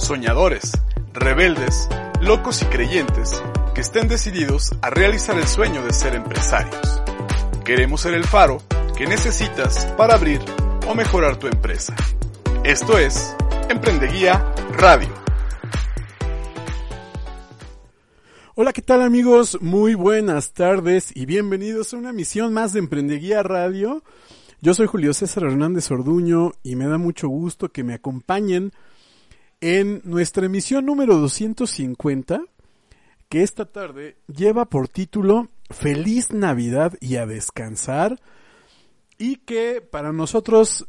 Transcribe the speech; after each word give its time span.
soñadores, 0.00 0.72
rebeldes, 1.12 1.88
locos 2.20 2.62
y 2.62 2.64
creyentes 2.66 3.40
que 3.74 3.82
estén 3.82 4.08
decididos 4.08 4.74
a 4.80 4.90
realizar 4.90 5.36
el 5.38 5.46
sueño 5.46 5.84
de 5.84 5.92
ser 5.92 6.14
empresarios. 6.14 7.02
Queremos 7.64 8.00
ser 8.00 8.14
el 8.14 8.24
faro 8.24 8.62
que 8.96 9.06
necesitas 9.06 9.86
para 9.96 10.14
abrir 10.14 10.40
o 10.88 10.94
mejorar 10.94 11.36
tu 11.36 11.46
empresa. 11.46 11.94
Esto 12.64 12.98
es 12.98 13.36
Emprendeguía 13.68 14.52
Radio. 14.72 15.14
Hola, 18.54 18.72
¿qué 18.72 18.82
tal 18.82 19.02
amigos? 19.02 19.58
Muy 19.60 19.94
buenas 19.94 20.52
tardes 20.52 21.14
y 21.14 21.26
bienvenidos 21.26 21.92
a 21.92 21.98
una 21.98 22.12
misión 22.12 22.52
más 22.52 22.72
de 22.72 22.80
Emprendeguía 22.80 23.42
Radio. 23.42 24.02
Yo 24.62 24.74
soy 24.74 24.86
Julio 24.86 25.14
César 25.14 25.44
Hernández 25.44 25.90
Orduño 25.90 26.52
y 26.62 26.74
me 26.76 26.86
da 26.86 26.98
mucho 26.98 27.28
gusto 27.28 27.70
que 27.70 27.84
me 27.84 27.94
acompañen 27.94 28.72
en 29.60 30.00
nuestra 30.04 30.46
emisión 30.46 30.86
número 30.86 31.16
250, 31.16 32.42
que 33.28 33.42
esta 33.42 33.66
tarde 33.66 34.16
lleva 34.26 34.64
por 34.64 34.88
título 34.88 35.48
Feliz 35.70 36.32
Navidad 36.32 36.94
y 37.00 37.16
a 37.16 37.26
descansar, 37.26 38.18
y 39.18 39.36
que 39.36 39.80
para 39.82 40.12
nosotros 40.12 40.88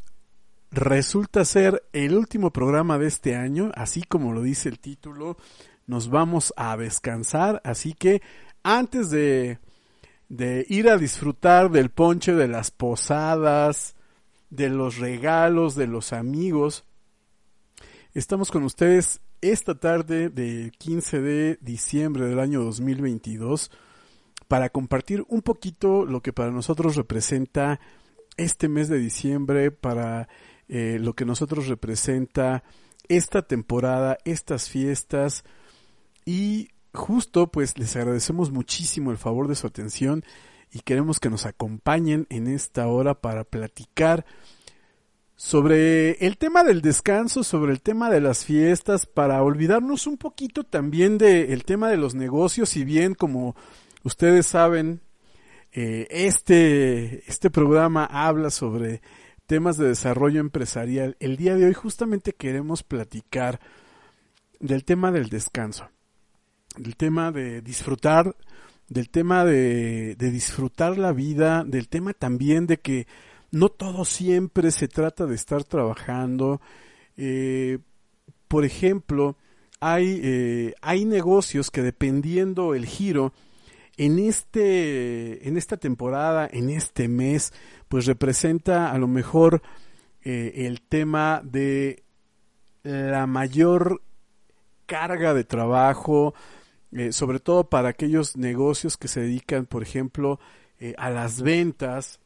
resulta 0.72 1.44
ser 1.44 1.84
el 1.92 2.16
último 2.16 2.52
programa 2.52 2.98
de 2.98 3.08
este 3.08 3.36
año, 3.36 3.72
así 3.76 4.04
como 4.04 4.32
lo 4.32 4.42
dice 4.42 4.70
el 4.70 4.80
título, 4.80 5.38
nos 5.86 6.10
vamos 6.10 6.54
a 6.56 6.78
descansar, 6.78 7.62
así 7.66 7.94
que 7.94 8.22
antes 8.64 9.10
de, 9.10 9.60
de 10.30 10.66
ir 10.70 10.90
a 10.90 10.98
disfrutar 10.98 11.70
del 11.72 11.90
ponche, 11.90 12.34
de 12.34 12.48
las 12.48 12.72
posadas, 12.72 13.96
de 14.50 14.70
los 14.70 14.98
regalos, 14.98 15.76
de 15.76 15.88
los 15.88 16.14
amigos, 16.14 16.86
estamos 18.14 18.52
con 18.52 18.64
ustedes 18.64 19.22
esta 19.42 19.80
tarde 19.80 20.30
del 20.30 20.72
15 20.74 21.22
de 21.22 21.58
diciembre 21.62 22.26
del 22.26 22.40
año 22.40 22.62
2022 22.64 23.72
para 24.48 24.70
compartir 24.70 25.24
un 25.30 25.42
poquito 25.42 26.06
lo 26.06 26.22
que 26.22 26.34
para 26.34 26.52
nosotros 26.52 26.96
representa 26.96 27.80
este 28.36 28.68
mes 28.68 28.90
de 28.90 28.98
diciembre, 28.98 29.72
para 29.72 30.28
eh, 30.68 30.98
lo 31.00 31.14
que 31.14 31.26
nosotros 31.26 31.68
representa 31.68 32.64
esta 33.08 33.44
temporada, 33.44 34.18
estas 34.26 34.70
fiestas, 34.70 35.44
y 36.26 36.70
justo 36.94 37.48
pues 37.48 37.78
les 37.78 37.96
agradecemos 37.96 38.52
muchísimo 38.52 39.12
el 39.12 39.18
favor 39.18 39.48
de 39.48 39.56
su 39.56 39.68
atención 39.68 40.24
y 40.72 40.80
queremos 40.80 41.20
que 41.20 41.30
nos 41.30 41.46
acompañen 41.46 42.28
en 42.30 42.48
esta 42.48 42.88
hora 42.88 43.16
para 43.22 43.44
platicar 43.46 44.26
sobre 45.44 46.12
el 46.24 46.38
tema 46.38 46.64
del 46.64 46.84
descanso, 46.84 47.44
sobre 47.44 47.72
el 47.72 47.82
tema 47.82 48.12
de 48.12 48.22
las 48.22 48.46
fiestas, 48.46 49.08
para 49.08 49.42
olvidarnos 49.42 50.06
un 50.06 50.18
poquito 50.18 50.64
también 50.64 51.18
del 51.18 51.66
tema 51.66 51.90
de 51.90 51.98
los 51.98 52.14
negocios, 52.14 52.70
si 52.70 52.84
bien 52.84 53.16
como 53.16 53.56
ustedes 54.04 54.46
saben, 54.46 55.02
eh, 55.72 56.06
este, 56.12 57.28
este 57.28 57.50
programa 57.50 58.06
habla 58.06 58.52
sobre 58.52 59.02
temas 59.48 59.78
de 59.78 59.88
desarrollo 59.88 60.40
empresarial. 60.40 61.18
El 61.20 61.38
día 61.38 61.56
de 61.56 61.66
hoy 61.66 61.74
justamente 61.74 62.34
queremos 62.34 62.84
platicar 62.84 63.60
del 64.60 64.86
tema 64.86 65.12
del 65.12 65.30
descanso 65.30 65.90
del 66.78 66.96
tema 66.96 67.32
de 67.32 67.64
disfrutar, 67.64 68.36
del 68.88 69.10
tema 69.10 69.44
de, 69.44 70.16
de 70.16 70.32
disfrutar 70.32 71.00
la 71.00 71.12
vida, 71.14 71.64
del 71.66 71.90
tema 71.90 72.14
también 72.14 72.68
de 72.68 72.78
que 72.78 73.08
no 73.52 73.68
todo 73.70 74.06
siempre 74.06 74.72
se 74.72 74.88
trata 74.88 75.26
de 75.26 75.36
estar 75.36 75.64
trabajando. 75.64 76.62
Eh, 77.18 77.80
por 78.48 78.64
ejemplo, 78.66 79.38
hay, 79.82 80.22
eh, 80.24 80.74
hay 80.82 81.06
negocios 81.06 81.70
que 81.70 81.82
dependiendo 81.82 82.74
el 82.74 82.86
giro, 82.86 83.34
en 83.98 84.20
este, 84.20 85.48
en 85.48 85.58
esta 85.58 85.78
temporada, 85.78 86.50
en 86.52 86.70
este 86.70 87.08
mes, 87.08 87.54
pues 87.90 88.06
representa 88.06 88.92
a 88.92 88.98
lo 88.98 89.08
mejor 89.08 89.62
eh, 90.24 90.66
el 90.66 90.82
tema 90.82 91.42
de 91.44 92.04
la 92.84 93.28
mayor 93.28 94.02
carga 94.88 95.36
de 95.36 95.44
trabajo, 95.44 96.34
sobre 97.12 97.40
todo 97.40 97.70
para 97.70 97.90
aquellos 97.90 98.38
negocios 98.38 98.98
que 98.98 99.08
se 99.08 99.22
dedican, 99.22 99.68
por 99.68 99.84
ejemplo, 99.84 100.40
a 100.98 101.12
las 101.12 101.44
ventas. 101.44 102.21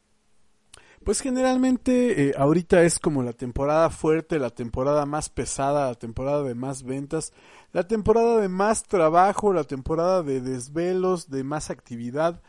Pues 1.06 1.20
generalmente 1.20 2.30
eh, 2.30 2.34
ahorita 2.36 2.82
es 2.82 2.98
como 2.98 3.22
la 3.22 3.32
temporada 3.32 3.90
fuerte, 3.90 4.40
la 4.40 4.50
temporada 4.50 5.06
más 5.06 5.28
pesada, 5.28 5.86
la 5.86 5.94
temporada 5.94 6.42
de 6.42 6.56
más 6.56 6.82
ventas, 6.82 7.32
la 7.72 7.86
temporada 7.86 8.40
de 8.40 8.48
más 8.48 8.82
trabajo, 8.82 9.52
la 9.52 9.62
temporada 9.62 10.24
de 10.24 10.40
desvelos, 10.40 11.30
de 11.30 11.44
más 11.44 11.70
actividad. 11.70 12.42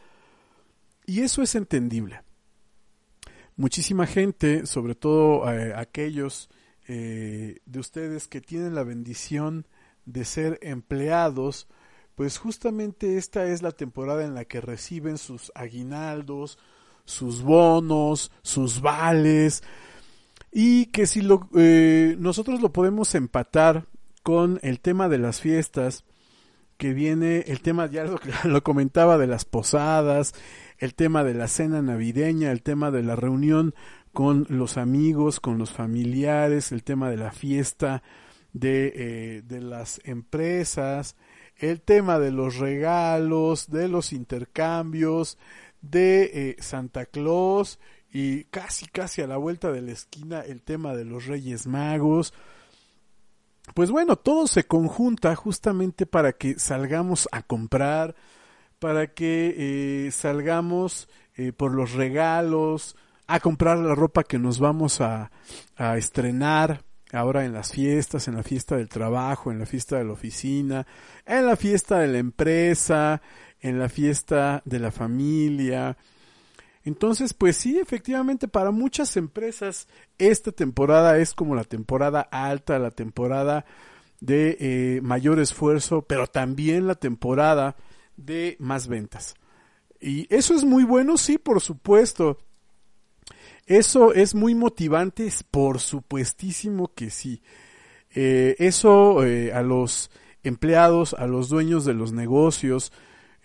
Y 1.06 1.22
eso 1.22 1.44
es 1.44 1.54
entendible. 1.54 2.24
Muchísima 3.58 4.08
gente, 4.08 4.66
sobre 4.66 4.96
todo 4.96 5.46
aquellos 5.76 6.50
de 6.88 7.60
ustedes 7.76 8.28
que 8.28 8.42
tienen 8.42 8.74
la 8.74 8.84
bendición 8.84 9.68
de 10.06 10.26
ser 10.26 10.58
empleados, 10.64 11.68
pues 12.16 12.40
justamente 12.40 13.18
esta 13.18 13.46
es 13.46 13.62
la 13.62 13.72
temporada 13.72 14.26
en 14.26 14.34
la 14.34 14.46
que 14.46 14.62
reciben 14.62 15.20
sus 15.20 15.52
aguinaldos, 15.54 16.58
sus 17.08 17.42
bonos, 17.42 18.32
sus 18.44 18.82
vales, 18.82 19.64
y 20.52 20.88
que 20.88 21.08
si 21.08 21.22
lo, 21.22 21.50
eh, 21.56 22.16
nosotros 22.20 22.62
lo 22.62 22.74
podemos 22.74 23.16
empatar 23.16 23.86
con 24.24 24.60
el 24.62 24.82
tema 24.82 25.08
de 25.10 25.18
las 25.18 25.40
fiestas, 25.40 26.04
que 26.78 26.94
viene 26.94 27.46
el 27.48 27.62
tema, 27.62 27.88
ya 27.88 28.04
lo, 28.04 28.20
lo 28.44 28.64
comentaba, 28.64 29.18
de 29.18 29.26
las 29.26 29.46
posadas, 29.46 30.36
el 30.78 30.94
tema 30.94 31.24
de 31.24 31.34
la 31.34 31.48
cena 31.48 31.82
navideña, 31.82 32.52
el 32.52 32.62
tema 32.62 32.92
de 32.92 33.04
la 33.04 33.16
reunión 33.16 33.74
con 34.14 34.46
los 34.50 34.78
amigos, 34.78 35.40
con 35.40 35.58
los 35.58 35.72
familiares, 35.72 36.72
el 36.72 36.84
tema 36.84 37.10
de 37.10 37.18
la 37.18 37.32
fiesta 37.32 38.04
de, 38.52 38.94
eh, 38.96 39.42
de 39.46 39.62
las 39.62 40.02
empresas, 40.04 41.16
el 41.58 41.82
tema 41.82 42.20
de 42.20 42.32
los 42.32 42.58
regalos, 42.58 43.70
de 43.70 43.88
los 43.88 44.14
intercambios, 44.14 45.38
de 45.82 46.32
eh, 46.34 46.56
Santa 46.60 47.06
Claus 47.06 47.80
y 48.12 48.46
casi 48.46 48.88
casi 48.88 49.22
a 49.22 49.28
la 49.28 49.38
vuelta 49.38 49.72
de 49.72 49.82
la 49.82 49.92
esquina 49.92 50.42
el 50.42 50.62
tema 50.62 50.96
de 50.96 51.06
los 51.06 51.26
Reyes 51.26 51.68
Magos. 51.68 52.34
Pues 53.74 53.92
bueno, 53.92 54.16
todo 54.16 54.48
se 54.48 54.66
conjunta 54.66 55.36
justamente 55.36 56.06
para 56.06 56.34
que 56.34 56.58
salgamos 56.58 57.28
a 57.32 57.42
comprar, 57.44 58.16
para 58.80 59.14
que 59.14 60.06
eh, 60.08 60.12
salgamos 60.12 61.10
eh, 61.36 61.52
por 61.52 61.74
los 61.74 61.94
regalos, 61.94 62.96
a 63.28 63.40
comprar 63.42 63.78
la 63.78 63.94
ropa 63.94 64.24
que 64.24 64.40
nos 64.40 64.60
vamos 64.60 65.02
a, 65.02 65.32
a 65.76 65.98
estrenar, 65.98 66.86
ahora 67.14 67.46
en 67.46 67.54
las 67.54 67.72
fiestas, 67.72 68.28
en 68.28 68.36
la 68.36 68.44
fiesta 68.44 68.76
del 68.76 68.90
trabajo, 68.90 69.52
en 69.52 69.60
la 69.60 69.66
fiesta 69.66 69.98
de 69.98 70.06
la 70.06 70.14
oficina, 70.14 70.86
en 71.26 71.46
la 71.46 71.56
fiesta 71.56 72.00
de 72.00 72.08
la 72.08 72.18
empresa, 72.18 73.22
en 73.62 73.80
la 73.80 73.90
fiesta 73.90 74.62
de 74.66 74.80
la 74.80 74.92
familia. 74.92 75.98
Entonces, 76.84 77.34
pues 77.34 77.58
sí, 77.58 77.78
efectivamente, 77.80 78.48
para 78.48 78.72
muchas 78.72 79.18
empresas 79.18 79.88
esta 80.18 80.52
temporada 80.52 81.18
es 81.18 81.34
como 81.34 81.56
la 81.56 81.66
temporada 81.66 82.22
alta, 82.22 82.80
la 82.80 82.92
temporada 82.92 83.66
de 84.20 84.58
eh, 84.60 85.02
mayor 85.02 85.40
esfuerzo, 85.40 86.04
pero 86.04 86.28
también 86.28 86.88
la 86.88 86.96
temporada 86.96 87.76
de 88.16 88.56
más 88.60 88.88
ventas. 88.88 89.36
Y 90.00 90.34
eso 90.34 90.54
es 90.56 90.64
muy 90.64 90.84
bueno, 90.84 91.18
sí, 91.18 91.38
por 91.38 91.62
supuesto. 91.62 92.38
Eso 93.66 94.14
es 94.14 94.34
muy 94.34 94.56
motivante, 94.56 95.30
por 95.52 95.80
supuestísimo 95.80 96.94
que 96.94 97.10
sí. 97.10 97.42
Eh, 98.16 98.56
eso 98.60 99.26
eh, 99.26 99.52
a 99.52 99.62
los 99.62 100.10
empleados, 100.44 101.14
a 101.14 101.28
los 101.28 101.50
dueños 101.50 101.84
de 101.84 101.94
los 101.94 102.14
negocios, 102.14 102.94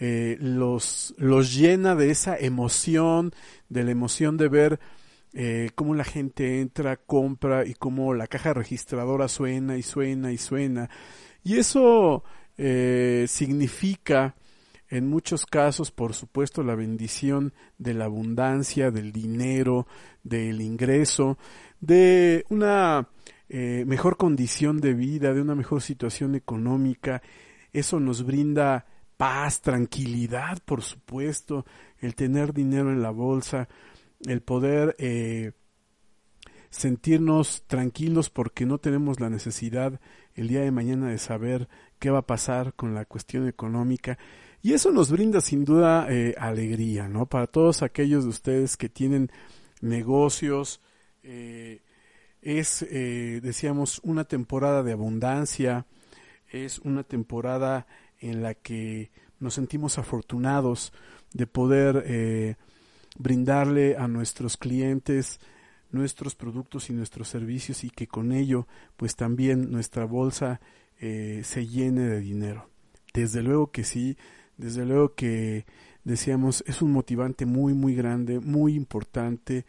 eh, 0.05 0.37
los, 0.41 1.15
los 1.17 1.55
llena 1.55 1.95
de 1.95 2.11
esa 2.11 2.37
emoción, 2.37 3.33
de 3.69 3.85
la 3.85 3.93
emoción 3.93 4.37
de 4.37 4.49
ver 4.49 4.81
eh, 5.33 5.71
cómo 5.77 5.95
la 5.95 6.03
gente 6.03 6.61
entra, 6.61 6.97
compra 6.97 7.65
y 7.65 7.75
cómo 7.75 8.13
la 8.13 8.27
caja 8.27 8.53
registradora 8.53 9.29
suena 9.29 9.79
y 9.79 9.83
suena 9.83 10.33
y 10.33 10.39
suena. 10.39 10.91
Y 11.45 11.57
eso 11.59 12.25
eh, 12.59 13.27
significa 13.29 14.35
en 14.89 15.09
muchos 15.09 15.47
casos, 15.47 15.93
por 15.93 16.15
supuesto, 16.15 16.65
la 16.65 16.75
bendición 16.75 17.53
de 17.79 17.95
la 17.95 18.07
abundancia, 18.07 18.91
del 18.91 19.13
dinero, 19.13 19.87
del 20.25 20.61
ingreso, 20.61 21.39
de 21.81 22.45
una 22.49 23.09
mejor 23.49 24.17
condición 24.17 24.81
de 24.81 24.95
vida, 24.95 25.33
de 25.33 25.43
una 25.43 25.55
mejor 25.55 25.81
situación 25.81 26.35
económica. 26.35 27.23
Eso 27.73 28.01
nos 28.01 28.25
brinda 28.25 28.87
paz, 29.23 29.61
tranquilidad, 29.61 30.59
por 30.65 30.83
supuesto, 30.83 31.65
el 32.01 32.17
tener 32.17 32.53
dinero 32.53 32.91
en 32.91 33.03
la 33.03 33.11
bolsa, 33.11 33.69
el 34.27 34.43
poder 34.43 34.97
eh, 34.99 35.53
sentirnos 36.71 37.63
tranquilos 37.69 38.31
porque 38.31 38.67
no 38.67 38.79
tenemos 38.79 39.21
la 39.21 39.31
necesidad 39.31 40.01
el 40.35 40.49
día 40.49 40.63
de 40.63 40.73
mañana 40.73 41.09
de 41.09 41.19
saber 41.19 41.69
qué 42.01 42.11
va 42.11 42.19
a 42.19 42.27
pasar 42.27 42.75
con 42.75 42.97
la 42.97 43.05
cuestión 43.05 43.47
económica. 43.47 44.19
Y 44.61 44.73
eso 44.73 44.91
nos 44.91 45.13
brinda 45.13 45.41
sin 45.41 45.65
duda 45.65 46.09
eh, 46.11 46.35
alegría, 46.37 47.07
¿no? 47.07 47.27
Para 47.27 47.47
todos 47.47 47.85
aquellos 47.85 48.25
de 48.25 48.31
ustedes 48.31 48.77
que 48.77 48.89
tienen 48.89 49.31
negocios, 49.81 50.81
eh, 51.23 51.83
es, 52.41 52.85
decíamos, 52.91 54.01
una 54.03 54.25
temporada 54.25 54.83
de 54.83 54.91
abundancia, 54.91 55.87
es 56.51 56.81
una 56.81 57.05
temporada 57.05 57.87
en 58.23 58.43
la 58.43 58.55
que 58.55 59.11
nos 59.41 59.55
sentimos 59.55 59.99
afortunados 59.99 60.93
de 61.35 61.47
poder 61.47 62.57
brindarle 63.19 63.97
a 63.97 64.09
nuestros 64.09 64.57
clientes 64.57 65.41
nuestros 65.91 66.35
productos 66.35 66.89
y 66.89 66.95
nuestros 66.95 67.29
servicios 67.29 67.85
y 67.85 67.91
que 67.91 68.07
con 68.07 68.33
ello 68.33 68.67
pues 68.97 69.15
también 69.15 69.71
nuestra 69.71 70.05
bolsa 70.05 70.61
se 70.99 71.67
llene 71.67 72.03
de 72.03 72.21
dinero. 72.21 72.71
Desde 73.13 73.43
luego 73.43 73.71
que 73.71 73.85
sí, 73.85 74.17
desde 74.57 74.87
luego 74.87 75.15
que 75.15 75.67
decíamos, 76.05 76.65
es 76.67 76.83
un 76.83 76.93
motivante 76.93 77.47
muy, 77.47 77.75
muy 77.75 77.95
grande, 77.95 78.41
muy 78.41 78.75
importante. 78.75 79.65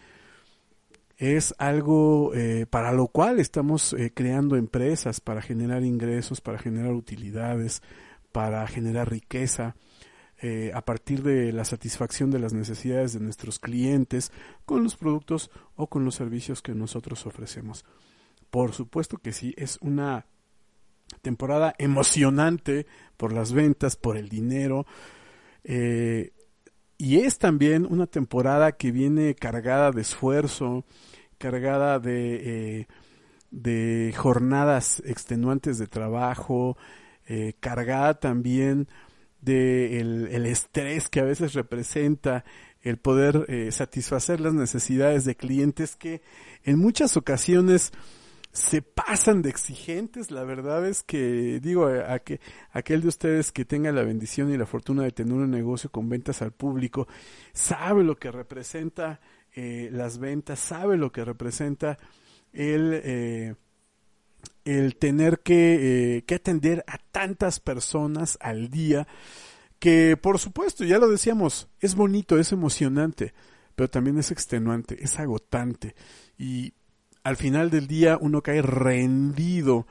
Es 1.17 1.53
algo 1.57 2.33
eh, 2.33 2.65
para 2.69 2.91
lo 2.91 3.07
cual 3.07 3.39
estamos 3.39 3.93
eh, 3.93 4.11
creando 4.13 4.55
empresas 4.55 5.19
para 5.21 5.41
generar 5.41 5.83
ingresos, 5.83 6.41
para 6.41 6.57
generar 6.57 6.93
utilidades, 6.93 7.81
para 8.33 8.67
generar 8.67 9.09
riqueza. 9.09 9.75
Eh, 10.41 10.71
a 10.73 10.83
partir 10.83 11.23
de 11.23 11.53
la 11.53 11.63
satisfacción 11.63 12.29
de 12.29 12.39
las 12.39 12.51
necesidades 12.51 13.13
de 13.13 13.21
nuestros 13.21 13.59
clientes 13.59 14.29
con 14.65 14.83
los 14.83 14.97
productos 14.97 15.49
o 15.77 15.87
con 15.87 16.03
los 16.03 16.15
servicios 16.15 16.61
que 16.61 16.73
nosotros 16.73 17.25
ofrecemos. 17.25 17.85
Por 18.49 18.73
supuesto 18.73 19.19
que 19.19 19.31
sí, 19.31 19.53
es 19.55 19.77
una 19.79 20.25
temporada 21.21 21.73
emocionante 21.77 22.87
por 23.15 23.31
las 23.31 23.53
ventas, 23.53 23.95
por 23.95 24.17
el 24.17 24.27
dinero. 24.27 24.85
Eh, 25.63 26.33
y 26.97 27.19
es 27.19 27.37
también 27.37 27.85
una 27.89 28.07
temporada 28.07 28.73
que 28.73 28.91
viene 28.91 29.35
cargada 29.35 29.91
de 29.91 30.01
esfuerzo, 30.01 30.83
cargada 31.37 31.99
de, 31.99 32.79
eh, 32.79 32.87
de 33.49 34.13
jornadas 34.17 35.01
extenuantes 35.05 35.77
de 35.77 35.87
trabajo, 35.87 36.75
eh, 37.27 37.53
cargada 37.59 38.19
también 38.19 38.87
de 39.41 39.99
el, 39.99 40.45
estrés 40.45 41.09
que 41.09 41.19
a 41.19 41.25
veces 41.25 41.53
representa 41.53 42.45
el 42.81 42.97
poder 42.97 43.71
satisfacer 43.71 44.41
las 44.41 44.53
necesidades 44.53 45.23
de 45.23 45.35
clientes 45.35 45.95
que 45.95 46.21
en 46.63 46.79
muchas 46.79 47.15
ocasiones 47.15 47.93
se 48.53 48.83
pasan 48.83 49.41
de 49.41 49.49
exigentes. 49.49 50.31
La 50.31 50.43
verdad 50.43 50.87
es 50.87 51.03
que, 51.03 51.59
digo, 51.59 51.87
a, 51.87 52.19
que, 52.19 52.39
aquel 52.71 53.01
de 53.01 53.07
ustedes 53.07 53.51
que 53.51 53.65
tenga 53.65 53.91
la 53.91 54.03
bendición 54.03 54.53
y 54.53 54.57
la 54.57 54.67
fortuna 54.67 55.03
de 55.03 55.11
tener 55.11 55.33
un 55.33 55.49
negocio 55.49 55.89
con 55.89 56.07
ventas 56.07 56.41
al 56.41 56.51
público, 56.51 57.07
sabe 57.51 58.03
lo 58.03 58.15
que 58.15 58.31
representa 58.31 59.19
eh, 59.55 59.89
las 59.91 60.19
ventas, 60.19 60.59
sabe 60.59 60.97
lo 60.97 61.11
que 61.11 61.25
representa 61.25 61.97
el, 62.53 63.01
eh, 63.03 63.55
el 64.65 64.95
tener 64.95 65.39
que, 65.39 66.17
eh, 66.17 66.21
que 66.23 66.35
atender 66.35 66.83
a 66.87 66.97
tantas 66.97 67.59
personas 67.59 68.37
al 68.41 68.69
día, 68.69 69.07
que 69.79 70.17
por 70.17 70.39
supuesto, 70.39 70.85
ya 70.85 70.99
lo 70.99 71.09
decíamos, 71.09 71.67
es 71.79 71.95
bonito, 71.95 72.39
es 72.39 72.51
emocionante, 72.51 73.33
pero 73.75 73.89
también 73.89 74.17
es 74.17 74.31
extenuante, 74.31 75.03
es 75.03 75.19
agotante. 75.19 75.95
Y 76.37 76.73
al 77.23 77.35
final 77.35 77.69
del 77.69 77.87
día 77.87 78.17
uno 78.19 78.41
cae 78.41 78.61
rendido 78.61 79.87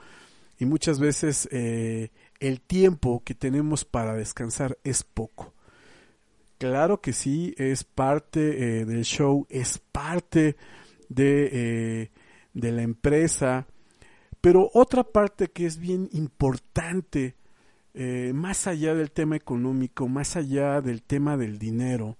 y 0.59 0.65
muchas 0.65 0.99
veces 0.99 1.49
eh, 1.51 2.11
el 2.41 2.61
tiempo 2.61 3.23
que 3.25 3.35
tenemos 3.35 3.85
para 3.85 4.15
descansar 4.15 4.79
es 4.85 5.03
poco. 5.03 5.55
Claro 6.59 7.01
que 7.01 7.13
sí, 7.13 7.55
es 7.59 7.83
parte 7.83 8.81
eh, 8.81 8.85
del 8.85 9.05
show, 9.05 9.47
es 9.51 9.79
parte 9.79 10.57
de, 11.09 12.11
de 12.55 12.73
la 12.73 12.83
empresa, 12.83 13.67
pero 14.43 14.71
otra 14.75 15.05
parte 15.05 15.49
que 15.49 15.65
es 15.65 15.79
bien 15.79 16.11
importante, 16.13 17.37
más 17.95 18.67
allá 18.67 18.95
del 18.95 19.11
tema 19.11 19.37
económico, 19.37 20.09
más 20.09 20.37
allá 20.37 20.83
del 20.83 21.03
tema 21.03 21.39
del 21.39 21.59
dinero, 21.59 22.19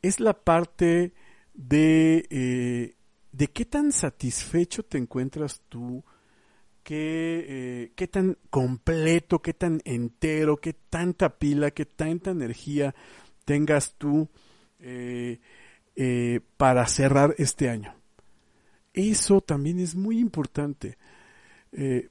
es 0.00 0.20
la 0.20 0.32
parte 0.32 1.12
de 1.54 2.96
de 3.36 3.48
qué 3.48 3.64
tan 3.64 3.90
satisfecho 3.90 4.84
te 4.84 4.96
encuentras 4.96 5.60
tú, 5.68 6.04
qué, 6.84 7.44
eh, 7.48 7.92
qué 7.96 8.06
tan 8.06 8.38
completo, 8.48 9.42
qué 9.42 9.54
tan 9.54 9.80
entero, 9.84 10.58
qué 10.58 10.72
tanta 10.72 11.36
pila, 11.36 11.72
qué 11.72 11.84
tanta 11.84 12.30
energía 12.30 12.94
tengas 13.44 13.96
tú 13.98 14.28
eh, 14.78 15.40
eh, 15.96 16.40
para 16.56 16.86
cerrar 16.86 17.34
este 17.38 17.68
año. 17.68 17.96
Eso 18.94 19.40
también 19.40 19.78
es 19.78 19.94
muy 19.94 20.18
importante. 20.18 20.96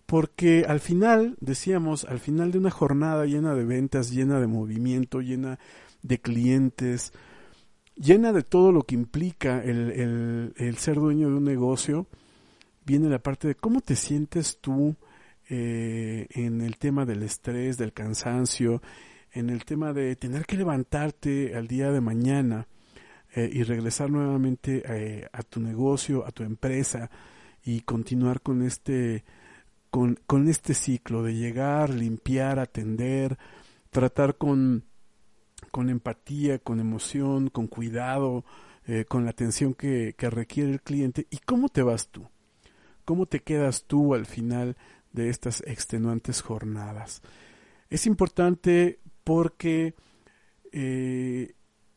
porque 0.05 0.65
al 0.67 0.81
final, 0.81 1.37
decíamos, 1.39 2.03
al 2.03 2.19
final 2.19 2.51
de 2.51 2.57
una 2.59 2.69
jornada 2.69 3.25
llena 3.25 3.55
de 3.55 3.63
ventas, 3.63 4.11
llena 4.11 4.39
de 4.41 4.47
movimiento, 4.47 5.21
llena 5.21 5.57
de 6.03 6.19
clientes, 6.19 7.13
llena 7.95 8.31
de 8.31 8.43
todo 8.43 8.71
lo 8.71 8.83
que 8.83 8.95
implica 8.95 9.63
el, 9.63 10.53
el, 10.55 10.77
ser 10.77 10.95
dueño 10.95 11.29
de 11.29 11.35
un 11.35 11.43
negocio, 11.43 12.07
viene 12.85 13.09
la 13.09 13.19
parte 13.19 13.47
de 13.47 13.55
cómo 13.55 13.81
te 13.81 13.95
sientes 13.95 14.59
tú 14.59 14.95
eh, 15.49 16.27
en 16.31 16.61
el 16.61 16.77
tema 16.77 17.05
del 17.05 17.23
estrés, 17.23 17.77
del 17.77 17.93
cansancio, 17.93 18.81
en 19.31 19.49
el 19.49 19.65
tema 19.65 19.93
de 19.93 20.15
tener 20.15 20.45
que 20.45 20.57
levantarte 20.57 21.55
al 21.55 21.67
día 21.67 21.91
de 21.91 22.01
mañana 22.01 22.67
eh, 23.35 23.49
y 23.51 23.63
regresar 23.63 24.11
nuevamente 24.11 24.83
eh, 24.85 25.27
a 25.31 25.41
tu 25.41 25.59
negocio, 25.59 26.25
a 26.25 26.31
tu 26.31 26.43
empresa 26.43 27.09
y 27.63 27.81
continuar 27.81 28.41
con 28.41 28.61
este 28.61 29.23
con, 29.89 30.19
con 30.27 30.47
este 30.49 30.73
ciclo 30.73 31.23
de 31.23 31.35
llegar, 31.35 31.89
limpiar, 31.89 32.59
atender, 32.59 33.37
tratar 33.89 34.37
con 34.37 34.83
con 35.71 35.89
empatía, 35.89 36.59
con 36.59 36.79
emoción, 36.79 37.49
con 37.49 37.65
cuidado, 37.65 38.45
eh, 38.85 39.05
con 39.05 39.23
la 39.23 39.31
atención 39.31 39.73
que, 39.73 40.13
requiere 40.19 40.71
el 40.71 40.81
cliente. 40.81 41.25
¿Y 41.31 41.37
cómo 41.37 41.69
te 41.69 41.81
vas 41.81 42.09
tú? 42.09 42.27
¿Cómo 43.05 43.25
te 43.25 43.39
quedas 43.39 43.85
tú 43.85 44.13
al 44.13 44.27
final 44.27 44.77
de 45.11 45.29
estas 45.29 45.63
extenuantes 45.65 46.41
jornadas? 46.41 47.23
Es 47.89 48.05
importante 48.05 48.99
porque 49.23 49.95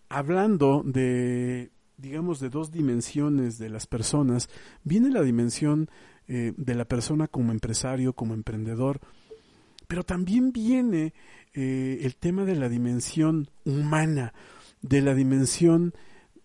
hablando 0.08 0.82
de, 0.84 1.70
digamos, 1.96 2.40
de 2.40 2.50
dos 2.50 2.70
dimensiones 2.70 3.58
de 3.58 3.68
las 3.68 3.86
personas, 3.86 4.48
viene 4.84 5.10
la 5.10 5.22
dimensión 5.22 5.90
eh, 6.28 6.52
de 6.56 6.75
la 6.75 6.84
persona 6.84 7.28
como 7.28 7.52
empresario, 7.52 8.12
como 8.12 8.34
emprendedor, 8.34 9.00
pero 9.86 10.04
también 10.04 10.52
viene 10.52 11.14
eh, 11.54 12.00
el 12.02 12.16
tema 12.16 12.44
de 12.44 12.56
la 12.56 12.68
dimensión 12.68 13.48
humana, 13.64 14.34
de 14.82 15.00
la 15.02 15.14
dimensión 15.14 15.94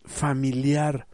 familiar, 0.03 1.07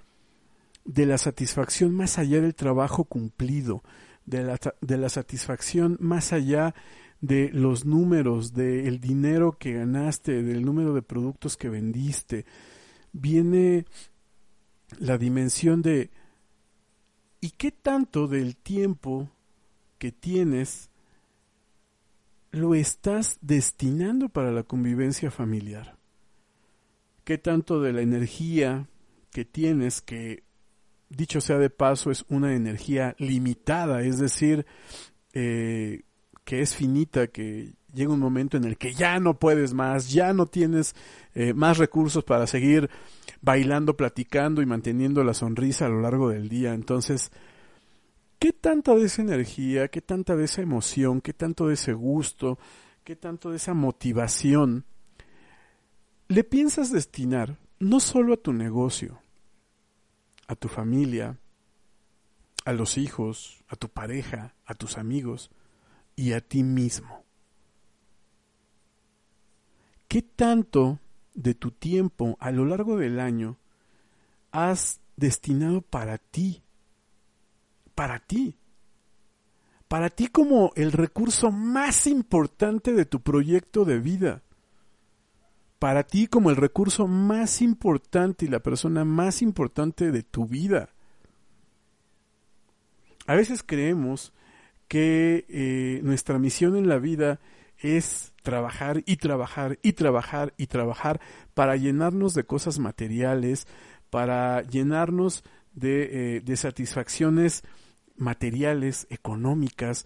de 0.85 1.05
la 1.05 1.17
satisfacción 1.17 1.93
más 1.95 2.17
allá 2.17 2.41
del 2.41 2.55
trabajo 2.55 3.05
cumplido, 3.05 3.83
de 4.25 4.43
la, 4.43 4.59
de 4.81 4.97
la 4.97 5.09
satisfacción 5.09 5.97
más 5.99 6.33
allá 6.33 6.75
de 7.21 7.49
los 7.51 7.85
números, 7.85 8.53
del 8.53 8.99
dinero 8.99 9.57
que 9.57 9.73
ganaste, 9.73 10.43
del 10.43 10.63
número 10.63 10.93
de 10.93 11.01
productos 11.01 11.57
que 11.57 11.69
vendiste. 11.69 12.45
Viene 13.11 13.85
la 14.99 15.17
dimensión 15.17 15.81
de 15.81 16.11
¿y 17.41 17.51
qué 17.51 17.71
tanto 17.71 18.27
del 18.27 18.55
tiempo 18.55 19.29
que 19.97 20.11
tienes 20.11 20.89
lo 22.51 22.75
estás 22.75 23.37
destinando 23.41 24.29
para 24.29 24.51
la 24.51 24.63
convivencia 24.63 25.31
familiar? 25.31 25.97
¿Qué 27.23 27.37
tanto 27.37 27.81
de 27.81 27.93
la 27.93 28.01
energía 28.01 28.87
que 29.31 29.43
tienes, 29.43 30.01
que 30.01 30.43
dicho 31.09 31.41
sea 31.41 31.57
de 31.57 31.69
paso, 31.69 32.11
es 32.11 32.25
una 32.29 32.55
energía 32.55 33.15
limitada, 33.19 34.01
es 34.01 34.19
decir, 34.19 34.65
eh, 35.33 36.03
que 36.47 36.61
es 36.61 36.77
finita, 36.77 37.27
que 37.27 37.73
llega 37.93 38.13
un 38.13 38.21
momento 38.21 38.55
en 38.55 38.63
el 38.63 38.77
que 38.77 38.93
ya 38.93 39.19
no 39.19 39.37
puedes 39.37 39.73
más, 39.73 40.13
ya 40.13 40.31
no 40.31 40.45
tienes 40.45 40.95
eh, 41.35 41.53
más 41.53 41.77
recursos 41.77 42.23
para 42.23 42.47
seguir 42.47 42.89
bailando, 43.41 43.97
platicando 43.97 44.61
y 44.61 44.65
manteniendo 44.65 45.25
la 45.25 45.33
sonrisa 45.33 45.87
a 45.87 45.89
lo 45.89 45.99
largo 45.99 46.29
del 46.29 46.47
día. 46.47 46.73
Entonces, 46.73 47.33
¿qué 48.39 48.53
tanta 48.53 48.95
de 48.95 49.07
esa 49.07 49.23
energía, 49.23 49.89
qué 49.89 49.99
tanta 49.99 50.37
de 50.37 50.45
esa 50.45 50.61
emoción, 50.61 51.19
qué 51.19 51.33
tanto 51.33 51.67
de 51.67 51.73
ese 51.73 51.91
gusto, 51.91 52.57
qué 53.03 53.17
tanto 53.17 53.49
de 53.49 53.57
esa 53.57 53.73
motivación 53.73 54.85
le 56.29 56.45
piensas 56.45 56.93
destinar 56.93 57.57
no 57.77 57.99
solo 57.99 58.35
a 58.35 58.37
tu 58.37 58.53
negocio, 58.53 59.19
a 60.47 60.55
tu 60.55 60.69
familia, 60.69 61.39
a 62.63 62.71
los 62.71 62.97
hijos, 62.97 63.65
a 63.67 63.75
tu 63.75 63.89
pareja, 63.89 64.55
a 64.65 64.75
tus 64.75 64.97
amigos 64.97 65.51
y 66.17 66.33
a 66.33 66.41
ti 66.41 66.63
mismo? 66.63 67.23
¿Qué 70.09 70.21
tanto 70.21 70.99
de 71.33 71.53
tu 71.53 71.71
tiempo 71.71 72.35
a 72.41 72.51
lo 72.51 72.65
largo 72.65 72.97
del 72.97 73.21
año 73.21 73.57
has 74.51 74.99
destinado 75.15 75.81
para 75.81 76.17
ti? 76.17 76.63
Para 77.95 78.19
ti. 78.19 78.57
Para 79.87 80.09
ti 80.09 80.27
como 80.27 80.71
el 80.75 80.91
recurso 80.91 81.51
más 81.51 82.07
importante 82.07 82.93
de 82.93 83.05
tu 83.05 83.21
proyecto 83.21 83.85
de 83.85 83.99
vida. 83.99 84.43
Para 85.77 86.03
ti 86.03 86.27
como 86.27 86.49
el 86.49 86.55
recurso 86.55 87.07
más 87.07 87.61
importante 87.61 88.45
y 88.45 88.49
la 88.49 88.59
persona 88.59 89.05
más 89.05 89.41
importante 89.43 90.11
de 90.11 90.23
tu 90.23 90.47
vida. 90.47 90.89
A 93.27 93.35
veces 93.35 93.61
creemos 93.61 94.33
que 94.87 95.45
eh, 95.49 96.01
nuestra 96.03 96.39
misión 96.39 96.75
en 96.75 96.87
la 96.87 96.97
vida 96.97 97.39
es 97.77 98.33
trabajar 98.41 99.03
y 99.05 99.17
trabajar 99.17 99.77
y 99.81 99.93
trabajar 99.93 100.53
y 100.57 100.67
trabajar 100.67 101.19
para 101.53 101.75
llenarnos 101.75 102.33
de 102.33 102.45
cosas 102.45 102.79
materiales, 102.79 103.67
para 104.09 104.61
llenarnos 104.63 105.43
eh, 105.79 106.41
de 106.43 106.57
satisfacciones 106.57 107.63
materiales, 108.15 109.05
económicas, 109.09 110.05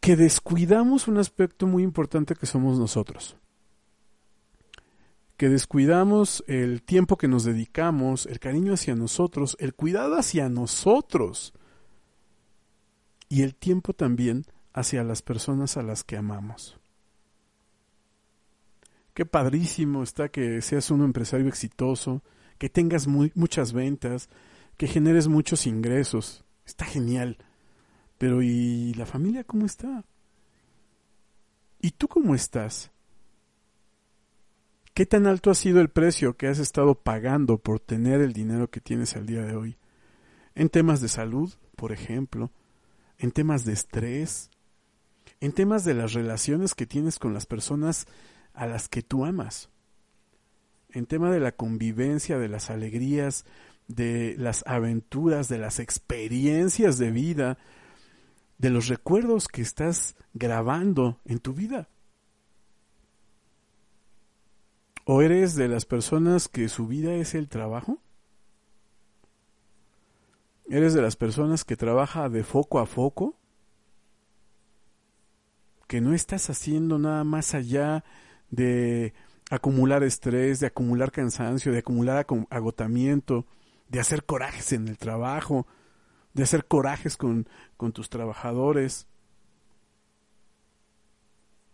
que 0.00 0.16
descuidamos 0.16 1.08
un 1.08 1.18
aspecto 1.18 1.66
muy 1.66 1.82
importante 1.82 2.34
que 2.34 2.46
somos 2.46 2.78
nosotros. 2.78 3.36
Que 5.36 5.48
descuidamos 5.48 6.42
el 6.48 6.82
tiempo 6.82 7.16
que 7.16 7.28
nos 7.28 7.44
dedicamos, 7.44 8.26
el 8.26 8.40
cariño 8.40 8.74
hacia 8.74 8.94
nosotros, 8.94 9.56
el 9.60 9.74
cuidado 9.74 10.16
hacia 10.16 10.48
nosotros 10.48 11.54
y 13.30 13.42
el 13.42 13.54
tiempo 13.54 13.94
también 13.94 14.44
hacia 14.74 15.04
las 15.04 15.22
personas 15.22 15.78
a 15.78 15.82
las 15.82 16.04
que 16.04 16.18
amamos. 16.18 16.78
Qué 19.14 19.24
padrísimo 19.24 20.02
está 20.02 20.28
que 20.30 20.60
seas 20.60 20.90
un 20.90 21.02
empresario 21.02 21.48
exitoso, 21.48 22.22
que 22.58 22.68
tengas 22.68 23.06
muchas 23.06 23.72
ventas, 23.72 24.28
que 24.76 24.88
generes 24.88 25.28
muchos 25.28 25.66
ingresos. 25.66 26.44
Está 26.66 26.84
genial. 26.84 27.38
Pero 28.18 28.42
¿y 28.42 28.94
la 28.94 29.06
familia 29.06 29.44
cómo 29.44 29.64
está? 29.64 30.04
¿Y 31.80 31.92
tú 31.92 32.08
cómo 32.08 32.34
estás? 32.34 32.90
¿Qué 34.92 35.06
tan 35.06 35.26
alto 35.26 35.50
ha 35.50 35.54
sido 35.54 35.80
el 35.80 35.88
precio 35.88 36.36
que 36.36 36.48
has 36.48 36.58
estado 36.58 36.96
pagando 36.96 37.58
por 37.58 37.78
tener 37.78 38.20
el 38.20 38.32
dinero 38.32 38.70
que 38.70 38.80
tienes 38.80 39.14
al 39.16 39.26
día 39.26 39.42
de 39.42 39.54
hoy? 39.54 39.78
En 40.56 40.68
temas 40.68 41.00
de 41.00 41.08
salud, 41.08 41.54
por 41.76 41.92
ejemplo, 41.92 42.50
en 43.20 43.32
temas 43.32 43.64
de 43.64 43.74
estrés, 43.74 44.50
en 45.40 45.52
temas 45.52 45.84
de 45.84 45.94
las 45.94 46.14
relaciones 46.14 46.74
que 46.74 46.86
tienes 46.86 47.18
con 47.18 47.34
las 47.34 47.46
personas 47.46 48.06
a 48.54 48.66
las 48.66 48.88
que 48.88 49.02
tú 49.02 49.24
amas, 49.24 49.68
en 50.88 51.06
tema 51.06 51.30
de 51.30 51.38
la 51.38 51.52
convivencia, 51.52 52.38
de 52.38 52.48
las 52.48 52.70
alegrías, 52.70 53.44
de 53.88 54.34
las 54.38 54.64
aventuras, 54.66 55.48
de 55.48 55.58
las 55.58 55.78
experiencias 55.80 56.96
de 56.98 57.10
vida, 57.10 57.58
de 58.58 58.70
los 58.70 58.88
recuerdos 58.88 59.48
que 59.48 59.62
estás 59.62 60.16
grabando 60.32 61.20
en 61.26 61.38
tu 61.40 61.52
vida. 61.52 61.88
¿O 65.04 65.22
eres 65.22 65.56
de 65.56 65.68
las 65.68 65.84
personas 65.84 66.48
que 66.48 66.68
su 66.68 66.86
vida 66.86 67.14
es 67.14 67.34
el 67.34 67.48
trabajo? 67.48 67.98
¿Eres 70.70 70.94
de 70.94 71.02
las 71.02 71.16
personas 71.16 71.64
que 71.64 71.76
trabaja 71.76 72.30
de 72.30 72.44
foco 72.44 72.78
a 72.78 72.86
foco? 72.86 73.36
que 75.90 76.00
no 76.00 76.14
estás 76.14 76.48
haciendo 76.50 77.00
nada 77.00 77.24
más 77.24 77.52
allá 77.52 78.04
de 78.48 79.12
acumular 79.50 80.04
estrés, 80.04 80.60
de 80.60 80.68
acumular 80.68 81.10
cansancio, 81.10 81.72
de 81.72 81.80
acumular 81.80 82.24
agotamiento, 82.48 83.44
de 83.88 83.98
hacer 83.98 84.24
corajes 84.24 84.72
en 84.72 84.86
el 84.86 84.98
trabajo, 84.98 85.66
de 86.32 86.44
hacer 86.44 86.66
corajes 86.66 87.16
con, 87.16 87.48
tus 87.92 88.08
trabajadores. 88.08 89.08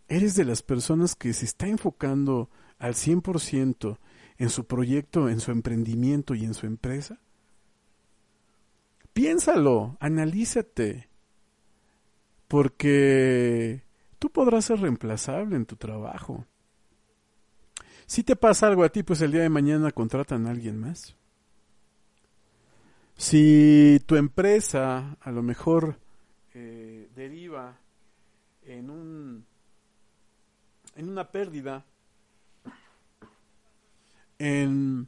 ¿Eres 0.07 0.33
de 0.33 0.45
las 0.45 0.63
personas 0.63 1.13
que 1.13 1.31
se 1.33 1.45
está 1.45 1.67
enfocando 1.67 2.49
al 2.79 2.95
100% 2.95 3.99
en 4.39 4.49
su 4.49 4.65
proyecto, 4.65 5.29
en 5.29 5.41
su 5.41 5.51
emprendimiento 5.51 6.33
y 6.33 6.43
en 6.43 6.55
su 6.55 6.65
empresa? 6.65 7.19
Piénsalo, 9.17 9.97
analízate, 9.99 11.09
porque 12.47 13.81
tú 14.19 14.29
podrás 14.29 14.65
ser 14.65 14.79
reemplazable 14.79 15.55
en 15.55 15.65
tu 15.65 15.75
trabajo. 15.75 16.45
Si 18.05 18.21
te 18.21 18.35
pasa 18.35 18.67
algo 18.67 18.83
a 18.83 18.89
ti, 18.89 19.01
pues 19.01 19.19
el 19.21 19.31
día 19.31 19.41
de 19.41 19.49
mañana 19.49 19.89
contratan 19.89 20.45
a 20.45 20.51
alguien 20.51 20.77
más. 20.77 21.15
Si 23.15 23.99
tu 24.05 24.17
empresa 24.17 25.17
a 25.19 25.31
lo 25.31 25.41
mejor 25.41 25.97
eh, 26.53 27.09
deriva 27.15 27.75
en 28.67 28.91
un 28.91 29.45
en 30.95 31.09
una 31.09 31.31
pérdida, 31.31 31.87
en 34.37 35.07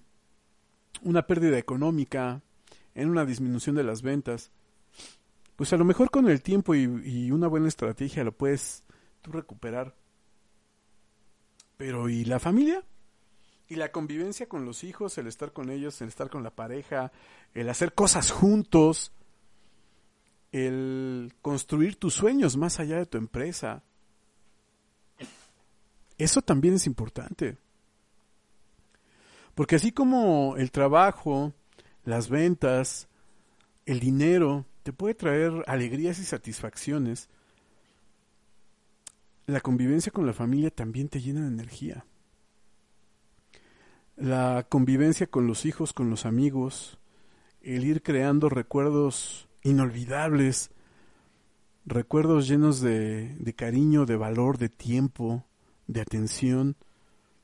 una 1.04 1.28
pérdida 1.28 1.60
económica, 1.60 2.42
en 3.00 3.10
una 3.10 3.25
disminución 3.25 3.75
de 3.75 3.84
las 3.84 4.01
ventas, 4.01 4.51
pues 5.56 5.72
a 5.74 5.77
lo 5.77 5.86
mejor 5.86 6.12
con 6.12 6.29
el 6.29 6.41
tiempo 6.41 6.75
y, 6.75 6.84
y 7.03 7.32
una 7.32 7.48
buena 7.48 7.68
estrategia 7.68 8.24
lo 8.24 8.32
puedes 8.32 8.84
tú 9.22 9.32
recuperar. 9.32 9.96
Pero 11.77 12.10
¿y 12.10 12.25
la 12.25 12.39
familia? 12.39 12.84
Y 13.70 13.75
la 13.75 13.91
convivencia 13.91 14.50
con 14.50 14.65
los 14.65 14.84
hijos, 14.84 15.18
el 15.18 15.27
estar 15.27 15.53
con 15.53 15.70
ellos, 15.70 16.01
el 16.01 16.10
estar 16.10 16.29
con 16.29 16.44
la 16.44 16.50
pareja, 16.50 17.12
el 17.53 17.70
hacer 17.70 17.94
cosas 17.94 18.32
juntos, 18.32 19.13
el 20.51 21.34
construir 21.41 21.96
tus 21.96 22.15
sueños 22.15 22.58
más 22.58 22.79
allá 22.79 22.98
de 22.98 23.06
tu 23.06 23.18
empresa. 23.18 23.84
Eso 26.18 26.41
también 26.41 26.74
es 26.74 26.86
importante. 26.86 27.58
Porque 29.56 29.75
así 29.75 29.91
como 29.91 30.56
el 30.58 30.72
trabajo, 30.72 31.53
las 32.03 32.29
ventas, 32.29 33.08
el 33.86 34.00
dinero, 34.00 34.65
te 34.84 34.94
puede 34.94 35.15
traer 35.15 35.63
alegrías 35.68 36.20
y 36.20 36.24
satisfacciones, 36.24 37.29
la 39.46 39.62
convivencia 39.62 40.12
con 40.12 40.25
la 40.25 40.34
familia 40.34 40.70
también 40.70 41.10
te 41.10 41.22
llena 41.22 41.41
de 41.41 41.48
energía. 41.48 42.06
La 44.15 44.65
convivencia 44.70 45.27
con 45.27 45.48
los 45.48 45.65
hijos, 45.65 45.94
con 45.94 46.10
los 46.10 46.25
amigos, 46.25 47.00
el 47.62 47.86
ir 47.86 48.03
creando 48.03 48.50
recuerdos 48.50 49.48
inolvidables, 49.63 50.72
recuerdos 51.86 52.48
llenos 52.48 52.82
de, 52.82 53.36
de 53.36 53.53
cariño, 53.56 54.06
de 54.06 54.18
valor, 54.18 54.58
de 54.58 54.70
tiempo, 54.70 55.46
de 55.88 56.01
atención, 56.01 56.75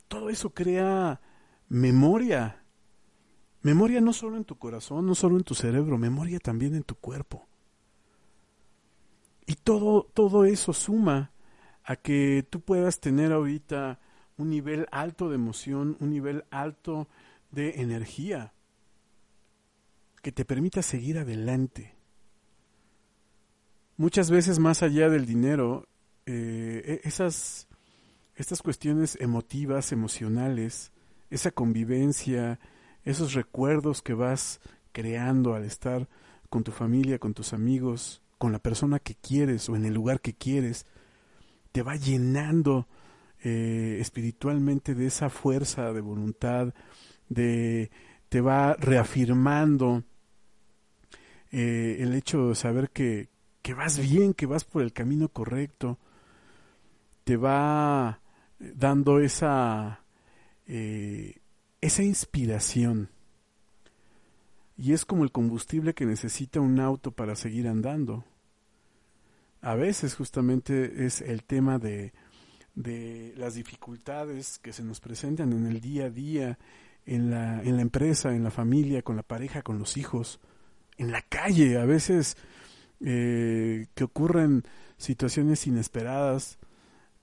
todo 0.07 0.29
eso 0.29 0.51
crea 0.51 1.21
memoria. 1.67 2.63
Memoria 3.65 3.99
no 3.99 4.13
solo 4.13 4.37
en 4.37 4.43
tu 4.43 4.59
corazón, 4.59 5.07
no 5.07 5.15
solo 5.15 5.37
en 5.37 5.43
tu 5.43 5.55
cerebro, 5.55 5.97
memoria 5.97 6.37
también 6.37 6.75
en 6.75 6.83
tu 6.83 6.93
cuerpo. 6.93 7.47
Y 9.47 9.55
todo, 9.55 10.03
todo 10.13 10.45
eso 10.45 10.71
suma 10.71 11.31
a 11.83 11.95
que 11.95 12.45
tú 12.47 12.61
puedas 12.61 12.99
tener 12.99 13.31
ahorita 13.31 13.99
un 14.37 14.51
nivel 14.51 14.85
alto 14.91 15.29
de 15.29 15.35
emoción, 15.37 15.97
un 15.99 16.11
nivel 16.11 16.45
alto 16.51 17.07
de 17.49 17.81
energía 17.81 18.53
que 20.21 20.31
te 20.31 20.45
permita 20.45 20.83
seguir 20.83 21.17
adelante. 21.17 21.95
Muchas 23.97 24.29
veces 24.29 24.59
más 24.59 24.83
allá 24.83 25.09
del 25.09 25.25
dinero, 25.25 25.87
eh, 26.27 27.01
e-, 27.03 27.07
esas, 27.07 27.67
estas 28.35 28.61
cuestiones 28.61 29.17
emotivas, 29.19 29.91
emocionales, 29.91 30.91
esa 31.31 31.49
convivencia, 31.49 32.59
esos 33.05 33.33
recuerdos 33.33 34.01
que 34.01 34.13
vas 34.13 34.59
creando 34.91 35.53
al 35.53 35.63
estar 35.63 36.09
con 36.49 36.63
tu 36.63 36.71
familia, 36.71 37.19
con 37.19 37.33
tus 37.33 37.53
amigos, 37.53 38.21
con 38.37 38.51
la 38.51 38.59
persona 38.59 38.99
que 38.99 39.15
quieres 39.15 39.69
o 39.69 39.75
en 39.75 39.85
el 39.85 39.93
lugar 39.93 40.19
que 40.19 40.33
quieres, 40.33 40.85
te 41.71 41.81
va 41.83 41.95
llenando 41.95 42.87
eh, 43.43 43.97
espiritualmente 43.99 44.95
de 44.95 45.07
esa 45.07 45.29
fuerza 45.29 45.93
de 45.93 46.01
voluntad, 46.01 46.73
de 47.29 47.91
te 48.29 48.41
va 48.41 48.73
reafirmando 48.73 50.03
eh, 51.51 51.97
el 51.99 52.13
hecho 52.13 52.49
de 52.49 52.55
saber 52.55 52.89
que, 52.89 53.29
que 53.61 53.73
vas 53.73 53.99
bien, 53.99 54.33
que 54.33 54.45
vas 54.45 54.65
por 54.65 54.81
el 54.81 54.93
camino 54.93 55.29
correcto, 55.29 55.99
te 57.23 57.37
va 57.37 58.21
dando 58.59 59.19
esa, 59.19 60.03
eh, 60.67 61.41
esa 61.81 62.03
inspiración. 62.03 63.09
Y 64.77 64.93
es 64.93 65.05
como 65.05 65.23
el 65.23 65.31
combustible 65.31 65.93
que 65.93 66.05
necesita 66.05 66.59
un 66.59 66.79
auto 66.79 67.11
para 67.11 67.35
seguir 67.35 67.67
andando. 67.67 68.25
A 69.61 69.75
veces 69.75 70.15
justamente 70.15 71.05
es 71.05 71.21
el 71.21 71.43
tema 71.43 71.79
de, 71.79 72.13
de 72.75 73.33
las 73.37 73.55
dificultades 73.55 74.59
que 74.59 74.73
se 74.73 74.83
nos 74.83 74.99
presentan 74.99 75.53
en 75.53 75.65
el 75.65 75.79
día 75.79 76.05
a 76.05 76.09
día, 76.09 76.59
en 77.05 77.31
la, 77.31 77.61
en 77.63 77.77
la 77.77 77.81
empresa, 77.81 78.35
en 78.35 78.43
la 78.43 78.51
familia, 78.51 79.01
con 79.01 79.15
la 79.15 79.23
pareja, 79.23 79.61
con 79.61 79.79
los 79.79 79.97
hijos, 79.97 80.39
en 80.97 81.11
la 81.11 81.21
calle, 81.21 81.77
a 81.77 81.85
veces 81.85 82.37
eh, 83.01 83.87
que 83.95 84.03
ocurren 84.03 84.63
situaciones 84.97 85.67
inesperadas 85.67 86.57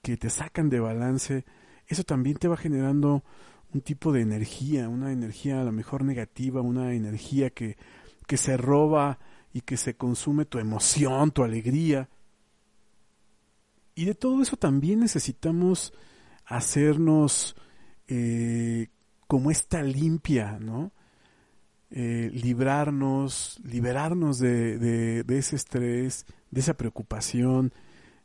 que 0.03 0.17
te 0.17 0.31
sacan 0.31 0.69
de 0.69 0.81
balance, 0.81 1.45
eso 1.87 2.05
también 2.05 2.37
te 2.37 2.49
va 2.49 2.57
generando 2.57 3.25
un 3.75 3.81
tipo 3.81 4.13
de 4.13 4.21
energía, 4.21 4.89
una 4.89 5.13
energía 5.13 5.61
a 5.61 5.65
lo 5.65 5.73
mejor 5.73 6.05
negativa, 6.05 6.61
una 6.61 6.95
energía 6.95 7.51
que, 7.51 7.77
que 8.27 8.37
se 8.37 8.57
roba 8.57 9.19
y 9.53 9.63
que 9.63 9.77
se 9.77 9.97
consume 9.97 10.45
tu 10.45 10.59
emoción, 10.59 11.31
tu 11.31 11.43
alegría. 11.43 12.09
Y 13.95 14.05
de 14.07 14.15
todo 14.15 14.43
eso 14.43 14.57
también 14.57 15.01
necesitamos 15.01 15.93
hacernos 16.45 17.57
eh, 18.09 18.89
como 19.27 19.51
esta 19.51 19.83
limpia, 19.83 20.59
¿no? 20.59 20.93
Eh, 21.91 22.31
librarnos, 22.33 23.61
liberarnos 23.65 24.39
de, 24.39 24.79
de, 24.79 25.39
ese 25.39 25.57
estrés, 25.57 26.25
de 26.51 26.61
esa 26.61 26.75
preocupación, 26.75 27.73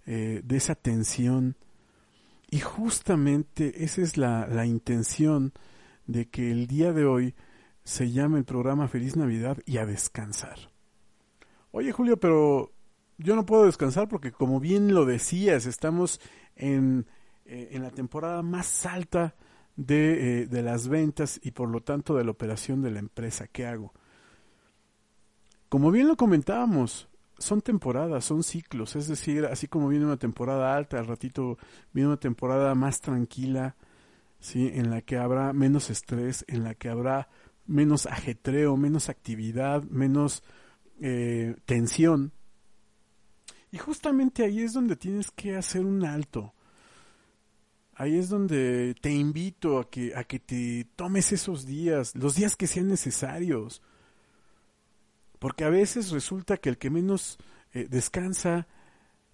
eh, 0.05 0.41
de 0.43 0.57
esa 0.57 0.75
tensión. 0.75 1.57
Y 2.49 2.59
justamente 2.59 3.83
esa 3.83 4.01
es 4.01 4.17
la, 4.17 4.47
la 4.47 4.65
intención 4.65 5.53
de 6.05 6.29
que 6.29 6.51
el 6.51 6.67
día 6.67 6.93
de 6.93 7.05
hoy 7.05 7.35
se 7.83 8.11
llame 8.11 8.39
el 8.39 8.45
programa 8.45 8.87
Feliz 8.87 9.15
Navidad 9.15 9.57
y 9.65 9.77
a 9.77 9.85
descansar. 9.85 10.57
Oye 11.71 11.91
Julio, 11.91 12.17
pero 12.17 12.71
yo 13.17 13.35
no 13.35 13.45
puedo 13.45 13.65
descansar 13.65 14.07
porque 14.07 14.31
como 14.31 14.59
bien 14.59 14.93
lo 14.93 15.05
decías, 15.05 15.65
estamos 15.65 16.19
en, 16.55 17.05
eh, 17.45 17.69
en 17.71 17.83
la 17.83 17.91
temporada 17.91 18.41
más 18.41 18.85
alta 18.85 19.35
de, 19.75 20.41
eh, 20.41 20.45
de, 20.47 20.63
las 20.63 20.87
ventas 20.87 21.39
y 21.43 21.51
por 21.51 21.69
lo 21.69 21.81
tanto 21.81 22.15
de 22.15 22.23
la 22.23 22.31
operación 22.31 22.81
de 22.81 22.91
la 22.91 22.99
empresa. 22.99 23.47
¿Qué 23.47 23.65
hago? 23.65 23.93
Como 25.69 25.91
bien 25.91 26.07
lo 26.07 26.15
comentábamos, 26.15 27.07
son 27.39 27.61
temporadas, 27.61 28.25
son 28.25 28.43
ciclos, 28.43 28.95
es 28.95 29.07
decir, 29.07 29.45
así 29.45 29.67
como 29.67 29.87
viene 29.87 30.05
una 30.05 30.17
temporada 30.17 30.75
alta, 30.75 30.97
al 30.97 31.07
ratito 31.07 31.57
viene 31.93 32.07
una 32.07 32.19
temporada 32.19 32.73
más 32.75 33.01
tranquila, 33.01 33.75
¿sí? 34.39 34.71
en 34.73 34.89
la 34.89 35.01
que 35.01 35.17
habrá 35.17 35.53
menos 35.53 35.89
estrés, 35.89 36.45
en 36.47 36.63
la 36.63 36.73
que 36.73 36.89
habrá 36.89 37.29
menos 37.65 38.05
ajetreo, 38.05 38.77
menos 38.77 39.09
actividad, 39.09 39.83
menos 39.83 40.43
eh, 40.99 41.55
tensión. 41.65 42.31
Y 43.71 43.77
justamente 43.77 44.43
ahí 44.43 44.61
es 44.61 44.73
donde 44.73 44.95
tienes 44.95 45.31
que 45.31 45.55
hacer 45.55 45.85
un 45.85 46.05
alto. 46.05 46.53
Ahí 47.93 48.17
es 48.17 48.29
donde 48.29 48.95
te 49.01 49.11
invito 49.11 49.79
a 49.79 49.89
que, 49.89 50.15
a 50.15 50.23
que 50.23 50.39
te 50.39 50.87
tomes 50.95 51.31
esos 51.31 51.65
días, 51.65 52.15
los 52.15 52.35
días 52.35 52.55
que 52.55 52.67
sean 52.67 52.87
necesarios. 52.87 53.81
Porque 55.39 55.63
a 55.63 55.69
veces 55.69 56.11
resulta 56.11 56.57
que 56.57 56.69
el 56.69 56.77
que 56.77 56.89
menos 56.89 57.37
eh, 57.73 57.87
descansa 57.89 58.67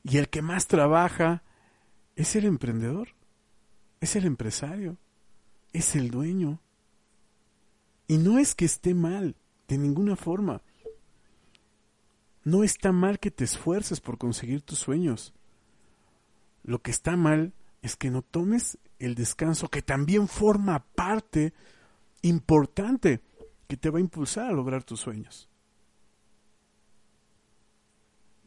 y 0.03 0.17
el 0.17 0.29
que 0.29 0.41
más 0.41 0.67
trabaja 0.67 1.43
es 2.15 2.35
el 2.35 2.45
emprendedor, 2.45 3.09
es 4.01 4.15
el 4.15 4.25
empresario, 4.25 4.97
es 5.71 5.95
el 5.95 6.11
dueño. 6.11 6.59
Y 8.07 8.17
no 8.17 8.37
es 8.37 8.53
que 8.53 8.65
esté 8.65 8.93
mal, 8.93 9.35
de 9.67 9.77
ninguna 9.77 10.15
forma. 10.15 10.61
No 12.43 12.63
está 12.63 12.91
mal 12.91 13.19
que 13.19 13.31
te 13.31 13.45
esfuerces 13.45 14.01
por 14.01 14.17
conseguir 14.17 14.61
tus 14.61 14.79
sueños. 14.79 15.33
Lo 16.63 16.81
que 16.81 16.91
está 16.91 17.15
mal 17.15 17.53
es 17.81 17.95
que 17.95 18.09
no 18.09 18.21
tomes 18.21 18.77
el 18.99 19.15
descanso 19.15 19.69
que 19.69 19.81
también 19.81 20.27
forma 20.27 20.85
parte 20.95 21.53
importante 22.21 23.21
que 23.67 23.77
te 23.77 23.89
va 23.89 23.99
a 23.99 24.01
impulsar 24.01 24.47
a 24.47 24.53
lograr 24.53 24.83
tus 24.83 24.99
sueños. 24.99 25.49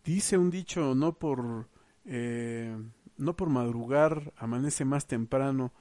Dice 0.07 0.38
un 0.38 0.51
dicho, 0.51 0.95
no 0.95 1.19
por, 1.19 1.69
eh, 2.05 2.77
no 3.16 3.35
por 3.35 3.49
madrugar 3.49 4.33
amanece 4.37 4.85
más 4.85 5.09
temprano. 5.09 5.73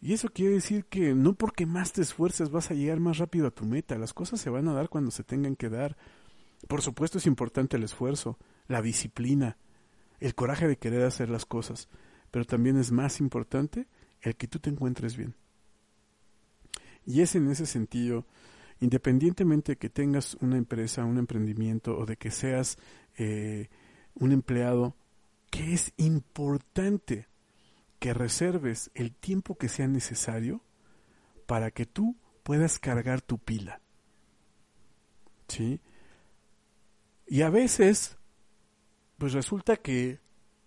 Y 0.00 0.12
eso 0.12 0.28
quiere 0.28 0.54
decir 0.54 0.84
que 0.84 1.12
no 1.12 1.34
porque 1.34 1.66
más 1.66 1.92
te 1.92 2.02
esfuerces 2.02 2.50
vas 2.50 2.70
a 2.70 2.74
llegar 2.74 3.00
más 3.00 3.18
rápido 3.18 3.48
a 3.48 3.50
tu 3.50 3.64
meta. 3.64 3.98
Las 3.98 4.14
cosas 4.14 4.40
se 4.40 4.48
van 4.48 4.68
a 4.68 4.74
dar 4.74 4.88
cuando 4.88 5.10
se 5.10 5.24
tengan 5.24 5.56
que 5.56 5.68
dar. 5.68 5.96
Por 6.68 6.82
supuesto 6.82 7.18
es 7.18 7.26
importante 7.26 7.76
el 7.76 7.82
esfuerzo, 7.82 8.38
la 8.68 8.80
disciplina, 8.80 9.56
el 10.20 10.36
coraje 10.36 10.68
de 10.68 10.78
querer 10.78 11.02
hacer 11.02 11.28
las 11.28 11.44
cosas, 11.44 11.88
pero 12.30 12.44
también 12.44 12.78
es 12.78 12.92
más 12.92 13.18
importante 13.18 13.88
el 14.20 14.36
que 14.36 14.46
tú 14.46 14.60
te 14.60 14.70
encuentres 14.70 15.16
bien. 15.16 15.34
Y 17.04 17.22
es 17.22 17.34
en 17.34 17.50
ese 17.50 17.66
sentido, 17.66 18.24
independientemente 18.80 19.72
de 19.72 19.78
que 19.78 19.90
tengas 19.90 20.36
una 20.40 20.56
empresa, 20.56 21.04
un 21.04 21.18
emprendimiento 21.18 21.96
o 21.96 22.06
de 22.06 22.16
que 22.16 22.30
seas 22.30 22.78
eh, 23.16 23.68
un 24.14 24.32
empleado, 24.32 24.96
que 25.50 25.72
es 25.74 25.92
importante 25.96 27.28
que 27.98 28.14
reserves 28.14 28.90
el 28.94 29.14
tiempo 29.14 29.56
que 29.56 29.68
sea 29.68 29.88
necesario 29.88 30.62
para 31.46 31.70
que 31.70 31.86
tú 31.86 32.16
puedas 32.42 32.78
cargar 32.78 33.20
tu 33.20 33.38
pila. 33.38 33.80
¿Sí? 35.48 35.80
Y 37.26 37.42
a 37.42 37.50
veces, 37.50 38.18
pues 39.18 39.32
resulta 39.32 39.76
que 39.76 40.20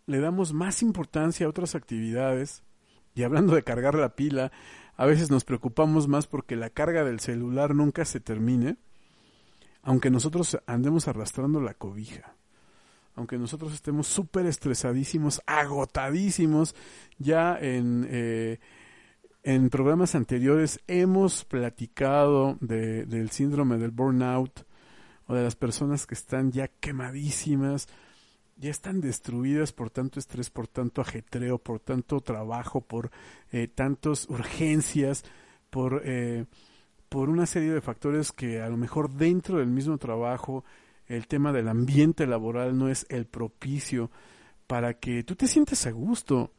le 0.06 0.20
damos 0.20 0.54
más 0.54 0.82
importancia 0.82 1.46
a 1.46 1.50
otras 1.50 1.76
actividades. 1.76 2.64
Y 3.14 3.24
hablando 3.24 3.56
de 3.56 3.64
cargar 3.64 3.96
la 3.96 4.16
pila, 4.16 4.52
a 4.96 5.06
veces 5.06 5.32
nos 5.32 5.44
preocupamos 5.44 6.08
más 6.08 6.28
porque 6.28 6.56
la 6.56 6.70
carga 6.70 7.04
del 7.04 7.20
celular 7.20 7.76
nunca 7.76 8.06
se 8.06 8.20
termine, 8.20 8.78
aunque 9.82 10.10
nosotros 10.10 10.60
andemos 10.68 11.08
arrastrando 11.08 11.62
la 11.62 11.74
cobija. 11.74 12.36
Aunque 13.16 13.38
nosotros 13.38 13.74
estemos 13.74 14.08
súper 14.08 14.46
estresadísimos, 14.46 15.42
agotadísimos, 15.46 16.76
ya 17.18 17.58
en, 17.60 18.08
eh, 18.10 18.60
en 19.44 19.70
programas 19.70 20.16
anteriores 20.16 20.80
hemos 20.88 21.44
platicado 21.44 22.58
de, 22.62 23.06
del 23.06 23.32
síndrome 23.32 23.78
del 23.78 23.92
burnout, 23.92 24.66
o 25.32 25.34
de 25.34 25.44
las 25.44 25.56
personas 25.56 26.06
que 26.06 26.14
están 26.14 26.52
ya 26.52 26.68
quemadísimas, 26.68 27.88
ya 28.62 28.70
están 28.70 29.02
destruidas 29.02 29.74
por 29.74 29.90
tanto 29.90 30.20
estrés, 30.20 30.50
por 30.50 30.68
tanto 30.68 31.02
ajetreo, 31.02 31.58
por 31.58 31.80
tanto 31.80 32.22
trabajo, 32.22 32.82
por 32.82 33.10
eh, 33.52 33.68
tantas 33.68 34.30
urgencias, 34.30 35.24
por, 35.72 36.04
eh, 36.06 36.46
por 37.10 37.30
una 37.30 37.48
serie 37.48 37.74
de 37.74 37.82
factores 37.82 38.32
que 38.32 38.62
a 38.62 38.70
lo 38.70 38.78
mejor 38.78 39.10
dentro 39.10 39.58
del 39.58 39.68
mismo 39.68 39.98
trabajo 39.98 40.64
el 41.08 41.28
tema 41.28 41.52
del 41.52 41.68
ambiente 41.68 42.28
laboral 42.28 42.78
no 42.78 42.88
es 42.88 43.06
el 43.10 43.26
propicio 43.26 44.12
para 44.68 44.94
que 44.94 45.24
tú 45.24 45.36
te 45.36 45.48
sientas 45.48 45.86
a 45.88 45.92
gusto. 45.92 46.54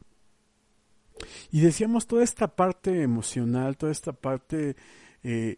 Y 1.51 1.61
decíamos 1.61 2.05
toda 2.05 2.23
esta 2.23 2.47
parte 2.47 3.01
emocional, 3.01 3.77
toda 3.77 3.91
esta 3.91 4.11
parte 4.11 4.75
eh, 5.23 5.57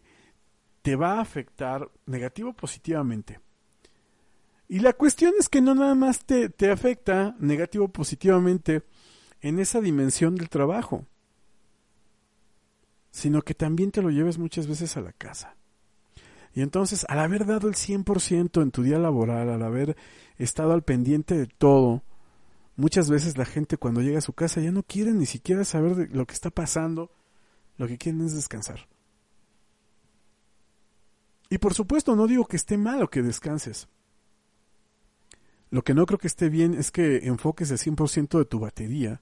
te 0.80 0.96
va 0.96 1.14
a 1.14 1.20
afectar 1.20 1.90
negativo 2.06 2.50
o 2.50 2.54
positivamente. 2.54 3.40
Y 4.68 4.80
la 4.80 4.92
cuestión 4.92 5.34
es 5.38 5.48
que 5.48 5.60
no 5.60 5.74
nada 5.74 5.94
más 5.94 6.24
te, 6.24 6.48
te 6.48 6.70
afecta 6.70 7.36
negativo 7.38 7.84
o 7.84 7.88
positivamente 7.88 8.82
en 9.40 9.60
esa 9.60 9.80
dimensión 9.80 10.34
del 10.34 10.48
trabajo, 10.48 11.06
sino 13.10 13.42
que 13.42 13.54
también 13.54 13.92
te 13.92 14.02
lo 14.02 14.10
lleves 14.10 14.38
muchas 14.38 14.66
veces 14.66 14.96
a 14.96 15.00
la 15.00 15.12
casa. 15.12 15.56
Y 16.52 16.62
entonces, 16.62 17.04
al 17.08 17.18
haber 17.20 17.46
dado 17.46 17.68
el 17.68 17.74
100% 17.74 18.62
en 18.62 18.70
tu 18.70 18.82
día 18.82 18.98
laboral, 18.98 19.50
al 19.50 19.62
haber 19.62 19.96
estado 20.36 20.72
al 20.72 20.82
pendiente 20.82 21.36
de 21.36 21.46
todo, 21.46 22.02
muchas 22.76 23.10
veces 23.10 23.36
la 23.36 23.44
gente 23.44 23.76
cuando 23.76 24.00
llega 24.00 24.18
a 24.18 24.22
su 24.22 24.32
casa 24.32 24.60
ya 24.60 24.72
no 24.72 24.82
quiere 24.82 25.12
ni 25.12 25.26
siquiera 25.26 25.64
saber 25.64 25.94
de 25.94 26.08
lo 26.08 26.26
que 26.26 26.34
está 26.34 26.50
pasando, 26.50 27.10
lo 27.76 27.86
que 27.86 27.98
quieren 27.98 28.22
es 28.24 28.34
descansar. 28.34 28.88
Y 31.50 31.58
por 31.58 31.74
supuesto, 31.74 32.16
no 32.16 32.26
digo 32.26 32.46
que 32.46 32.56
esté 32.56 32.76
mal 32.76 33.02
o 33.02 33.10
que 33.10 33.22
descanses. 33.22 33.86
Lo 35.76 35.84
que 35.84 35.92
no 35.92 36.06
creo 36.06 36.18
que 36.18 36.26
esté 36.26 36.48
bien 36.48 36.72
es 36.72 36.90
que 36.90 37.26
enfoques 37.26 37.70
el 37.70 37.76
100% 37.76 38.38
de 38.38 38.46
tu 38.46 38.58
batería, 38.58 39.20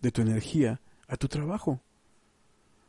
de 0.00 0.10
tu 0.10 0.22
energía, 0.22 0.80
a 1.06 1.18
tu 1.18 1.28
trabajo. 1.28 1.82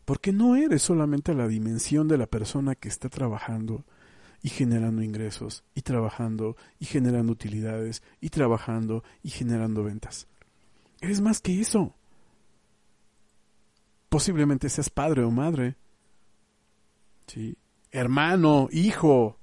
Porque 0.06 0.32
no 0.32 0.56
eres 0.56 0.84
solamente 0.84 1.34
la 1.34 1.50
dimensión 1.50 2.08
de 2.08 2.18
la 2.18 2.26
persona 2.26 2.74
que 2.74 2.88
está 2.88 3.10
trabajando 3.10 3.84
y 4.42 4.48
generando 4.48 5.04
ingresos, 5.04 5.66
y 5.76 5.82
trabajando 5.82 6.56
y 6.80 6.86
generando 6.86 7.34
utilidades, 7.34 8.02
y 8.22 8.30
trabajando 8.30 9.04
y 9.24 9.30
generando 9.30 9.84
ventas. 9.84 10.30
Eres 11.02 11.20
más 11.20 11.42
que 11.42 11.60
eso. 11.60 11.94
Posiblemente 14.08 14.70
seas 14.70 14.90
padre 14.90 15.26
o 15.26 15.32
madre. 15.32 15.76
Hermano, 17.92 18.70
hijo, 18.72 19.38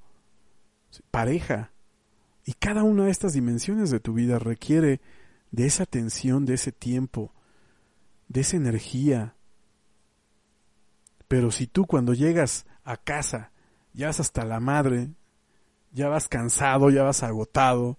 pareja. 1.11 1.71
Y 2.49 2.55
cada 2.55 2.83
una 2.83 3.05
de 3.05 3.11
estas 3.11 3.35
dimensiones 3.35 3.91
de 3.91 4.01
tu 4.01 4.15
vida 4.15 4.39
requiere 4.39 5.03
de 5.51 5.67
esa 5.67 5.83
atención, 5.83 6.47
de 6.47 6.55
ese 6.55 6.73
tiempo, 6.73 7.35
de 8.27 8.41
esa 8.41 8.57
energía. 8.57 9.35
Pero 11.29 11.51
si 11.51 11.67
tú 11.67 11.85
cuando 11.85 12.15
llegas 12.15 12.65
a 12.85 12.97
casa 12.97 13.53
ya 13.93 14.07
vas 14.07 14.21
hasta 14.21 14.47
la 14.47 14.61
madre, 14.61 15.11
ya 15.93 16.09
vas 16.09 16.27
cansado, 16.27 16.89
ya 16.89 17.03
vas 17.03 17.23
agotado, 17.23 17.99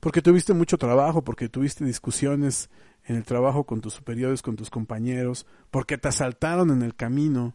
porque 0.00 0.22
tuviste 0.22 0.54
mucho 0.54 0.76
trabajo, 0.76 1.22
porque 1.22 1.48
tuviste 1.48 1.84
discusiones 1.84 2.70
en 3.04 3.14
el 3.14 3.22
trabajo 3.22 3.62
con 3.62 3.80
tus 3.80 3.94
superiores, 3.94 4.42
con 4.42 4.56
tus 4.56 4.70
compañeros, 4.70 5.46
porque 5.70 5.98
te 5.98 6.08
asaltaron 6.08 6.72
en 6.72 6.82
el 6.82 6.96
camino. 6.96 7.54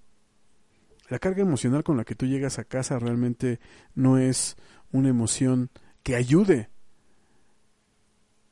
La 1.10 1.20
carga 1.20 1.42
emocional 1.42 1.84
con 1.84 1.98
la 1.98 2.06
que 2.06 2.16
tú 2.16 2.28
llegas 2.28 2.60
a 2.60 2.64
casa 2.64 2.98
realmente 2.98 3.60
no 3.94 4.18
es 4.18 4.56
una 4.94 5.10
emoción 5.10 5.70
que 6.04 6.16
ayude. 6.16 6.70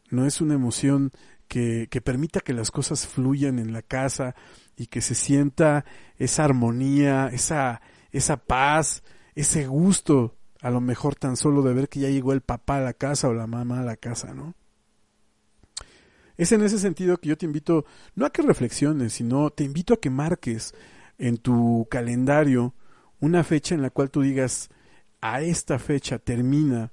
No 0.09 0.25
es 0.25 0.41
una 0.41 0.55
emoción 0.55 1.11
que, 1.47 1.87
que, 1.89 2.01
permita 2.01 2.39
que 2.39 2.53
las 2.53 2.71
cosas 2.71 3.07
fluyan 3.07 3.59
en 3.59 3.73
la 3.73 3.81
casa 3.81 4.35
y 4.75 4.87
que 4.87 5.01
se 5.01 5.15
sienta 5.15 5.85
esa 6.17 6.45
armonía, 6.45 7.27
esa, 7.27 7.81
esa 8.11 8.37
paz, 8.37 9.03
ese 9.35 9.67
gusto, 9.67 10.37
a 10.61 10.69
lo 10.69 10.81
mejor 10.81 11.15
tan 11.15 11.37
solo 11.37 11.61
de 11.61 11.73
ver 11.73 11.89
que 11.89 11.99
ya 11.99 12.09
llegó 12.09 12.33
el 12.33 12.41
papá 12.41 12.77
a 12.77 12.81
la 12.81 12.93
casa 12.93 13.27
o 13.27 13.33
la 13.33 13.47
mamá 13.47 13.79
a 13.81 13.83
la 13.83 13.97
casa, 13.97 14.33
¿no? 14.33 14.55
Es 16.37 16.51
en 16.51 16.63
ese 16.63 16.79
sentido 16.79 17.17
que 17.17 17.29
yo 17.29 17.37
te 17.37 17.45
invito, 17.45 17.85
no 18.15 18.25
a 18.25 18.31
que 18.31 18.41
reflexiones, 18.41 19.13
sino 19.13 19.49
te 19.49 19.63
invito 19.63 19.93
a 19.93 19.99
que 19.99 20.09
marques 20.09 20.73
en 21.17 21.37
tu 21.37 21.87
calendario 21.89 22.73
una 23.19 23.43
fecha 23.43 23.75
en 23.75 23.81
la 23.81 23.91
cual 23.91 24.09
tú 24.09 24.21
digas, 24.21 24.69
a 25.21 25.41
esta 25.41 25.77
fecha 25.77 26.17
termina 26.17 26.91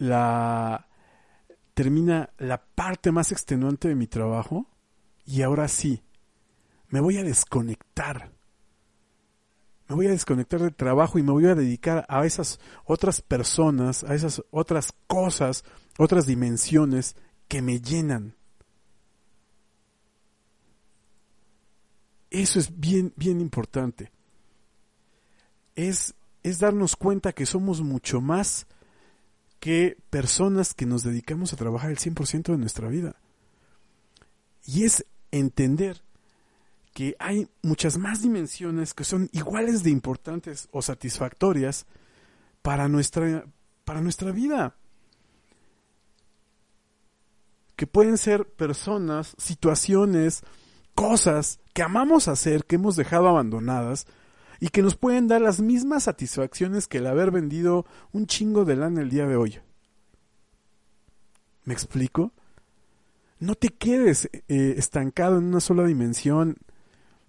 la 0.00 0.88
termina 1.74 2.30
la 2.38 2.64
parte 2.64 3.12
más 3.12 3.32
extenuante 3.32 3.88
de 3.88 3.94
mi 3.94 4.06
trabajo 4.06 4.66
y 5.26 5.42
ahora 5.42 5.68
sí, 5.68 6.02
me 6.88 7.00
voy 7.00 7.18
a 7.18 7.22
desconectar. 7.22 8.32
Me 9.88 9.94
voy 9.94 10.06
a 10.06 10.10
desconectar 10.10 10.60
del 10.60 10.74
trabajo 10.74 11.18
y 11.18 11.22
me 11.22 11.32
voy 11.32 11.46
a 11.46 11.54
dedicar 11.54 12.06
a 12.08 12.24
esas 12.24 12.60
otras 12.86 13.20
personas, 13.20 14.02
a 14.04 14.14
esas 14.14 14.42
otras 14.50 14.94
cosas, 15.06 15.64
otras 15.98 16.26
dimensiones 16.26 17.14
que 17.46 17.60
me 17.60 17.80
llenan. 17.80 18.34
Eso 22.30 22.58
es 22.58 22.80
bien, 22.80 23.12
bien 23.16 23.40
importante. 23.40 24.10
Es, 25.74 26.14
es 26.42 26.58
darnos 26.58 26.96
cuenta 26.96 27.34
que 27.34 27.44
somos 27.44 27.82
mucho 27.82 28.22
más 28.22 28.66
que 29.60 29.98
personas 30.08 30.72
que 30.72 30.86
nos 30.86 31.02
dedicamos 31.02 31.52
a 31.52 31.56
trabajar 31.56 31.90
el 31.90 31.98
100% 31.98 32.52
de 32.52 32.58
nuestra 32.58 32.88
vida. 32.88 33.14
Y 34.66 34.84
es 34.84 35.04
entender 35.30 36.02
que 36.94 37.14
hay 37.18 37.48
muchas 37.62 37.98
más 37.98 38.22
dimensiones 38.22 38.94
que 38.94 39.04
son 39.04 39.28
iguales 39.32 39.82
de 39.82 39.90
importantes 39.90 40.68
o 40.72 40.82
satisfactorias 40.82 41.86
para 42.62 42.88
nuestra, 42.88 43.44
para 43.84 44.00
nuestra 44.00 44.32
vida. 44.32 44.76
Que 47.76 47.86
pueden 47.86 48.18
ser 48.18 48.46
personas, 48.46 49.34
situaciones, 49.38 50.42
cosas 50.94 51.60
que 51.74 51.82
amamos 51.82 52.28
hacer, 52.28 52.64
que 52.64 52.76
hemos 52.76 52.96
dejado 52.96 53.28
abandonadas 53.28 54.06
y 54.60 54.68
que 54.68 54.82
nos 54.82 54.94
pueden 54.94 55.26
dar 55.26 55.40
las 55.40 55.60
mismas 55.60 56.04
satisfacciones 56.04 56.86
que 56.86 56.98
el 56.98 57.06
haber 57.06 57.30
vendido 57.30 57.86
un 58.12 58.26
chingo 58.26 58.66
de 58.66 58.76
lana 58.76 59.00
el 59.00 59.08
día 59.08 59.26
de 59.26 59.36
hoy. 59.36 59.58
¿Me 61.64 61.72
explico? 61.72 62.32
No 63.38 63.54
te 63.54 63.70
quedes 63.70 64.28
eh, 64.48 64.74
estancado 64.76 65.38
en 65.38 65.44
una 65.44 65.60
sola 65.60 65.84
dimensión. 65.84 66.58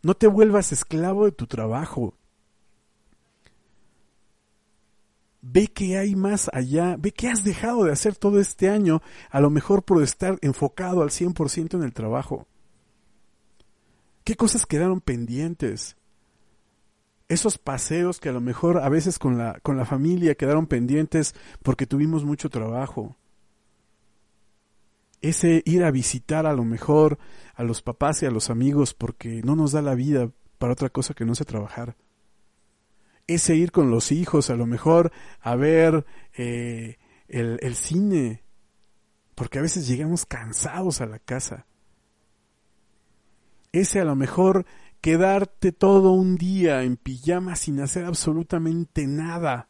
No 0.03 0.13
te 0.13 0.27
vuelvas 0.27 0.73
esclavo 0.73 1.23
de 1.25 1.31
tu 1.31 1.47
trabajo. 1.47 2.15
Ve 5.41 5.67
que 5.67 5.97
hay 5.97 6.15
más 6.15 6.49
allá, 6.53 6.97
ve 6.99 7.13
que 7.13 7.29
has 7.29 7.43
dejado 7.43 7.85
de 7.85 7.93
hacer 7.93 8.15
todo 8.15 8.39
este 8.39 8.69
año, 8.69 9.01
a 9.31 9.39
lo 9.39 9.49
mejor 9.49 9.83
por 9.83 10.03
estar 10.03 10.37
enfocado 10.41 11.01
al 11.01 11.09
100% 11.09 11.75
en 11.75 11.83
el 11.83 11.93
trabajo. 11.93 12.45
¿Qué 14.23 14.35
cosas 14.35 14.65
quedaron 14.65 15.01
pendientes? 15.01 15.95
Esos 17.31 17.57
paseos 17.57 18.19
que 18.19 18.27
a 18.27 18.33
lo 18.33 18.41
mejor 18.41 18.79
a 18.79 18.89
veces 18.89 19.17
con 19.17 19.37
la, 19.37 19.57
con 19.61 19.77
la 19.77 19.85
familia 19.85 20.35
quedaron 20.35 20.67
pendientes 20.67 21.33
porque 21.63 21.87
tuvimos 21.87 22.25
mucho 22.25 22.49
trabajo. 22.49 23.15
Ese 25.21 25.63
ir 25.65 25.85
a 25.85 25.91
visitar 25.91 26.45
a 26.45 26.51
lo 26.51 26.65
mejor 26.65 27.19
a 27.55 27.63
los 27.63 27.81
papás 27.81 28.21
y 28.21 28.25
a 28.25 28.31
los 28.31 28.49
amigos 28.49 28.93
porque 28.93 29.41
no 29.45 29.55
nos 29.55 29.71
da 29.71 29.81
la 29.81 29.95
vida 29.95 30.29
para 30.57 30.73
otra 30.73 30.89
cosa 30.89 31.13
que 31.13 31.23
no 31.23 31.33
sea 31.33 31.45
trabajar. 31.45 31.95
Ese 33.27 33.55
ir 33.55 33.71
con 33.71 33.91
los 33.91 34.11
hijos 34.11 34.49
a 34.49 34.57
lo 34.57 34.65
mejor 34.65 35.13
a 35.39 35.55
ver 35.55 36.05
eh, 36.33 36.97
el, 37.29 37.59
el 37.61 37.75
cine 37.75 38.43
porque 39.35 39.57
a 39.57 39.61
veces 39.61 39.87
llegamos 39.87 40.25
cansados 40.25 40.99
a 40.99 41.05
la 41.05 41.19
casa 41.19 41.65
ese 43.71 43.99
a 43.99 44.05
lo 44.05 44.15
mejor 44.15 44.65
quedarte 45.01 45.71
todo 45.71 46.11
un 46.11 46.37
día 46.37 46.83
en 46.83 46.95
pijama 46.95 47.55
sin 47.55 47.79
hacer 47.81 48.05
absolutamente 48.05 49.07
nada. 49.07 49.67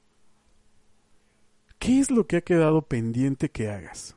¿Qué 1.79 1.99
es 1.99 2.11
lo 2.11 2.27
que 2.27 2.37
ha 2.37 2.41
quedado 2.41 2.83
pendiente 2.83 3.49
que 3.49 3.69
hagas? 3.69 4.15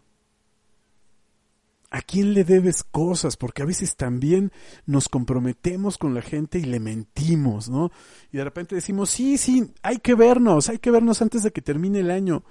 ¿A 1.90 2.02
quién 2.02 2.34
le 2.34 2.42
debes 2.42 2.82
cosas? 2.82 3.36
Porque 3.36 3.62
a 3.62 3.66
veces 3.66 3.94
también 3.94 4.50
nos 4.84 5.08
comprometemos 5.08 5.96
con 5.96 6.12
la 6.12 6.22
gente 6.22 6.58
y 6.58 6.64
le 6.64 6.80
mentimos, 6.80 7.70
¿no? 7.70 7.92
Y 8.32 8.38
de 8.38 8.44
repente 8.44 8.74
decimos, 8.74 9.10
sí, 9.10 9.38
sí, 9.38 9.72
hay 9.80 9.98
que 9.98 10.14
vernos, 10.14 10.68
hay 10.68 10.78
que 10.78 10.90
vernos 10.90 11.22
antes 11.22 11.44
de 11.44 11.52
que 11.52 11.62
termine 11.62 12.00
el 12.00 12.10
año. 12.10 12.42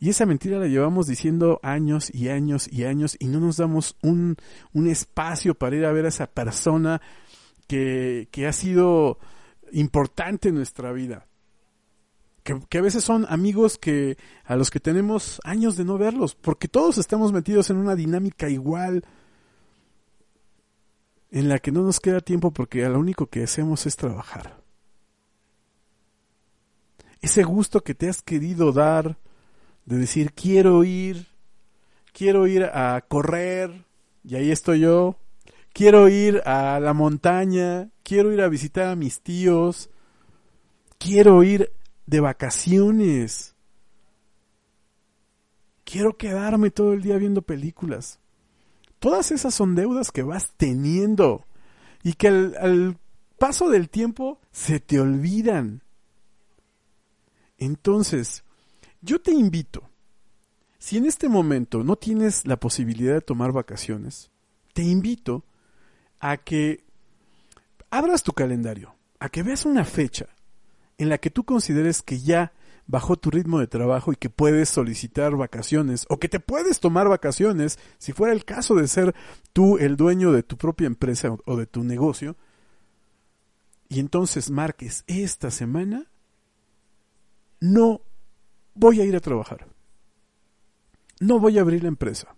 Y 0.00 0.10
esa 0.10 0.26
mentira 0.26 0.58
la 0.58 0.68
llevamos 0.68 1.06
diciendo 1.06 1.58
años 1.62 2.14
y 2.14 2.28
años 2.28 2.68
y 2.70 2.84
años 2.84 3.16
y 3.18 3.26
no 3.26 3.40
nos 3.40 3.56
damos 3.56 3.96
un, 4.02 4.36
un 4.72 4.86
espacio 4.86 5.54
para 5.54 5.76
ir 5.76 5.84
a 5.84 5.92
ver 5.92 6.04
a 6.04 6.08
esa 6.08 6.28
persona 6.28 7.00
que, 7.66 8.28
que 8.30 8.46
ha 8.46 8.52
sido 8.52 9.18
importante 9.72 10.50
en 10.50 10.54
nuestra 10.54 10.92
vida. 10.92 11.26
Que, 12.44 12.60
que, 12.68 12.78
a 12.78 12.82
veces 12.82 13.02
son 13.02 13.26
amigos 13.28 13.76
que 13.76 14.16
a 14.44 14.56
los 14.56 14.70
que 14.70 14.80
tenemos 14.80 15.40
años 15.44 15.76
de 15.76 15.84
no 15.84 15.98
verlos, 15.98 16.34
porque 16.36 16.68
todos 16.68 16.96
estamos 16.96 17.32
metidos 17.32 17.68
en 17.70 17.76
una 17.76 17.96
dinámica 17.96 18.48
igual 18.48 19.04
en 21.30 21.48
la 21.48 21.58
que 21.58 21.72
no 21.72 21.82
nos 21.82 22.00
queda 22.00 22.20
tiempo 22.20 22.52
porque 22.52 22.88
lo 22.88 22.98
único 22.98 23.26
que 23.26 23.42
hacemos 23.42 23.86
es 23.86 23.96
trabajar. 23.96 24.62
Ese 27.20 27.42
gusto 27.42 27.82
que 27.82 27.94
te 27.94 28.08
has 28.08 28.22
querido 28.22 28.72
dar, 28.72 29.18
de 29.88 29.96
decir 29.96 30.34
quiero 30.34 30.84
ir, 30.84 31.28
quiero 32.12 32.46
ir 32.46 32.64
a 32.64 33.02
correr, 33.08 33.86
y 34.22 34.34
ahí 34.34 34.50
estoy 34.50 34.80
yo, 34.80 35.16
quiero 35.72 36.10
ir 36.10 36.42
a 36.44 36.78
la 36.78 36.92
montaña, 36.92 37.88
quiero 38.02 38.30
ir 38.30 38.42
a 38.42 38.48
visitar 38.48 38.88
a 38.88 38.96
mis 38.96 39.22
tíos, 39.22 39.88
quiero 40.98 41.42
ir 41.42 41.72
de 42.04 42.20
vacaciones, 42.20 43.56
quiero 45.84 46.18
quedarme 46.18 46.70
todo 46.70 46.92
el 46.92 47.00
día 47.00 47.16
viendo 47.16 47.40
películas. 47.40 48.20
Todas 48.98 49.30
esas 49.30 49.54
son 49.54 49.74
deudas 49.74 50.12
que 50.12 50.22
vas 50.22 50.52
teniendo 50.58 51.46
y 52.02 52.12
que 52.12 52.28
al, 52.28 52.56
al 52.60 52.98
paso 53.38 53.70
del 53.70 53.88
tiempo 53.88 54.38
se 54.50 54.80
te 54.80 55.00
olvidan. 55.00 55.82
Entonces, 57.56 58.44
yo 59.00 59.20
te 59.20 59.32
invito, 59.32 59.88
si 60.78 60.96
en 60.96 61.06
este 61.06 61.28
momento 61.28 61.84
no 61.84 61.96
tienes 61.96 62.46
la 62.46 62.58
posibilidad 62.58 63.14
de 63.14 63.20
tomar 63.20 63.52
vacaciones, 63.52 64.30
te 64.72 64.82
invito 64.82 65.44
a 66.20 66.36
que 66.36 66.84
abras 67.90 68.22
tu 68.22 68.32
calendario, 68.32 68.94
a 69.18 69.28
que 69.28 69.42
veas 69.42 69.64
una 69.64 69.84
fecha 69.84 70.26
en 70.98 71.08
la 71.08 71.18
que 71.18 71.30
tú 71.30 71.44
consideres 71.44 72.02
que 72.02 72.20
ya 72.20 72.52
bajó 72.86 73.16
tu 73.16 73.30
ritmo 73.30 73.60
de 73.60 73.66
trabajo 73.66 74.12
y 74.12 74.16
que 74.16 74.30
puedes 74.30 74.68
solicitar 74.70 75.36
vacaciones 75.36 76.06
o 76.08 76.18
que 76.18 76.28
te 76.28 76.40
puedes 76.40 76.80
tomar 76.80 77.08
vacaciones 77.08 77.78
si 77.98 78.12
fuera 78.12 78.32
el 78.32 78.44
caso 78.44 78.74
de 78.74 78.88
ser 78.88 79.14
tú 79.52 79.78
el 79.78 79.96
dueño 79.96 80.32
de 80.32 80.42
tu 80.42 80.56
propia 80.56 80.86
empresa 80.86 81.36
o 81.44 81.56
de 81.56 81.66
tu 81.66 81.84
negocio. 81.84 82.36
Y 83.88 84.00
entonces 84.00 84.50
marques 84.50 85.04
esta 85.06 85.50
semana 85.50 86.10
no 87.60 88.00
voy 88.78 89.00
a 89.00 89.04
ir 89.04 89.16
a 89.16 89.20
trabajar. 89.20 89.66
No 91.20 91.40
voy 91.40 91.58
a 91.58 91.62
abrir 91.62 91.82
la 91.82 91.88
empresa. 91.88 92.36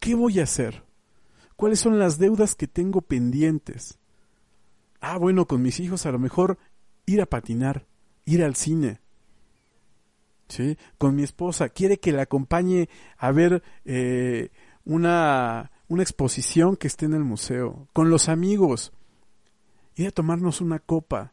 ¿Qué 0.00 0.14
voy 0.14 0.38
a 0.38 0.42
hacer? 0.42 0.84
¿Cuáles 1.56 1.80
son 1.80 1.98
las 1.98 2.18
deudas 2.18 2.54
que 2.54 2.68
tengo 2.68 3.00
pendientes? 3.00 3.98
Ah, 5.00 5.16
bueno, 5.16 5.46
con 5.46 5.62
mis 5.62 5.80
hijos 5.80 6.04
a 6.04 6.12
lo 6.12 6.18
mejor 6.18 6.58
ir 7.06 7.22
a 7.22 7.26
patinar, 7.26 7.86
ir 8.26 8.44
al 8.44 8.54
cine. 8.54 9.00
¿Sí? 10.48 10.76
Con 10.98 11.16
mi 11.16 11.22
esposa, 11.22 11.70
quiere 11.70 11.98
que 11.98 12.12
la 12.12 12.22
acompañe 12.22 12.90
a 13.16 13.32
ver 13.32 13.62
eh, 13.86 14.50
una, 14.84 15.72
una 15.88 16.02
exposición 16.02 16.76
que 16.76 16.86
esté 16.86 17.06
en 17.06 17.14
el 17.14 17.24
museo. 17.24 17.88
Con 17.94 18.10
los 18.10 18.28
amigos, 18.28 18.92
ir 19.94 20.08
a 20.08 20.10
tomarnos 20.10 20.60
una 20.60 20.80
copa. 20.80 21.32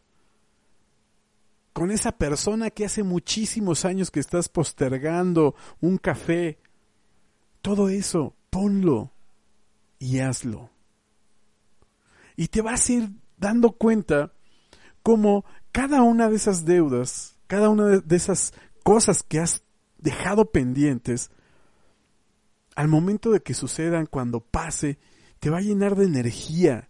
Con 1.74 1.92
esa 1.92 2.12
persona 2.12 2.70
que 2.70 2.86
hace 2.86 3.04
muchísimos 3.04 3.86
años 3.86 4.12
que 4.12 4.20
estás 4.20 4.50
postergando 4.50 5.56
un 5.80 5.98
café. 5.98 6.60
Todo 7.62 7.90
eso, 7.90 8.36
ponlo 8.50 9.12
y 10.00 10.20
hazlo. 10.20 10.70
Y 12.36 12.48
te 12.48 12.62
vas 12.62 12.90
a 12.90 12.94
ir 12.94 13.10
dando 13.38 13.72
cuenta 13.72 14.34
cómo 15.04 15.46
cada 15.72 16.02
una 16.02 16.30
de 16.30 16.36
esas 16.36 16.66
deudas, 16.66 17.38
cada 17.48 17.70
una 17.70 18.00
de 18.00 18.16
esas 18.16 18.54
cosas 18.84 19.24
que 19.24 19.40
has 19.40 19.64
dejado 19.98 20.52
pendientes, 20.52 21.32
al 22.76 22.88
momento 22.88 23.32
de 23.32 23.42
que 23.42 23.54
sucedan, 23.54 24.06
cuando 24.06 24.40
pase, 24.40 24.98
te 25.40 25.50
va 25.50 25.58
a 25.58 25.62
llenar 25.62 25.96
de 25.96 26.06
energía, 26.06 26.90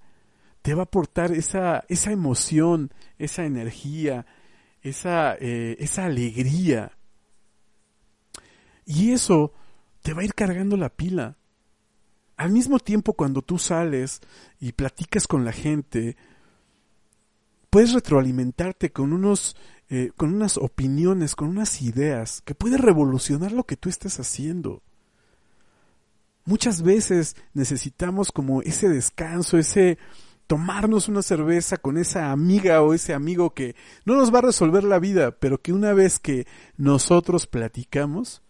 te 0.62 0.74
va 0.74 0.82
a 0.82 0.84
aportar 0.84 1.32
esa, 1.32 1.84
esa 1.90 2.12
emoción, 2.12 2.94
esa 3.18 3.46
energía, 3.46 4.26
esa, 4.82 5.36
eh, 5.36 5.78
esa 5.80 6.06
alegría. 6.06 6.98
Y 8.86 9.12
eso 9.12 9.54
te 10.02 10.14
va 10.14 10.22
a 10.22 10.26
ir 10.26 10.34
cargando 10.34 10.78
la 10.78 10.90
pila. 10.90 11.38
Al 12.38 12.52
mismo 12.52 12.80
tiempo 12.80 13.14
cuando 13.14 13.42
tú 13.42 13.60
sales 13.60 14.22
y 14.60 14.72
platicas 14.72 15.28
con 15.28 15.46
la 15.46 15.52
gente, 15.52 16.18
puedes 17.70 17.94
retroalimentarte 17.94 18.92
con 18.92 19.14
unos 19.14 19.56
eh, 19.94 20.12
con 20.16 20.34
unas 20.34 20.56
opiniones, 20.56 21.36
con 21.36 21.50
unas 21.50 21.82
ideas 21.82 22.42
que 22.46 22.56
puede 22.56 22.78
revolucionar 22.78 23.52
lo 23.52 23.66
que 23.66 23.76
tú 23.76 23.90
estés 23.90 24.22
haciendo. 24.22 24.82
Muchas 26.46 26.82
veces 26.82 27.36
necesitamos 27.54 28.32
como 28.32 28.62
ese 28.62 28.88
descanso, 28.88 29.58
ese 29.58 29.98
tomarnos 30.52 31.08
una 31.08 31.22
cerveza 31.22 31.78
con 31.78 31.98
esa 31.98 32.34
amiga 32.34 32.82
o 32.82 32.94
ese 32.94 33.14
amigo 33.14 33.54
que 33.54 33.74
no 34.04 34.18
nos 34.18 34.34
va 34.34 34.40
a 34.40 34.42
resolver 34.42 34.84
la 34.84 35.00
vida, 35.00 35.32
pero 35.32 35.62
que 35.62 35.72
una 35.72 35.94
vez 35.94 36.20
que 36.20 36.46
nosotros 36.76 37.48
platicamos, 37.48 38.42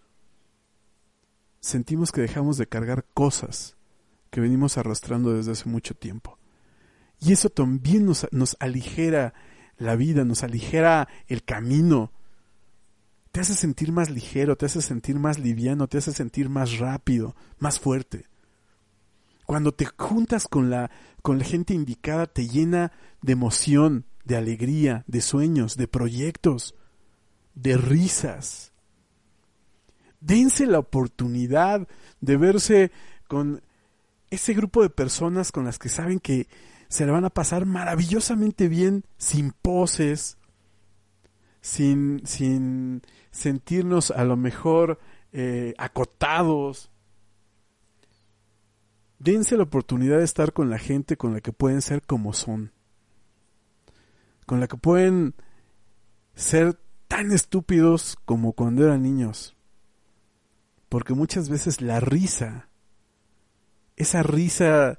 sentimos 1.60 2.12
que 2.12 2.22
dejamos 2.22 2.58
de 2.58 2.66
cargar 2.66 3.06
cosas 3.14 3.78
que 4.32 4.42
venimos 4.42 4.80
arrastrando 4.80 5.32
desde 5.32 5.52
hace 5.52 5.70
mucho 5.70 5.94
tiempo. 5.94 6.40
Y 7.20 7.34
eso 7.34 7.52
también 7.52 8.08
nos, 8.08 8.28
nos 8.32 8.58
aligera 8.60 9.36
la 9.78 9.96
vida, 9.96 10.26
nos 10.26 10.42
aligera 10.42 11.08
el 11.28 11.44
camino, 11.44 12.12
te 13.32 13.42
hace 13.42 13.54
sentir 13.54 13.92
más 13.92 14.10
ligero, 14.10 14.58
te 14.58 14.66
hace 14.66 14.82
sentir 14.82 15.20
más 15.20 15.38
liviano, 15.38 15.88
te 15.88 16.00
hace 16.00 16.14
sentir 16.14 16.50
más 16.50 16.80
rápido, 16.80 17.36
más 17.60 17.80
fuerte. 17.80 18.26
Cuando 19.46 19.74
te 19.74 19.86
juntas 19.86 20.48
con 20.48 20.70
la, 20.70 20.90
con 21.22 21.38
la 21.38 21.46
gente 21.46 21.74
indicada, 21.74 22.28
te 22.28 22.48
llena 22.48 22.92
de 23.22 23.34
emoción, 23.34 24.06
de 24.26 24.38
alegría, 24.38 25.04
de 25.08 25.22
sueños, 25.22 25.78
de 25.78 25.88
proyectos, 25.88 26.76
de 27.56 27.78
risas. 27.78 28.74
Dense 30.20 30.66
la 30.68 30.80
oportunidad 30.80 31.88
de 32.20 32.38
verse 32.38 32.92
con 33.28 33.62
ese 34.30 34.54
grupo 34.54 34.82
de 34.82 34.90
personas 34.90 35.52
con 35.52 35.66
las 35.66 35.80
que 35.80 35.90
saben 35.90 36.20
que 36.20 36.48
se 36.88 37.06
le 37.06 37.12
van 37.12 37.26
a 37.26 37.30
pasar 37.30 37.66
maravillosamente 37.66 38.68
bien, 38.68 39.06
sin 39.18 39.52
poses, 39.52 40.38
sin, 41.62 42.22
sin 42.26 43.02
sentirnos 43.32 44.12
a 44.12 44.24
lo 44.26 44.36
mejor 44.36 45.00
eh, 45.32 45.74
acotados, 45.78 46.91
dense 49.24 49.56
la 49.56 49.64
oportunidad 49.64 50.18
de 50.18 50.24
estar 50.24 50.52
con 50.52 50.70
la 50.70 50.80
gente 50.80 51.16
con 51.16 51.34
la 51.34 51.42
que 51.42 51.54
pueden 51.54 51.82
ser 51.82 52.02
como 52.02 52.34
son, 52.34 52.72
con 54.48 54.60
la 54.60 54.68
que 54.68 54.78
pueden 54.78 55.36
ser 56.34 56.80
tan 57.08 57.32
estúpidos 57.32 58.18
como 58.26 58.54
cuando 58.54 58.84
eran 58.84 59.04
niños. 59.04 59.56
Porque 60.90 61.14
muchas 61.14 61.50
veces 61.50 61.82
la 61.82 62.00
risa, 62.00 62.68
esa 63.96 64.24
risa 64.24 64.98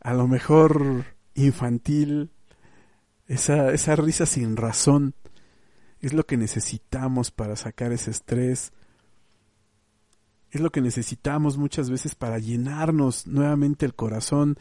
a 0.00 0.14
lo 0.14 0.28
mejor 0.28 1.04
infantil, 1.34 2.30
esa, 3.26 3.72
esa 3.72 3.96
risa 3.96 4.26
sin 4.26 4.56
razón, 4.56 5.14
es 5.98 6.14
lo 6.14 6.24
que 6.24 6.36
necesitamos 6.36 7.32
para 7.32 7.56
sacar 7.56 7.92
ese 7.92 8.12
estrés, 8.12 8.72
es 10.50 10.60
lo 10.60 10.70
que 10.70 10.80
necesitamos 10.80 11.58
muchas 11.58 11.90
veces 11.90 12.14
para 12.14 12.38
llenarnos 12.38 13.26
nuevamente 13.26 13.86
el 13.86 13.94
corazón 13.94 14.58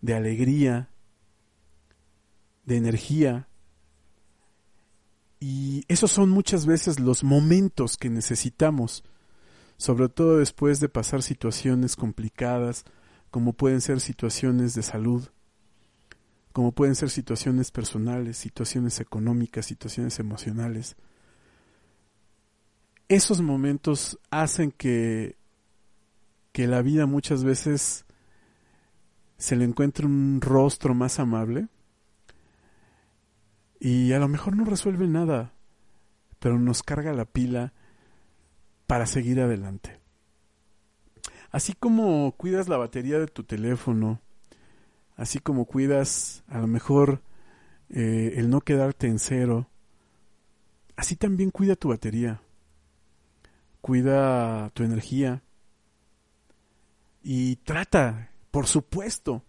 de 0.00 0.14
alegría, 0.14 0.90
de 2.64 2.76
energía. 2.76 3.48
Y 5.40 5.84
esos 5.88 6.12
son 6.12 6.30
muchas 6.30 6.66
veces 6.66 7.00
los 7.00 7.24
momentos 7.24 7.96
que 7.96 8.08
necesitamos, 8.08 9.02
sobre 9.76 10.08
todo 10.08 10.38
después 10.38 10.78
de 10.78 10.88
pasar 10.88 11.22
situaciones 11.22 11.96
complicadas, 11.96 12.84
como 13.30 13.52
pueden 13.52 13.80
ser 13.80 14.00
situaciones 14.00 14.74
de 14.74 14.82
salud, 14.82 15.28
como 16.52 16.70
pueden 16.70 16.94
ser 16.94 17.10
situaciones 17.10 17.72
personales, 17.72 18.36
situaciones 18.36 19.00
económicas, 19.00 19.66
situaciones 19.66 20.20
emocionales 20.20 20.96
esos 23.14 23.42
momentos 23.42 24.18
hacen 24.30 24.72
que, 24.72 25.36
que 26.52 26.66
la 26.66 26.80
vida 26.80 27.04
muchas 27.04 27.44
veces 27.44 28.06
se 29.36 29.54
le 29.54 29.64
encuentre 29.64 30.06
un 30.06 30.40
rostro 30.40 30.94
más 30.94 31.18
amable 31.18 31.68
y 33.78 34.14
a 34.14 34.18
lo 34.18 34.28
mejor 34.28 34.56
no 34.56 34.64
resuelve 34.64 35.06
nada, 35.08 35.52
pero 36.38 36.58
nos 36.58 36.82
carga 36.82 37.12
la 37.12 37.26
pila 37.26 37.74
para 38.86 39.04
seguir 39.04 39.42
adelante. 39.42 40.00
Así 41.50 41.74
como 41.74 42.32
cuidas 42.32 42.66
la 42.66 42.78
batería 42.78 43.18
de 43.18 43.26
tu 43.26 43.44
teléfono, 43.44 44.22
así 45.16 45.38
como 45.38 45.66
cuidas 45.66 46.44
a 46.48 46.60
lo 46.60 46.66
mejor 46.66 47.20
eh, 47.90 48.34
el 48.36 48.48
no 48.48 48.62
quedarte 48.62 49.06
en 49.06 49.18
cero, 49.18 49.68
así 50.96 51.14
también 51.14 51.50
cuida 51.50 51.76
tu 51.76 51.90
batería 51.90 52.40
cuida 53.82 54.70
tu 54.70 54.84
energía 54.84 55.42
y 57.22 57.56
trata, 57.56 58.30
por 58.50 58.66
supuesto, 58.66 59.44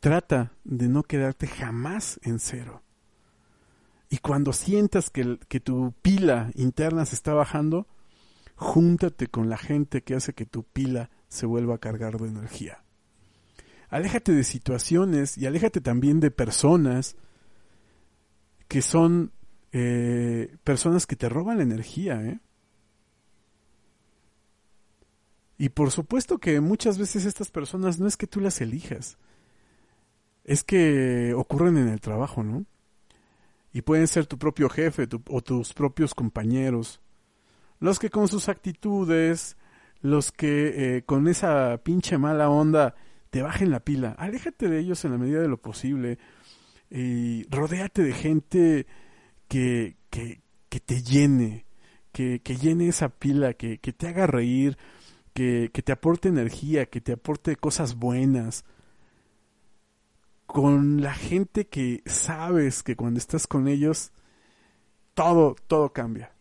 trata 0.00 0.52
de 0.64 0.88
no 0.88 1.02
quedarte 1.04 1.46
jamás 1.46 2.20
en 2.22 2.38
cero. 2.38 2.82
Y 4.10 4.18
cuando 4.18 4.52
sientas 4.52 5.10
que, 5.10 5.38
que, 5.48 5.60
tu 5.60 5.94
pila 6.02 6.50
interna 6.54 7.06
se 7.06 7.14
está 7.14 7.32
bajando, 7.32 7.88
júntate 8.54 9.28
con 9.28 9.48
la 9.48 9.56
gente 9.56 10.02
que 10.02 10.14
hace 10.14 10.32
que 10.32 10.46
tu 10.46 10.62
pila 10.64 11.10
se 11.28 11.46
vuelva 11.46 11.76
a 11.76 11.78
cargar 11.78 12.18
de 12.18 12.28
energía. 12.28 12.84
Aléjate 13.88 14.32
de 14.32 14.44
situaciones 14.44 15.38
y 15.38 15.46
aléjate 15.46 15.80
también 15.80 16.20
de 16.20 16.30
personas 16.30 17.16
que 18.68 18.82
son 18.82 19.32
eh, 19.72 20.56
personas 20.64 21.06
que 21.06 21.16
te 21.16 21.28
roban 21.28 21.58
la 21.58 21.64
energía. 21.64 22.20
¿eh? 22.22 22.40
Y 25.58 25.70
por 25.70 25.90
supuesto 25.90 26.38
que 26.38 26.60
muchas 26.60 26.98
veces 26.98 27.24
estas 27.24 27.50
personas 27.50 27.98
no 27.98 28.06
es 28.06 28.16
que 28.16 28.26
tú 28.26 28.40
las 28.40 28.60
elijas, 28.60 29.18
es 30.44 30.62
que 30.62 31.34
ocurren 31.34 31.76
en 31.78 31.88
el 31.88 32.00
trabajo, 32.00 32.42
¿no? 32.42 32.66
Y 33.72 33.82
pueden 33.82 34.06
ser 34.06 34.26
tu 34.26 34.38
propio 34.38 34.68
jefe 34.68 35.08
o 35.28 35.42
tus 35.42 35.72
propios 35.72 36.14
compañeros, 36.14 37.00
los 37.80 37.98
que 37.98 38.10
con 38.10 38.28
sus 38.28 38.48
actitudes, 38.48 39.56
los 40.00 40.32
que 40.32 40.96
eh, 40.96 41.02
con 41.02 41.26
esa 41.28 41.78
pinche 41.82 42.16
mala 42.16 42.48
onda 42.48 42.94
te 43.30 43.42
bajen 43.42 43.70
la 43.70 43.80
pila. 43.80 44.14
Aléjate 44.18 44.68
de 44.68 44.78
ellos 44.78 45.04
en 45.04 45.12
la 45.12 45.18
medida 45.18 45.40
de 45.40 45.48
lo 45.48 45.60
posible. 45.60 46.18
y 46.90 47.44
rodéate 47.50 48.02
de 48.02 48.12
gente 48.12 48.86
que, 49.48 49.96
que, 50.10 50.42
que 50.68 50.80
te 50.80 51.02
llene, 51.02 51.66
que, 52.12 52.40
que, 52.42 52.56
llene 52.56 52.88
esa 52.88 53.08
pila, 53.08 53.54
que, 53.54 53.78
que 53.78 53.92
te 53.92 54.08
haga 54.08 54.26
reír, 54.26 54.78
que, 55.36 55.82
te 55.84 55.92
aporte 55.92 56.28
energía, 56.28 56.86
que 56.86 57.02
te 57.02 57.12
aporte 57.12 57.56
cosas 57.56 57.96
buenas. 57.96 58.64
Con 60.46 61.02
la 61.02 61.12
gente 61.12 61.66
que 61.66 62.02
sabes 62.06 62.82
que 62.82 62.96
cuando 62.96 63.18
estás 63.18 63.46
con 63.46 63.68
ellos, 63.68 64.12
todo, 65.12 65.56
todo 65.66 65.92
cambia. 65.92 66.32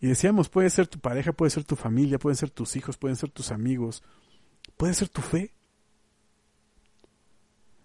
Y 0.00 0.08
decíamos, 0.08 0.48
puede 0.48 0.70
ser 0.70 0.88
tu 0.88 0.98
pareja, 0.98 1.32
puede 1.32 1.50
ser 1.50 1.62
tu 1.64 1.76
familia, 1.76 2.18
pueden 2.18 2.36
ser 2.36 2.50
tus 2.50 2.74
hijos, 2.74 2.96
pueden 2.96 3.16
ser 3.16 3.30
tus 3.30 3.52
amigos, 3.52 4.02
puede 4.76 4.94
ser 4.94 5.08
tu 5.08 5.22
fe. 5.22 5.54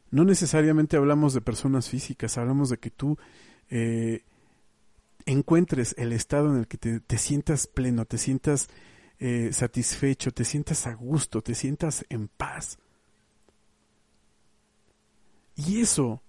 No 0.10 0.24
necesariamente 0.24 0.98
hablamos 0.98 1.36
de 1.36 1.42
personas 1.42 1.90
físicas, 1.90 2.38
hablamos 2.38 2.70
de 2.70 2.78
que 2.78 2.90
tú 2.90 3.18
eh, 3.70 4.24
encuentres 5.26 5.94
el 6.00 6.14
estado 6.14 6.52
en 6.52 6.60
el 6.60 6.68
que 6.68 6.78
te, 6.78 7.18
sientas 7.18 7.68
pleno, 7.68 8.06
te 8.06 8.18
sientas 8.18 8.70
eh, 9.20 9.50
satisfecho, 9.54 10.32
te 10.32 10.46
sientas 10.46 10.88
a 10.88 10.94
gusto, 10.94 11.42
te 11.42 11.56
sientas 11.56 12.06
en 12.10 12.28
paz. 12.28 12.78
Y 15.56 15.82
eso, 15.82 16.22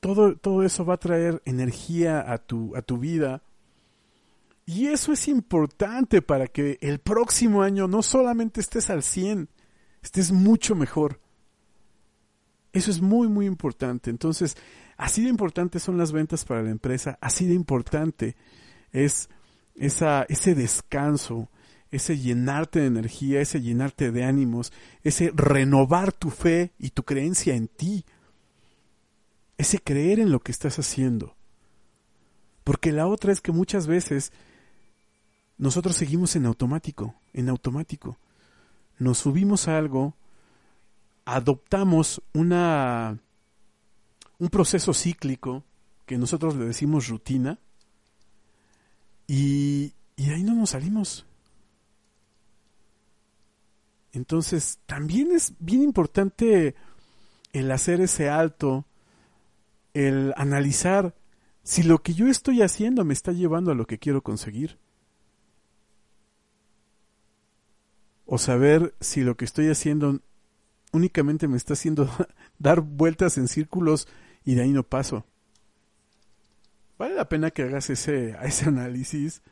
todo, 0.00 0.36
todo 0.36 0.62
eso 0.62 0.84
va 0.84 0.94
a 0.94 1.00
traer 1.00 1.40
energía 1.44 2.30
a 2.30 2.38
tu, 2.38 2.76
a 2.76 2.82
tu 2.82 2.98
vida. 2.98 3.42
Y 4.66 4.88
eso 4.88 5.12
es 5.12 5.28
importante 5.28 6.22
para 6.22 6.46
que 6.46 6.78
el 6.80 6.98
próximo 6.98 7.62
año 7.62 7.88
no 7.88 8.02
solamente 8.02 8.60
estés 8.60 8.90
al 8.90 9.02
100, 9.02 9.48
estés 10.02 10.32
mucho 10.32 10.74
mejor. 10.74 11.20
Eso 12.72 12.90
es 12.90 13.00
muy, 13.00 13.28
muy 13.28 13.46
importante. 13.46 14.10
Entonces, 14.10 14.56
así 14.96 15.22
de 15.22 15.28
importante 15.28 15.80
son 15.80 15.98
las 15.98 16.12
ventas 16.12 16.44
para 16.44 16.62
la 16.62 16.70
empresa, 16.70 17.18
así 17.20 17.46
de 17.46 17.54
importante 17.54 18.36
es 18.92 19.28
esa, 19.74 20.24
ese 20.28 20.54
descanso, 20.54 21.48
ese 21.90 22.18
llenarte 22.18 22.80
de 22.80 22.86
energía, 22.86 23.40
ese 23.40 23.60
llenarte 23.60 24.12
de 24.12 24.24
ánimos, 24.24 24.72
ese 25.02 25.32
renovar 25.34 26.12
tu 26.12 26.30
fe 26.30 26.72
y 26.78 26.90
tu 26.90 27.02
creencia 27.02 27.54
en 27.54 27.68
ti, 27.68 28.04
ese 29.58 29.78
creer 29.78 30.20
en 30.20 30.30
lo 30.30 30.40
que 30.40 30.52
estás 30.52 30.78
haciendo. 30.78 31.36
Porque 32.64 32.92
la 32.92 33.06
otra 33.06 33.32
es 33.32 33.40
que 33.40 33.52
muchas 33.52 33.86
veces 33.86 34.32
nosotros 35.58 35.96
seguimos 35.96 36.36
en 36.36 36.46
automático, 36.46 37.14
en 37.32 37.48
automático. 37.48 38.18
Nos 38.98 39.18
subimos 39.18 39.68
a 39.68 39.76
algo, 39.76 40.14
adoptamos 41.24 42.22
una 42.32 43.18
un 44.38 44.48
proceso 44.48 44.94
cíclico 44.94 45.64
que 46.06 46.16
nosotros 46.16 46.56
le 46.56 46.64
decimos 46.64 47.08
rutina 47.08 47.58
y, 49.26 49.92
y 50.16 50.30
ahí 50.30 50.42
no 50.42 50.54
nos 50.54 50.70
salimos. 50.70 51.26
Entonces, 54.12 54.78
también 54.86 55.30
es 55.32 55.54
bien 55.58 55.82
importante 55.82 56.74
el 57.52 57.70
hacer 57.70 58.00
ese 58.00 58.28
alto, 58.28 58.86
el 59.94 60.32
analizar 60.36 61.14
si 61.62 61.82
lo 61.82 62.02
que 62.02 62.14
yo 62.14 62.26
estoy 62.26 62.62
haciendo 62.62 63.04
me 63.04 63.12
está 63.12 63.32
llevando 63.32 63.70
a 63.70 63.74
lo 63.74 63.86
que 63.86 63.98
quiero 63.98 64.22
conseguir. 64.22 64.78
O 68.26 68.38
saber 68.38 68.94
si 69.00 69.22
lo 69.22 69.36
que 69.36 69.44
estoy 69.44 69.68
haciendo 69.68 70.20
únicamente 70.92 71.48
me 71.48 71.56
está 71.56 71.74
haciendo 71.74 72.08
dar 72.58 72.80
vueltas 72.80 73.38
en 73.38 73.48
círculos 73.48 74.08
y 74.44 74.54
de 74.54 74.62
ahí 74.62 74.70
no 74.70 74.82
paso. 74.82 75.24
Vale 76.98 77.14
la 77.14 77.28
pena 77.28 77.50
que 77.50 77.62
hagas 77.62 77.90
ese, 77.90 78.36
ese 78.42 78.64
análisis. 78.68 79.42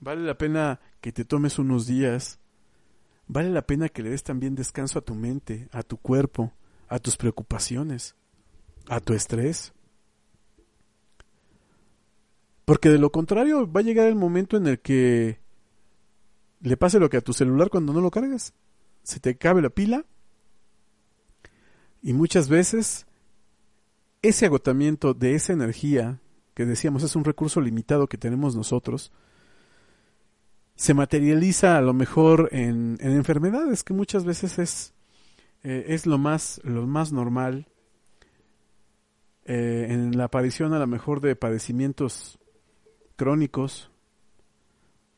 Vale 0.00 0.22
la 0.22 0.36
pena 0.38 0.80
que 1.00 1.12
te 1.12 1.24
tomes 1.24 1.58
unos 1.58 1.86
días. 1.86 2.38
Vale 3.32 3.48
la 3.48 3.66
pena 3.66 3.88
que 3.88 4.02
le 4.02 4.10
des 4.10 4.22
también 4.22 4.54
descanso 4.54 4.98
a 4.98 5.02
tu 5.02 5.14
mente, 5.14 5.66
a 5.72 5.82
tu 5.82 5.96
cuerpo, 5.96 6.52
a 6.86 6.98
tus 6.98 7.16
preocupaciones, 7.16 8.14
a 8.88 9.00
tu 9.00 9.14
estrés. 9.14 9.72
Porque 12.66 12.90
de 12.90 12.98
lo 12.98 13.10
contrario 13.10 13.66
va 13.72 13.80
a 13.80 13.84
llegar 13.84 14.06
el 14.06 14.16
momento 14.16 14.58
en 14.58 14.66
el 14.66 14.80
que 14.80 15.38
le 16.60 16.76
pase 16.76 16.98
lo 16.98 17.08
que 17.08 17.16
a 17.16 17.22
tu 17.22 17.32
celular 17.32 17.70
cuando 17.70 17.94
no 17.94 18.02
lo 18.02 18.10
cargas. 18.10 18.52
Se 19.02 19.18
te 19.18 19.38
cabe 19.38 19.62
la 19.62 19.70
pila 19.70 20.04
y 22.02 22.12
muchas 22.12 22.50
veces 22.50 23.06
ese 24.20 24.44
agotamiento 24.44 25.14
de 25.14 25.36
esa 25.36 25.54
energía, 25.54 26.20
que 26.52 26.66
decíamos 26.66 27.02
es 27.02 27.16
un 27.16 27.24
recurso 27.24 27.62
limitado 27.62 28.08
que 28.08 28.18
tenemos 28.18 28.54
nosotros, 28.54 29.10
se 30.74 30.94
materializa 30.94 31.76
a 31.76 31.80
lo 31.80 31.92
mejor 31.92 32.48
en, 32.52 32.98
enfermedades, 33.00 33.84
que 33.84 33.94
muchas 33.94 34.24
veces 34.24 34.58
es, 34.58 34.94
eh, 35.62 35.86
es 35.88 36.06
lo, 36.06 36.18
más, 36.18 36.60
lo 36.64 36.86
más 36.86 37.12
normal, 37.12 37.68
eh, 39.44 39.86
en 39.90 40.16
la 40.16 40.24
aparición 40.24 40.72
a 40.72 40.78
lo 40.78 40.86
mejor 40.86 41.20
de 41.20 41.36
padecimientos 41.36 42.38
crónicos, 43.16 43.90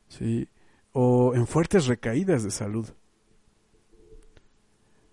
¿sí? 0.08 0.48
o 0.92 1.34
en 1.34 1.46
fuertes 1.46 1.86
recaídas 1.86 2.44
de 2.44 2.50
salud. 2.50 2.88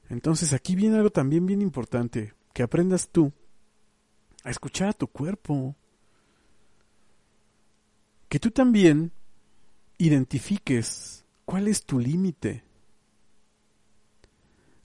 Entonces 0.09 0.53
aquí 0.53 0.75
viene 0.75 0.97
algo 0.97 1.09
también 1.09 1.45
bien 1.45 1.61
importante, 1.61 2.33
que 2.53 2.63
aprendas 2.63 3.09
tú 3.09 3.31
a 4.43 4.49
escuchar 4.49 4.89
a 4.89 4.93
tu 4.93 5.07
cuerpo. 5.07 5.75
Que 8.27 8.39
tú 8.39 8.51
también 8.51 9.11
identifiques 10.05 11.25
cuál 11.45 11.67
es 11.67 11.85
tu 11.85 11.99
límite. 11.99 12.63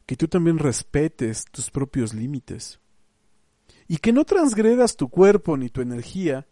Que 0.04 0.16
tú 0.16 0.28
también 0.28 0.58
respetes 0.58 1.46
tus 1.46 1.70
propios 1.70 2.12
límites. 2.12 2.78
Y 3.88 3.96
que 3.96 4.12
no 4.12 4.24
transgredas 4.24 4.96
tu 4.96 5.08
cuerpo 5.08 5.56
ni 5.56 5.70
tu 5.70 5.80
energía 5.80 6.46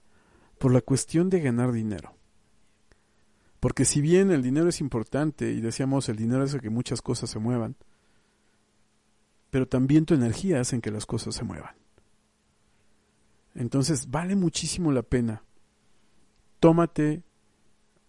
por 0.59 0.72
la 0.72 0.81
cuestión 0.81 1.29
de 1.29 1.40
ganar 1.40 1.72
dinero. 1.72 2.16
Porque 3.61 3.85
si 3.85 4.00
bien 4.00 4.31
el 4.31 4.42
dinero 4.42 4.68
es 4.68 4.81
importante, 4.81 5.53
y 5.53 5.61
decíamos 5.61 6.09
el 6.09 6.16
dinero 6.16 6.42
hace 6.42 6.61
que 6.61 6.70
muchas 6.70 7.03
cosas 7.03 7.31
se 7.31 7.38
muevan, 7.38 7.77
pero 9.50 9.68
también 9.68 10.07
tu 10.07 10.14
energía 10.14 10.61
hace 10.61 10.81
que 10.81 10.90
las 10.90 11.07
cosas 11.07 11.35
se 11.35 11.44
muevan. 11.44 11.74
Entonces 13.55 14.11
vale 14.11 14.37
muchísimo 14.37 14.90
la 14.90 15.03
pena. 15.03 15.44
Tómate 16.61 17.22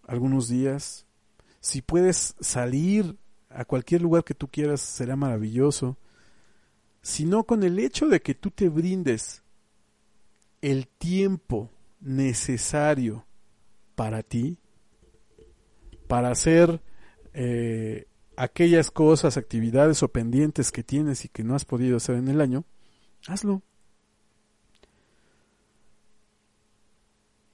algunos 0.06 0.48
días. 0.48 1.06
Si 1.60 1.82
puedes 1.82 2.36
salir 2.40 3.16
a 3.50 3.64
cualquier 3.64 4.02
lugar 4.02 4.24
que 4.24 4.34
tú 4.34 4.48
quieras, 4.48 4.80
será 4.80 5.16
maravilloso. 5.16 5.98
Si 7.02 7.24
no, 7.24 7.44
con 7.44 7.62
el 7.62 7.78
hecho 7.78 8.08
de 8.08 8.20
que 8.20 8.34
tú 8.34 8.50
te 8.50 8.68
brindes 8.68 9.42
el 10.60 10.88
tiempo 10.88 11.70
necesario 12.00 13.26
para 13.94 14.22
ti, 14.22 14.58
para 16.06 16.30
hacer 16.30 16.80
eh, 17.34 18.06
aquellas 18.36 18.90
cosas, 18.90 19.36
actividades 19.36 20.02
o 20.02 20.08
pendientes 20.08 20.72
que 20.72 20.82
tienes 20.82 21.24
y 21.24 21.28
que 21.28 21.44
no 21.44 21.54
has 21.54 21.64
podido 21.64 21.96
hacer 21.96 22.16
en 22.16 22.28
el 22.28 22.40
año, 22.40 22.64
hazlo. 23.26 23.62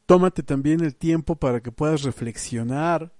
Tómate 0.07 0.43
también 0.43 0.83
el 0.83 0.97
tiempo 0.97 1.37
para 1.37 1.61
que 1.61 1.73
puedas 1.73 2.03
reflexionar 2.03 3.12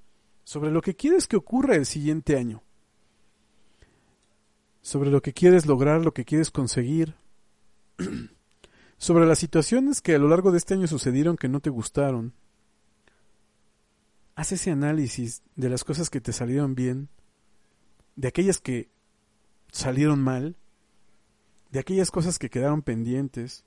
sobre 0.45 0.71
lo 0.71 0.83
que 0.83 0.97
quieres 0.97 1.27
que 1.27 1.37
ocurra 1.37 1.77
el 1.77 1.87
siguiente 1.87 2.37
año, 2.37 2.63
sobre 4.81 5.11
lo 5.11 5.23
que 5.23 5.33
quieres 5.33 5.67
lograr, 5.67 6.05
lo 6.05 6.13
que 6.13 6.25
quieres 6.25 6.51
conseguir, 6.51 7.15
sobre 8.99 9.27
las 9.27 9.39
situaciones 9.39 10.01
que 10.01 10.15
a 10.15 10.19
lo 10.19 10.29
largo 10.29 10.51
de 10.51 10.59
este 10.59 10.75
año 10.75 10.87
sucedieron 10.87 11.37
que 11.37 11.49
no 11.49 11.61
te 11.61 11.71
gustaron. 11.71 12.35
Haz 14.35 14.53
ese 14.53 14.71
análisis 14.71 15.43
de 15.57 15.69
las 15.69 15.85
cosas 15.85 16.11
que 16.11 16.21
te 16.21 16.33
salieron 16.33 16.75
bien, 16.75 17.09
de 18.17 18.29
aquellas 18.29 18.61
que 18.61 18.91
salieron 19.71 20.21
mal, 20.21 20.57
de 21.71 21.81
aquellas 21.81 22.11
cosas 22.11 22.39
que 22.39 22.51
quedaron 22.51 22.83
pendientes. 22.83 23.65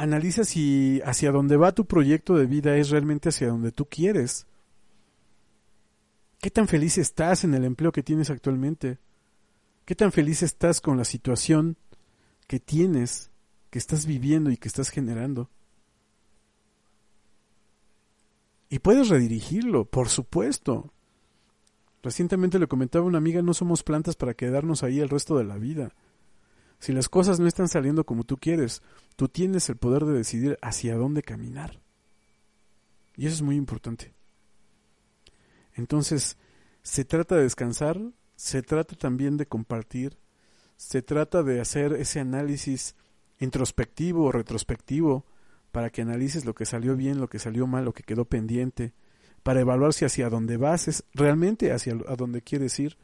Analiza 0.00 0.44
si 0.44 1.02
hacia 1.04 1.30
dónde 1.30 1.58
va 1.58 1.74
tu 1.74 1.84
proyecto 1.84 2.34
de 2.34 2.46
vida 2.46 2.74
es 2.78 2.88
realmente 2.88 3.28
hacia 3.28 3.48
donde 3.48 3.70
tú 3.70 3.84
quieres. 3.84 4.46
¿Qué 6.38 6.50
tan 6.50 6.68
feliz 6.68 6.96
estás 6.96 7.44
en 7.44 7.52
el 7.52 7.66
empleo 7.66 7.92
que 7.92 8.02
tienes 8.02 8.30
actualmente? 8.30 8.98
¿Qué 9.84 9.94
tan 9.94 10.10
feliz 10.10 10.42
estás 10.42 10.80
con 10.80 10.96
la 10.96 11.04
situación 11.04 11.76
que 12.46 12.60
tienes, 12.60 13.30
que 13.68 13.78
estás 13.78 14.06
viviendo 14.06 14.50
y 14.50 14.56
que 14.56 14.68
estás 14.68 14.88
generando? 14.88 15.50
Y 18.70 18.78
puedes 18.78 19.10
redirigirlo, 19.10 19.84
por 19.84 20.08
supuesto. 20.08 20.94
Recientemente 22.02 22.58
le 22.58 22.68
comentaba 22.68 23.04
a 23.04 23.08
una 23.08 23.18
amiga, 23.18 23.42
no 23.42 23.52
somos 23.52 23.82
plantas 23.82 24.16
para 24.16 24.32
quedarnos 24.32 24.82
ahí 24.82 24.98
el 24.98 25.10
resto 25.10 25.36
de 25.36 25.44
la 25.44 25.58
vida. 25.58 25.92
Si 26.80 26.92
las 26.92 27.08
cosas 27.08 27.38
no 27.38 27.46
están 27.46 27.68
saliendo 27.68 28.04
como 28.04 28.24
tú 28.24 28.38
quieres, 28.38 28.82
tú 29.14 29.28
tienes 29.28 29.68
el 29.68 29.76
poder 29.76 30.04
de 30.06 30.14
decidir 30.14 30.58
hacia 30.62 30.96
dónde 30.96 31.22
caminar. 31.22 31.80
Y 33.16 33.26
eso 33.26 33.36
es 33.36 33.42
muy 33.42 33.56
importante. 33.56 34.14
Entonces, 35.74 36.38
se 36.82 37.04
trata 37.04 37.36
de 37.36 37.42
descansar, 37.42 38.00
se 38.34 38.62
trata 38.62 38.96
también 38.96 39.36
de 39.36 39.46
compartir, 39.46 40.16
se 40.76 41.02
trata 41.02 41.42
de 41.42 41.60
hacer 41.60 41.92
ese 41.92 42.20
análisis 42.20 42.94
introspectivo 43.38 44.24
o 44.24 44.32
retrospectivo 44.32 45.26
para 45.72 45.90
que 45.90 46.02
analices 46.02 46.46
lo 46.46 46.54
que 46.54 46.64
salió 46.64 46.96
bien, 46.96 47.20
lo 47.20 47.28
que 47.28 47.38
salió 47.38 47.66
mal, 47.66 47.84
lo 47.84 47.92
que 47.92 48.02
quedó 48.02 48.24
pendiente, 48.24 48.94
para 49.42 49.60
evaluar 49.60 49.92
si 49.92 50.06
hacia 50.06 50.30
dónde 50.30 50.56
vas 50.56 50.88
es 50.88 51.04
realmente 51.12 51.72
hacia 51.72 51.92
a 52.08 52.16
dónde 52.16 52.40
quieres 52.42 52.78
ir. 52.80 52.96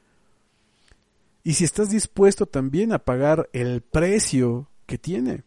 Y 1.47 1.55
si 1.55 1.63
estás 1.63 1.91
dispuesto 1.91 2.47
también 2.47 2.93
a 2.93 2.99
pagar 2.99 3.49
el 3.53 3.81
precio 3.81 4.69
que 4.85 4.99
tiene. 4.99 5.45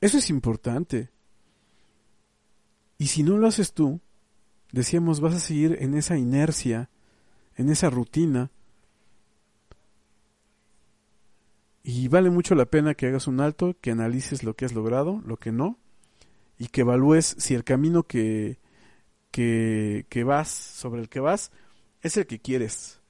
Eso 0.00 0.18
es 0.18 0.28
importante. 0.28 1.08
Y 2.98 3.06
si 3.06 3.22
no 3.22 3.38
lo 3.38 3.46
haces 3.46 3.74
tú, 3.74 4.00
decíamos, 4.72 5.20
vas 5.20 5.34
a 5.34 5.38
seguir 5.38 5.76
en 5.82 5.94
esa 5.94 6.18
inercia, 6.18 6.90
en 7.54 7.70
esa 7.70 7.90
rutina. 7.90 8.50
Y 11.84 12.08
vale 12.08 12.28
mucho 12.28 12.56
la 12.56 12.66
pena 12.66 12.96
que 12.96 13.06
hagas 13.06 13.28
un 13.28 13.38
alto, 13.38 13.76
que 13.80 13.92
analices 13.92 14.42
lo 14.42 14.54
que 14.54 14.64
has 14.64 14.72
logrado, 14.72 15.22
lo 15.24 15.36
que 15.36 15.52
no, 15.52 15.78
y 16.58 16.66
que 16.66 16.80
evalúes 16.80 17.36
si 17.38 17.54
el 17.54 17.62
camino 17.62 18.02
que, 18.02 18.58
que, 19.30 20.06
que 20.08 20.24
vas, 20.24 20.48
sobre 20.48 21.02
el 21.02 21.08
que 21.08 21.20
vas, 21.20 21.52
es 22.04 22.18
el 22.18 22.26
que 22.26 22.38
quieres. 22.38 23.00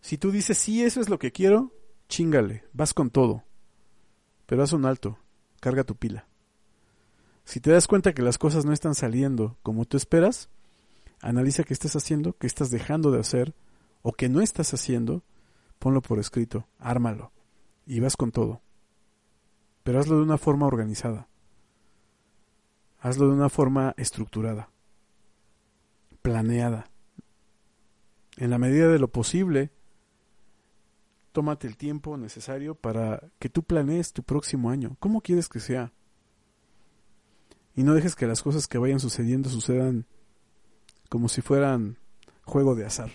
Si 0.00 0.16
tú 0.16 0.30
dices, 0.30 0.56
sí, 0.56 0.82
eso 0.82 1.00
es 1.02 1.10
lo 1.10 1.18
que 1.18 1.32
quiero, 1.32 1.70
chingale, 2.08 2.64
vas 2.72 2.94
con 2.94 3.10
todo. 3.10 3.44
Pero 4.46 4.62
haz 4.62 4.72
un 4.72 4.86
alto, 4.86 5.18
carga 5.60 5.84
tu 5.84 5.96
pila. 5.96 6.26
Si 7.44 7.60
te 7.60 7.70
das 7.70 7.86
cuenta 7.86 8.14
que 8.14 8.22
las 8.22 8.38
cosas 8.38 8.64
no 8.64 8.72
están 8.72 8.94
saliendo 8.94 9.58
como 9.62 9.84
tú 9.84 9.98
esperas, 9.98 10.48
analiza 11.20 11.62
qué 11.64 11.74
estás 11.74 11.94
haciendo, 11.94 12.38
qué 12.38 12.46
estás 12.46 12.70
dejando 12.70 13.10
de 13.10 13.20
hacer 13.20 13.54
o 14.00 14.12
qué 14.12 14.30
no 14.30 14.40
estás 14.40 14.72
haciendo, 14.72 15.22
ponlo 15.78 16.00
por 16.00 16.18
escrito, 16.18 16.66
ármalo 16.78 17.32
y 17.86 18.00
vas 18.00 18.16
con 18.16 18.32
todo. 18.32 18.62
Pero 19.82 20.00
hazlo 20.00 20.16
de 20.16 20.22
una 20.22 20.38
forma 20.38 20.66
organizada. 20.66 21.28
Hazlo 22.98 23.28
de 23.28 23.34
una 23.34 23.50
forma 23.50 23.92
estructurada, 23.98 24.70
planeada. 26.22 26.88
En 28.36 28.50
la 28.50 28.58
medida 28.58 28.88
de 28.88 28.98
lo 28.98 29.08
posible, 29.08 29.70
tómate 31.32 31.66
el 31.66 31.76
tiempo 31.76 32.16
necesario 32.16 32.74
para 32.74 33.30
que 33.38 33.48
tú 33.48 33.62
planees 33.62 34.12
tu 34.12 34.22
próximo 34.22 34.70
año. 34.70 34.96
¿Cómo 34.98 35.20
quieres 35.20 35.48
que 35.48 35.60
sea? 35.60 35.92
Y 37.74 37.82
no 37.82 37.94
dejes 37.94 38.14
que 38.14 38.26
las 38.26 38.42
cosas 38.42 38.68
que 38.68 38.78
vayan 38.78 39.00
sucediendo 39.00 39.48
sucedan 39.48 40.06
como 41.08 41.28
si 41.28 41.42
fueran 41.42 41.98
juego 42.42 42.74
de 42.74 42.86
azar. 42.86 43.10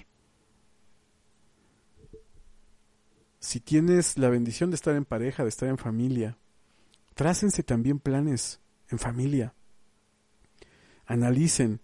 Si 3.40 3.60
tienes 3.60 4.18
la 4.18 4.30
bendición 4.30 4.70
de 4.70 4.76
estar 4.76 4.96
en 4.96 5.06
pareja, 5.06 5.44
de 5.44 5.50
estar 5.50 5.70
en 5.70 5.78
familia, 5.78 6.38
trácense 7.14 7.64
también 7.64 8.00
planes 8.00 8.60
en 8.90 9.00
familia 9.00 9.54
analicen 11.10 11.82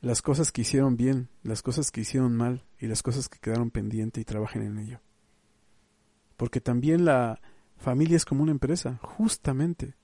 las 0.00 0.22
cosas 0.22 0.52
que 0.52 0.62
hicieron 0.62 0.96
bien, 0.96 1.28
las 1.42 1.62
cosas 1.62 1.90
que 1.90 2.02
hicieron 2.02 2.36
mal 2.36 2.64
y 2.78 2.86
las 2.86 3.02
cosas 3.02 3.28
que 3.28 3.38
quedaron 3.38 3.70
pendientes 3.70 4.20
y 4.20 4.24
trabajen 4.24 4.62
en 4.62 4.78
ello. 4.78 5.00
Porque 6.36 6.60
también 6.60 7.04
la 7.04 7.40
familia 7.76 8.16
es 8.16 8.24
como 8.24 8.42
una 8.42 8.52
empresa, 8.52 8.98
justamente. 9.02 9.94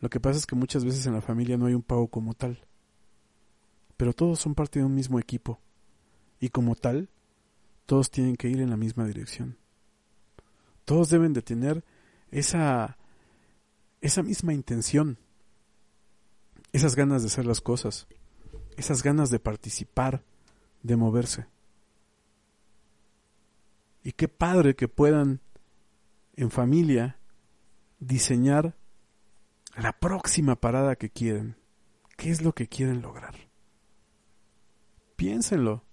Lo 0.00 0.10
que 0.10 0.20
pasa 0.20 0.38
es 0.38 0.46
que 0.46 0.56
muchas 0.56 0.84
veces 0.84 1.06
en 1.06 1.14
la 1.14 1.20
familia 1.20 1.56
no 1.56 1.66
hay 1.66 1.74
un 1.74 1.82
pago 1.82 2.08
como 2.08 2.34
tal. 2.34 2.66
Pero 3.96 4.12
todos 4.12 4.38
son 4.38 4.54
parte 4.54 4.78
de 4.78 4.84
un 4.84 4.94
mismo 4.94 5.18
equipo. 5.18 5.60
Y 6.40 6.48
como 6.48 6.74
tal, 6.74 7.10
todos 7.86 8.10
tienen 8.10 8.36
que 8.36 8.48
ir 8.48 8.60
en 8.60 8.70
la 8.70 8.76
misma 8.76 9.06
dirección. 9.06 9.58
Todos 10.84 11.10
deben 11.10 11.32
de 11.32 11.42
tener 11.42 11.84
esa, 12.30 12.98
esa 14.00 14.22
misma 14.22 14.54
intención 14.54 15.18
esas 16.72 16.94
ganas 16.94 17.22
de 17.22 17.28
hacer 17.28 17.46
las 17.46 17.60
cosas, 17.60 18.06
esas 18.76 19.02
ganas 19.02 19.30
de 19.30 19.38
participar, 19.38 20.22
de 20.82 20.96
moverse. 20.96 21.46
Y 24.02 24.12
qué 24.12 24.28
padre 24.28 24.74
que 24.74 24.88
puedan 24.88 25.40
en 26.34 26.50
familia 26.50 27.18
diseñar 27.98 28.76
la 29.76 29.92
próxima 29.92 30.56
parada 30.56 30.96
que 30.96 31.10
quieren. 31.10 31.56
¿Qué 32.16 32.30
es 32.30 32.42
lo 32.42 32.54
que 32.54 32.68
quieren 32.68 33.02
lograr? 33.02 33.34
Piénsenlo. 35.16 35.84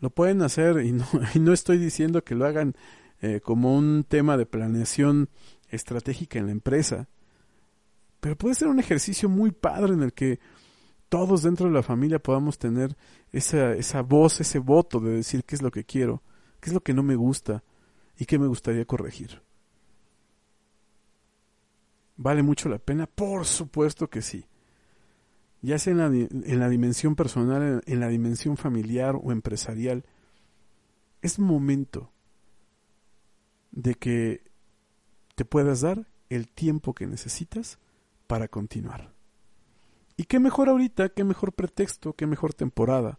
Lo 0.00 0.10
pueden 0.10 0.42
hacer 0.42 0.84
y 0.84 0.92
no, 0.92 1.06
no 1.40 1.52
estoy 1.52 1.78
diciendo 1.78 2.24
que 2.24 2.34
lo 2.34 2.46
hagan 2.46 2.74
eh, 3.20 3.40
como 3.40 3.76
un 3.76 4.04
tema 4.04 4.36
de 4.36 4.46
planeación 4.46 5.28
estratégica 5.70 6.38
en 6.38 6.46
la 6.46 6.52
empresa, 6.52 7.08
pero 8.28 8.36
puede 8.36 8.54
ser 8.56 8.68
un 8.68 8.78
ejercicio 8.78 9.26
muy 9.26 9.52
padre 9.52 9.94
en 9.94 10.02
el 10.02 10.12
que 10.12 10.38
todos 11.08 11.44
dentro 11.44 11.66
de 11.66 11.72
la 11.72 11.82
familia 11.82 12.18
podamos 12.18 12.58
tener 12.58 12.94
esa, 13.32 13.72
esa 13.72 14.02
voz, 14.02 14.42
ese 14.42 14.58
voto 14.58 15.00
de 15.00 15.12
decir 15.12 15.44
qué 15.44 15.54
es 15.54 15.62
lo 15.62 15.70
que 15.70 15.84
quiero, 15.84 16.22
qué 16.60 16.68
es 16.68 16.74
lo 16.74 16.82
que 16.82 16.92
no 16.92 17.02
me 17.02 17.16
gusta 17.16 17.64
y 18.18 18.26
qué 18.26 18.38
me 18.38 18.46
gustaría 18.46 18.84
corregir. 18.84 19.40
¿Vale 22.18 22.42
mucho 22.42 22.68
la 22.68 22.78
pena? 22.78 23.06
Por 23.06 23.46
supuesto 23.46 24.10
que 24.10 24.20
sí. 24.20 24.44
Ya 25.62 25.78
sea 25.78 25.92
en 25.92 25.98
la, 25.98 26.06
en 26.08 26.60
la 26.60 26.68
dimensión 26.68 27.16
personal, 27.16 27.82
en 27.86 28.00
la 28.00 28.08
dimensión 28.08 28.58
familiar 28.58 29.18
o 29.18 29.32
empresarial, 29.32 30.04
es 31.22 31.38
momento 31.38 32.12
de 33.70 33.94
que 33.94 34.42
te 35.34 35.46
puedas 35.46 35.80
dar 35.80 36.06
el 36.28 36.46
tiempo 36.50 36.92
que 36.92 37.06
necesitas 37.06 37.78
para 38.28 38.46
continuar. 38.46 39.12
Y 40.16 40.24
qué 40.24 40.38
mejor 40.38 40.68
ahorita, 40.68 41.08
qué 41.08 41.24
mejor 41.24 41.52
pretexto, 41.52 42.12
qué 42.12 42.26
mejor 42.26 42.54
temporada, 42.54 43.18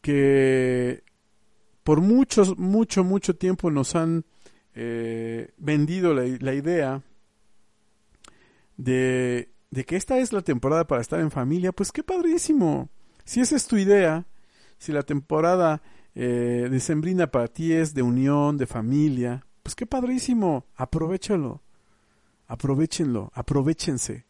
que 0.00 1.04
por 1.84 2.00
mucho, 2.00 2.42
mucho, 2.56 3.04
mucho 3.04 3.36
tiempo 3.36 3.70
nos 3.70 3.94
han 3.94 4.24
eh, 4.74 5.52
vendido 5.58 6.14
la, 6.14 6.54
idea 6.54 7.02
de, 8.76 9.50
que 9.86 9.96
esta 9.96 10.18
es 10.18 10.32
la 10.32 10.42
temporada 10.42 10.86
para 10.86 11.00
estar 11.00 11.20
en 11.20 11.30
familia, 11.30 11.72
pues 11.72 11.92
qué 11.92 12.02
padrísimo. 12.02 12.88
Si 13.24 13.40
esa 13.40 13.56
es 13.56 13.66
tu 13.66 13.76
idea, 13.76 14.26
si 14.78 14.92
la 14.92 15.02
temporada 15.02 15.82
eh, 16.14 16.68
de 16.70 16.80
Sembrina 16.80 17.26
para 17.28 17.48
ti 17.48 17.72
es 17.72 17.94
de 17.94 18.02
unión, 18.02 18.56
de 18.56 18.66
familia, 18.66 19.46
pues 19.62 19.74
qué 19.74 19.86
padrísimo, 19.86 20.66
aprovechalo. 20.76 21.62
Aprovechenlo, 22.52 23.30
aprovechense. 23.32 24.26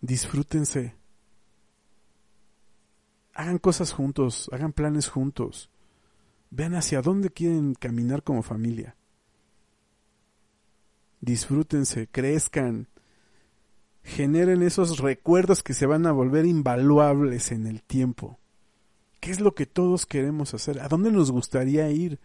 Disfrútense. 0.00 0.96
Hagan 3.34 3.58
cosas 3.58 3.92
juntos, 3.92 4.48
hagan 4.50 4.72
planes 4.72 5.10
juntos. 5.10 5.68
Vean 6.48 6.74
hacia 6.74 7.02
dónde 7.02 7.28
quieren 7.28 7.74
caminar 7.74 8.22
como 8.22 8.42
familia. 8.42 8.96
Disfrútense, 11.20 12.08
crezcan, 12.10 12.88
generen 14.02 14.62
esos 14.62 15.00
recuerdos 15.00 15.62
que 15.62 15.74
se 15.74 15.84
van 15.84 16.06
a 16.06 16.12
volver 16.12 16.46
invaluables 16.46 17.52
en 17.52 17.66
el 17.66 17.82
tiempo. 17.82 18.38
¿Qué 19.20 19.30
es 19.32 19.40
lo 19.40 19.54
que 19.54 19.66
todos 19.66 20.06
queremos 20.06 20.54
hacer? 20.54 20.80
¿A 20.80 20.88
dónde 20.88 21.12
nos 21.12 21.30
gustaría 21.30 21.90
ir? 21.90 22.18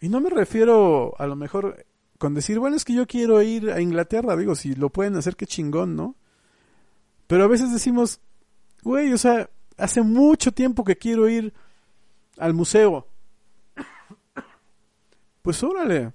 Y 0.00 0.08
no 0.08 0.20
me 0.20 0.30
refiero 0.30 1.20
a 1.20 1.26
lo 1.26 1.34
mejor 1.34 1.89
con 2.20 2.34
decir, 2.34 2.58
bueno, 2.58 2.76
es 2.76 2.84
que 2.84 2.92
yo 2.92 3.06
quiero 3.06 3.40
ir 3.40 3.70
a 3.70 3.80
Inglaterra, 3.80 4.36
digo, 4.36 4.54
si 4.54 4.74
lo 4.74 4.90
pueden 4.90 5.16
hacer, 5.16 5.36
qué 5.36 5.46
chingón, 5.46 5.96
¿no? 5.96 6.16
Pero 7.26 7.44
a 7.44 7.46
veces 7.46 7.72
decimos, 7.72 8.20
güey, 8.82 9.10
o 9.14 9.16
sea, 9.16 9.48
hace 9.78 10.02
mucho 10.02 10.52
tiempo 10.52 10.84
que 10.84 10.96
quiero 10.96 11.30
ir 11.30 11.54
al 12.36 12.52
museo. 12.52 13.08
Pues 15.40 15.62
órale. 15.62 16.12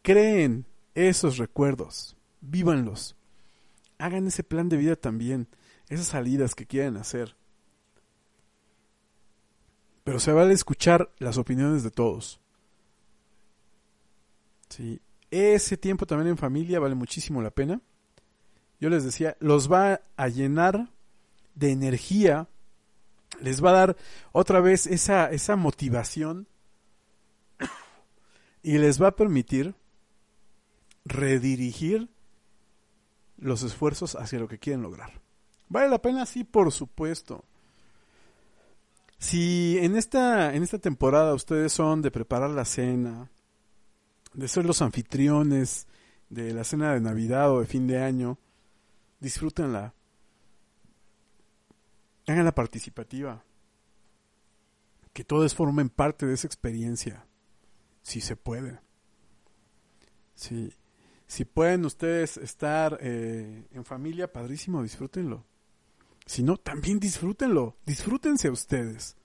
Creen 0.00 0.64
esos 0.94 1.36
recuerdos, 1.36 2.16
vívanlos. 2.40 3.16
Hagan 3.98 4.26
ese 4.26 4.42
plan 4.42 4.70
de 4.70 4.78
vida 4.78 4.96
también, 4.96 5.48
esas 5.90 6.06
salidas 6.06 6.54
que 6.54 6.64
quieren 6.64 6.96
hacer. 6.96 7.36
Pero 10.02 10.18
se 10.18 10.32
vale 10.32 10.54
escuchar 10.54 11.12
las 11.18 11.36
opiniones 11.36 11.82
de 11.82 11.90
todos. 11.90 12.40
Sí. 14.70 15.00
Ese 15.30 15.76
tiempo 15.76 16.06
también 16.06 16.28
en 16.28 16.38
familia 16.38 16.80
vale 16.80 16.94
muchísimo 16.94 17.42
la 17.42 17.50
pena. 17.50 17.80
Yo 18.80 18.88
les 18.88 19.04
decía, 19.04 19.36
los 19.40 19.70
va 19.70 20.00
a 20.16 20.28
llenar 20.28 20.90
de 21.54 21.70
energía, 21.70 22.48
les 23.40 23.62
va 23.62 23.70
a 23.70 23.74
dar 23.74 23.96
otra 24.32 24.60
vez 24.60 24.86
esa, 24.86 25.30
esa 25.30 25.56
motivación 25.56 26.48
y 28.62 28.78
les 28.78 29.00
va 29.00 29.08
a 29.08 29.16
permitir 29.16 29.74
redirigir 31.04 32.08
los 33.36 33.62
esfuerzos 33.62 34.16
hacia 34.16 34.38
lo 34.38 34.48
que 34.48 34.58
quieren 34.58 34.82
lograr. 34.82 35.20
¿Vale 35.68 35.88
la 35.88 36.02
pena? 36.02 36.26
Sí, 36.26 36.44
por 36.44 36.72
supuesto. 36.72 37.44
Si 39.18 39.78
en 39.78 39.96
esta, 39.96 40.54
en 40.54 40.62
esta 40.62 40.78
temporada 40.78 41.34
ustedes 41.34 41.72
son 41.72 42.02
de 42.02 42.10
preparar 42.10 42.50
la 42.50 42.64
cena, 42.64 43.30
de 44.34 44.48
ser 44.48 44.64
los 44.64 44.82
anfitriones 44.82 45.86
de 46.28 46.52
la 46.52 46.64
cena 46.64 46.94
de 46.94 47.00
Navidad 47.00 47.52
o 47.52 47.60
de 47.60 47.66
fin 47.66 47.86
de 47.86 48.02
año, 48.02 48.38
disfrútenla. 49.18 49.94
Háganla 52.26 52.54
participativa. 52.54 53.44
Que 55.12 55.24
todos 55.24 55.54
formen 55.54 55.88
parte 55.88 56.26
de 56.26 56.34
esa 56.34 56.46
experiencia. 56.46 57.26
Si 58.02 58.20
se 58.20 58.36
puede. 58.36 58.80
Si, 60.34 60.72
si 61.26 61.44
pueden 61.44 61.84
ustedes 61.84 62.36
estar 62.36 62.98
eh, 63.00 63.66
en 63.72 63.84
familia, 63.84 64.32
padrísimo, 64.32 64.82
disfrútenlo. 64.82 65.44
Si 66.26 66.44
no, 66.44 66.56
también 66.56 67.00
disfrútenlo. 67.00 67.76
Disfrútense 67.84 68.48
ustedes. 68.50 69.16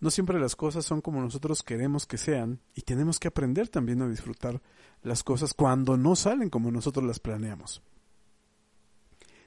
No 0.00 0.10
siempre 0.10 0.38
las 0.38 0.54
cosas 0.54 0.84
son 0.84 1.00
como 1.00 1.20
nosotros 1.20 1.62
queremos 1.62 2.06
que 2.06 2.18
sean 2.18 2.60
y 2.74 2.82
tenemos 2.82 3.18
que 3.18 3.28
aprender 3.28 3.68
también 3.68 4.00
a 4.02 4.08
disfrutar 4.08 4.62
las 5.02 5.24
cosas 5.24 5.54
cuando 5.54 5.96
no 5.96 6.14
salen 6.14 6.50
como 6.50 6.70
nosotros 6.70 7.04
las 7.04 7.18
planeamos. 7.18 7.82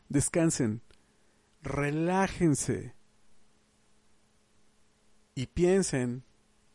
Descansen, 0.09 0.81
relájense 1.61 2.95
y 5.35 5.47
piensen 5.47 6.23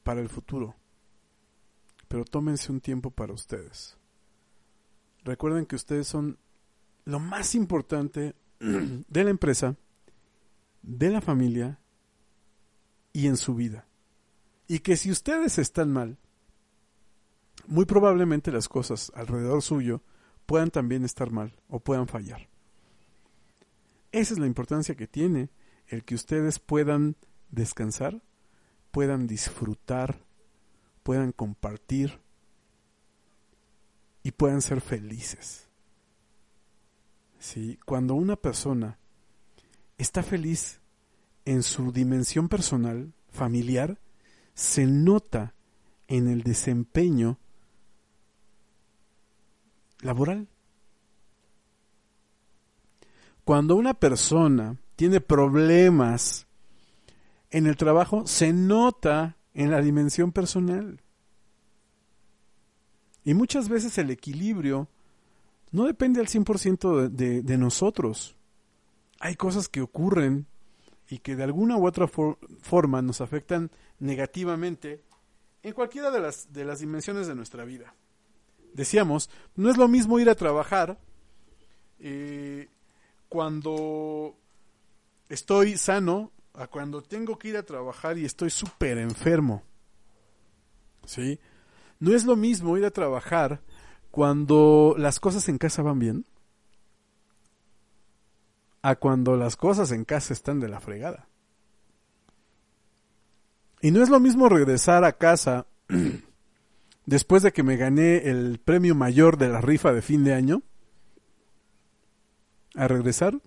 para 0.02 0.20
el 0.20 0.30
futuro, 0.30 0.74
pero 2.08 2.24
tómense 2.24 2.72
un 2.72 2.80
tiempo 2.80 3.10
para 3.10 3.34
ustedes. 3.34 3.98
Recuerden 5.22 5.66
que 5.66 5.76
ustedes 5.76 6.06
son 6.06 6.38
lo 7.04 7.18
más 7.18 7.54
importante 7.54 8.34
de 8.58 9.24
la 9.24 9.30
empresa, 9.30 9.76
de 10.82 11.10
la 11.10 11.20
familia 11.20 11.78
y 13.16 13.28
en 13.28 13.38
su 13.38 13.54
vida. 13.54 13.86
Y 14.68 14.80
que 14.80 14.94
si 14.98 15.10
ustedes 15.10 15.56
están 15.56 15.90
mal, 15.90 16.18
muy 17.66 17.86
probablemente 17.86 18.52
las 18.52 18.68
cosas 18.68 19.10
alrededor 19.14 19.62
suyo 19.62 20.02
puedan 20.44 20.70
también 20.70 21.02
estar 21.02 21.30
mal 21.30 21.58
o 21.70 21.80
puedan 21.80 22.08
fallar. 22.08 22.50
Esa 24.12 24.34
es 24.34 24.38
la 24.38 24.44
importancia 24.44 24.96
que 24.96 25.06
tiene 25.06 25.48
el 25.86 26.04
que 26.04 26.14
ustedes 26.14 26.58
puedan 26.58 27.16
descansar, 27.50 28.22
puedan 28.90 29.26
disfrutar, 29.26 30.22
puedan 31.02 31.32
compartir 31.32 32.20
y 34.22 34.32
puedan 34.32 34.60
ser 34.60 34.82
felices. 34.82 35.70
¿Sí? 37.38 37.78
Cuando 37.86 38.14
una 38.14 38.36
persona 38.36 38.98
está 39.96 40.22
feliz 40.22 40.82
en 41.46 41.62
su 41.62 41.92
dimensión 41.92 42.48
personal, 42.48 43.14
familiar, 43.30 43.98
se 44.52 44.84
nota 44.86 45.54
en 46.08 46.28
el 46.28 46.42
desempeño 46.42 47.38
laboral. 50.00 50.48
Cuando 53.44 53.76
una 53.76 53.94
persona 53.94 54.76
tiene 54.96 55.20
problemas 55.20 56.46
en 57.50 57.66
el 57.66 57.76
trabajo, 57.76 58.26
se 58.26 58.52
nota 58.52 59.36
en 59.54 59.70
la 59.70 59.80
dimensión 59.80 60.32
personal. 60.32 61.00
Y 63.24 63.34
muchas 63.34 63.68
veces 63.68 63.96
el 63.98 64.10
equilibrio 64.10 64.88
no 65.70 65.84
depende 65.84 66.20
al 66.20 66.26
100% 66.26 67.08
de, 67.08 67.42
de 67.42 67.58
nosotros. 67.58 68.36
Hay 69.20 69.36
cosas 69.36 69.68
que 69.68 69.80
ocurren 69.80 70.46
y 71.08 71.18
que 71.18 71.36
de 71.36 71.44
alguna 71.44 71.76
u 71.76 71.86
otra 71.86 72.08
forma 72.08 73.02
nos 73.02 73.20
afectan 73.20 73.70
negativamente 73.98 75.02
en 75.62 75.72
cualquiera 75.72 76.10
de 76.10 76.20
las, 76.20 76.52
de 76.52 76.64
las 76.64 76.80
dimensiones 76.80 77.26
de 77.26 77.34
nuestra 77.34 77.64
vida. 77.64 77.94
Decíamos, 78.74 79.30
no 79.54 79.70
es 79.70 79.76
lo 79.76 79.88
mismo 79.88 80.18
ir 80.18 80.28
a 80.28 80.34
trabajar 80.34 80.98
eh, 81.98 82.68
cuando 83.28 84.36
estoy 85.28 85.76
sano 85.76 86.32
a 86.54 86.66
cuando 86.66 87.02
tengo 87.02 87.38
que 87.38 87.48
ir 87.48 87.56
a 87.56 87.62
trabajar 87.62 88.18
y 88.18 88.24
estoy 88.24 88.50
súper 88.50 88.98
enfermo. 88.98 89.62
¿Sí? 91.04 91.38
No 92.00 92.14
es 92.14 92.24
lo 92.24 92.36
mismo 92.36 92.76
ir 92.76 92.84
a 92.84 92.90
trabajar 92.90 93.60
cuando 94.10 94.94
las 94.98 95.20
cosas 95.20 95.48
en 95.48 95.58
casa 95.58 95.82
van 95.82 95.98
bien 95.98 96.26
a 98.86 98.94
cuando 98.94 99.36
las 99.36 99.56
cosas 99.56 99.90
en 99.90 100.04
casa 100.04 100.32
están 100.32 100.60
de 100.60 100.68
la 100.68 100.78
fregada. 100.78 101.26
Y 103.80 103.90
no 103.90 104.00
es 104.00 104.10
lo 104.10 104.20
mismo 104.20 104.48
regresar 104.48 105.02
a 105.02 105.14
casa 105.14 105.66
después 107.04 107.42
de 107.42 107.52
que 107.52 107.64
me 107.64 107.76
gané 107.76 108.28
el 108.28 108.60
premio 108.64 108.94
mayor 108.94 109.38
de 109.38 109.48
la 109.48 109.60
rifa 109.60 109.92
de 109.92 110.02
fin 110.02 110.22
de 110.22 110.34
año 110.34 110.62
a 112.76 112.86
regresar 112.86 113.40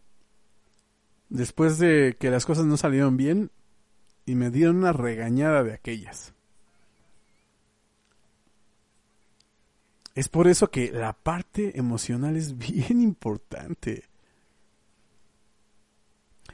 después 1.30 1.80
de 1.80 2.18
que 2.20 2.32
las 2.32 2.46
cosas 2.46 2.66
no 2.66 2.76
salieron 2.76 3.16
bien 3.16 3.50
y 4.26 4.36
me 4.36 4.50
dieron 4.50 4.76
una 4.76 4.92
regañada 4.92 5.64
de 5.64 5.72
aquellas. 5.72 6.34
Es 10.16 10.28
por 10.28 10.50
eso 10.50 10.70
que 10.70 10.92
la 10.92 11.14
parte 11.14 11.80
emocional 11.80 12.36
es 12.36 12.58
bien 12.58 13.00
importante 13.02 14.10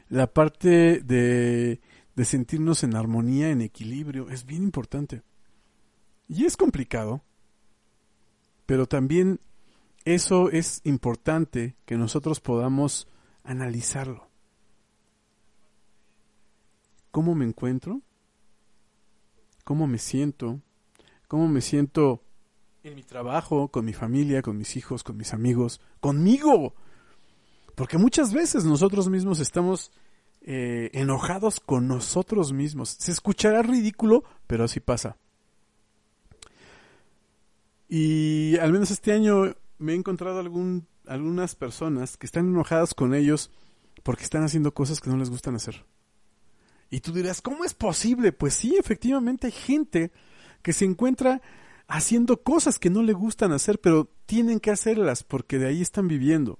la 0.09 0.27
parte 0.27 0.99
de, 1.01 1.81
de 2.15 2.25
sentirnos 2.25 2.83
en 2.83 2.95
armonía, 2.95 3.49
en 3.49 3.61
equilibrio, 3.61 4.29
es 4.29 4.45
bien 4.45 4.63
importante. 4.63 5.23
Y 6.27 6.45
es 6.45 6.57
complicado, 6.57 7.23
pero 8.65 8.87
también 8.87 9.39
eso 10.05 10.49
es 10.49 10.81
importante 10.83 11.75
que 11.85 11.97
nosotros 11.97 12.39
podamos 12.39 13.07
analizarlo. 13.43 14.29
¿Cómo 17.11 17.33
me 17.33 17.45
encuentro? 17.45 18.01
¿Cómo 19.63 19.87
me 19.87 19.97
siento? 19.97 20.61
¿Cómo 21.27 21.47
me 21.47 21.61
siento 21.61 22.23
en 22.83 22.95
mi 22.95 23.03
trabajo, 23.03 23.69
con 23.69 23.85
mi 23.85 23.93
familia, 23.93 24.41
con 24.41 24.57
mis 24.57 24.75
hijos, 24.75 25.03
con 25.03 25.17
mis 25.17 25.33
amigos, 25.33 25.81
conmigo? 25.99 26.75
Porque 27.75 27.97
muchas 27.97 28.33
veces 28.33 28.63
nosotros 28.63 29.09
mismos 29.09 29.39
estamos 29.39 29.91
eh, 30.41 30.89
enojados 30.93 31.59
con 31.59 31.87
nosotros 31.87 32.53
mismos. 32.53 32.89
Se 32.89 33.11
escuchará 33.11 33.61
ridículo, 33.61 34.23
pero 34.47 34.63
así 34.63 34.79
pasa. 34.79 35.17
Y 37.89 38.57
al 38.57 38.71
menos 38.71 38.91
este 38.91 39.11
año 39.11 39.55
me 39.77 39.93
he 39.93 39.95
encontrado 39.95 40.39
algunas 41.07 41.55
personas 41.55 42.17
que 42.17 42.25
están 42.25 42.47
enojadas 42.47 42.93
con 42.93 43.13
ellos 43.13 43.51
porque 44.03 44.23
están 44.23 44.43
haciendo 44.43 44.73
cosas 44.73 45.01
que 45.01 45.09
no 45.09 45.17
les 45.17 45.29
gustan 45.29 45.55
hacer. 45.55 45.85
Y 46.89 47.01
tú 47.01 47.11
dirás, 47.11 47.41
¿cómo 47.41 47.65
es 47.65 47.73
posible? 47.73 48.31
Pues 48.31 48.53
sí, 48.53 48.75
efectivamente 48.77 49.47
hay 49.47 49.53
gente 49.53 50.11
que 50.61 50.73
se 50.73 50.85
encuentra 50.85 51.41
haciendo 51.87 52.41
cosas 52.41 52.79
que 52.79 52.89
no 52.89 53.03
le 53.03 53.13
gustan 53.13 53.51
hacer, 53.51 53.79
pero 53.81 54.09
tienen 54.25 54.59
que 54.59 54.71
hacerlas 54.71 55.23
porque 55.23 55.59
de 55.59 55.67
ahí 55.67 55.81
están 55.81 56.07
viviendo. 56.07 56.59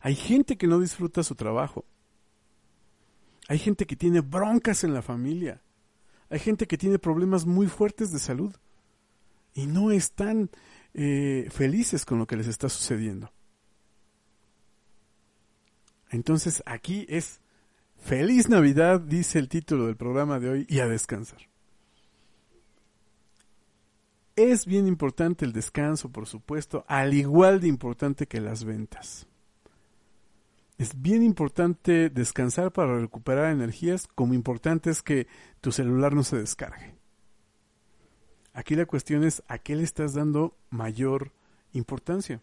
Hay 0.00 0.14
gente 0.14 0.56
que 0.56 0.66
no 0.66 0.80
disfruta 0.80 1.22
su 1.22 1.34
trabajo. 1.34 1.84
Hay 3.48 3.58
gente 3.58 3.86
que 3.86 3.96
tiene 3.96 4.20
broncas 4.20 4.84
en 4.84 4.94
la 4.94 5.02
familia. 5.02 5.62
Hay 6.30 6.38
gente 6.38 6.66
que 6.66 6.78
tiene 6.78 6.98
problemas 6.98 7.46
muy 7.46 7.66
fuertes 7.66 8.12
de 8.12 8.18
salud. 8.18 8.54
Y 9.52 9.66
no 9.66 9.90
están 9.90 10.50
eh, 10.94 11.48
felices 11.50 12.04
con 12.04 12.18
lo 12.18 12.26
que 12.26 12.36
les 12.36 12.46
está 12.46 12.68
sucediendo. 12.68 13.32
Entonces 16.10 16.62
aquí 16.66 17.06
es 17.08 17.40
Feliz 17.96 18.48
Navidad, 18.48 19.00
dice 19.00 19.38
el 19.38 19.48
título 19.48 19.86
del 19.86 19.96
programa 19.96 20.40
de 20.40 20.48
hoy, 20.48 20.66
y 20.68 20.80
a 20.80 20.88
descansar. 20.88 21.48
Es 24.36 24.64
bien 24.64 24.86
importante 24.86 25.44
el 25.44 25.52
descanso, 25.52 26.10
por 26.10 26.26
supuesto, 26.26 26.84
al 26.88 27.12
igual 27.12 27.60
de 27.60 27.68
importante 27.68 28.26
que 28.26 28.40
las 28.40 28.64
ventas. 28.64 29.26
Es 30.80 31.02
bien 31.02 31.22
importante 31.22 32.08
descansar 32.08 32.72
para 32.72 32.98
recuperar 32.98 33.52
energías, 33.52 34.08
como 34.14 34.32
importante 34.32 34.88
es 34.88 35.02
que 35.02 35.26
tu 35.60 35.72
celular 35.72 36.14
no 36.14 36.24
se 36.24 36.38
descargue. 36.38 36.94
Aquí 38.54 38.74
la 38.74 38.86
cuestión 38.86 39.22
es 39.24 39.42
a 39.46 39.58
qué 39.58 39.76
le 39.76 39.82
estás 39.82 40.14
dando 40.14 40.56
mayor 40.70 41.32
importancia. 41.74 42.40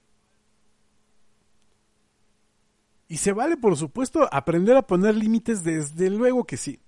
Y 3.08 3.18
se 3.18 3.34
vale, 3.34 3.58
por 3.58 3.76
supuesto, 3.76 4.30
aprender 4.32 4.78
a 4.78 4.86
poner 4.86 5.16
límites, 5.16 5.64
desde 5.64 6.12
luego 6.12 6.44
que 6.44 6.58
sí. 6.58 6.80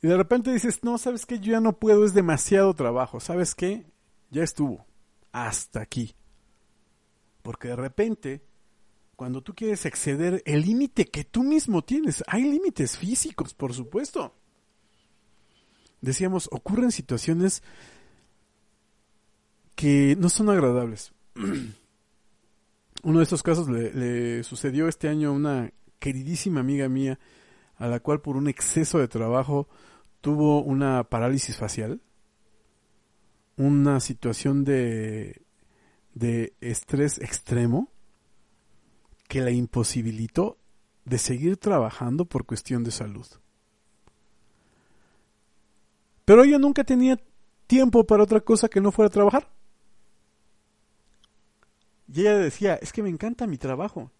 Y 0.00 0.06
de 0.06 0.16
repente 0.16 0.52
dices, 0.52 0.84
no, 0.84 0.96
sabes 0.96 1.26
que 1.26 1.40
yo 1.40 1.54
ya 1.54 1.60
no 1.60 1.72
puedo, 1.72 2.04
es 2.04 2.14
demasiado 2.14 2.72
trabajo. 2.74 3.18
¿Sabes 3.18 3.56
qué? 3.56 3.84
Ya 4.30 4.44
estuvo. 4.44 4.86
Hasta 5.32 5.80
aquí. 5.80 6.14
Porque 7.42 7.66
de 7.66 7.76
repente, 7.76 8.49
cuando 9.20 9.42
tú 9.42 9.54
quieres 9.54 9.84
exceder 9.84 10.42
el 10.46 10.62
límite 10.62 11.04
que 11.04 11.24
tú 11.24 11.42
mismo 11.42 11.84
tienes, 11.84 12.24
hay 12.26 12.42
límites 12.42 12.96
físicos, 12.96 13.52
por 13.52 13.74
supuesto. 13.74 14.32
Decíamos, 16.00 16.48
ocurren 16.50 16.90
situaciones 16.90 17.62
que 19.74 20.16
no 20.18 20.30
son 20.30 20.48
agradables. 20.48 21.12
Uno 23.02 23.18
de 23.18 23.22
estos 23.22 23.42
casos 23.42 23.68
le, 23.68 24.42
sucedió 24.42 24.88
este 24.88 25.08
año 25.08 25.28
a 25.28 25.32
una 25.32 25.70
queridísima 25.98 26.60
amiga 26.60 26.88
mía, 26.88 27.18
a 27.76 27.88
la 27.88 28.00
cual 28.00 28.22
por 28.22 28.38
un 28.38 28.48
exceso 28.48 29.00
de 29.00 29.08
trabajo 29.08 29.68
tuvo 30.22 30.62
una 30.62 31.04
parálisis 31.04 31.58
facial, 31.58 32.00
una 33.58 34.00
situación 34.00 34.64
de, 34.64 35.42
de 36.14 36.54
estrés 36.62 37.18
extremo 37.18 37.92
que 39.30 39.40
la 39.40 39.52
imposibilitó 39.52 40.58
de 41.04 41.16
seguir 41.16 41.56
trabajando 41.56 42.24
por 42.24 42.44
cuestión 42.44 42.82
de 42.82 42.90
salud. 42.90 43.28
Pero 46.24 46.42
ella 46.42 46.58
nunca 46.58 46.82
tenía 46.82 47.16
tiempo 47.68 48.04
para 48.04 48.24
otra 48.24 48.40
cosa 48.40 48.68
que 48.68 48.80
no 48.80 48.90
fuera 48.90 49.06
a 49.06 49.12
trabajar. 49.12 49.48
Y 52.12 52.22
ella 52.22 52.38
decía, 52.38 52.74
es 52.74 52.92
que 52.92 53.04
me 53.04 53.08
encanta 53.08 53.46
mi 53.46 53.56
trabajo. 53.56 54.10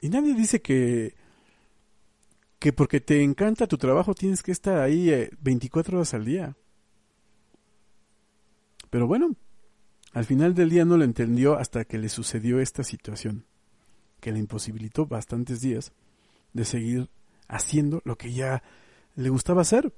Y 0.00 0.08
nadie 0.08 0.34
dice 0.34 0.62
que, 0.62 1.16
que 2.60 2.72
porque 2.72 3.00
te 3.00 3.24
encanta 3.24 3.66
tu 3.66 3.76
trabajo 3.76 4.14
tienes 4.14 4.44
que 4.44 4.52
estar 4.52 4.78
ahí 4.78 5.28
24 5.40 5.92
eh, 5.92 5.96
horas 5.96 6.14
al 6.14 6.24
día. 6.24 6.56
Pero 8.88 9.08
bueno, 9.08 9.34
al 10.12 10.24
final 10.24 10.54
del 10.54 10.70
día 10.70 10.84
no 10.84 10.96
lo 10.96 11.04
entendió 11.04 11.58
hasta 11.58 11.84
que 11.84 11.98
le 11.98 12.08
sucedió 12.08 12.60
esta 12.60 12.84
situación, 12.84 13.44
que 14.20 14.32
le 14.32 14.38
imposibilitó 14.38 15.06
bastantes 15.06 15.60
días 15.60 15.92
de 16.52 16.64
seguir 16.64 17.10
haciendo 17.46 18.02
lo 18.04 18.16
que 18.16 18.32
ya 18.32 18.62
le 19.14 19.28
gustaba 19.28 19.62
hacer, 19.62 19.92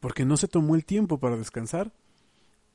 porque 0.00 0.24
no 0.24 0.36
se 0.36 0.48
tomó 0.48 0.74
el 0.74 0.84
tiempo 0.84 1.18
para 1.18 1.36
descansar 1.36 1.92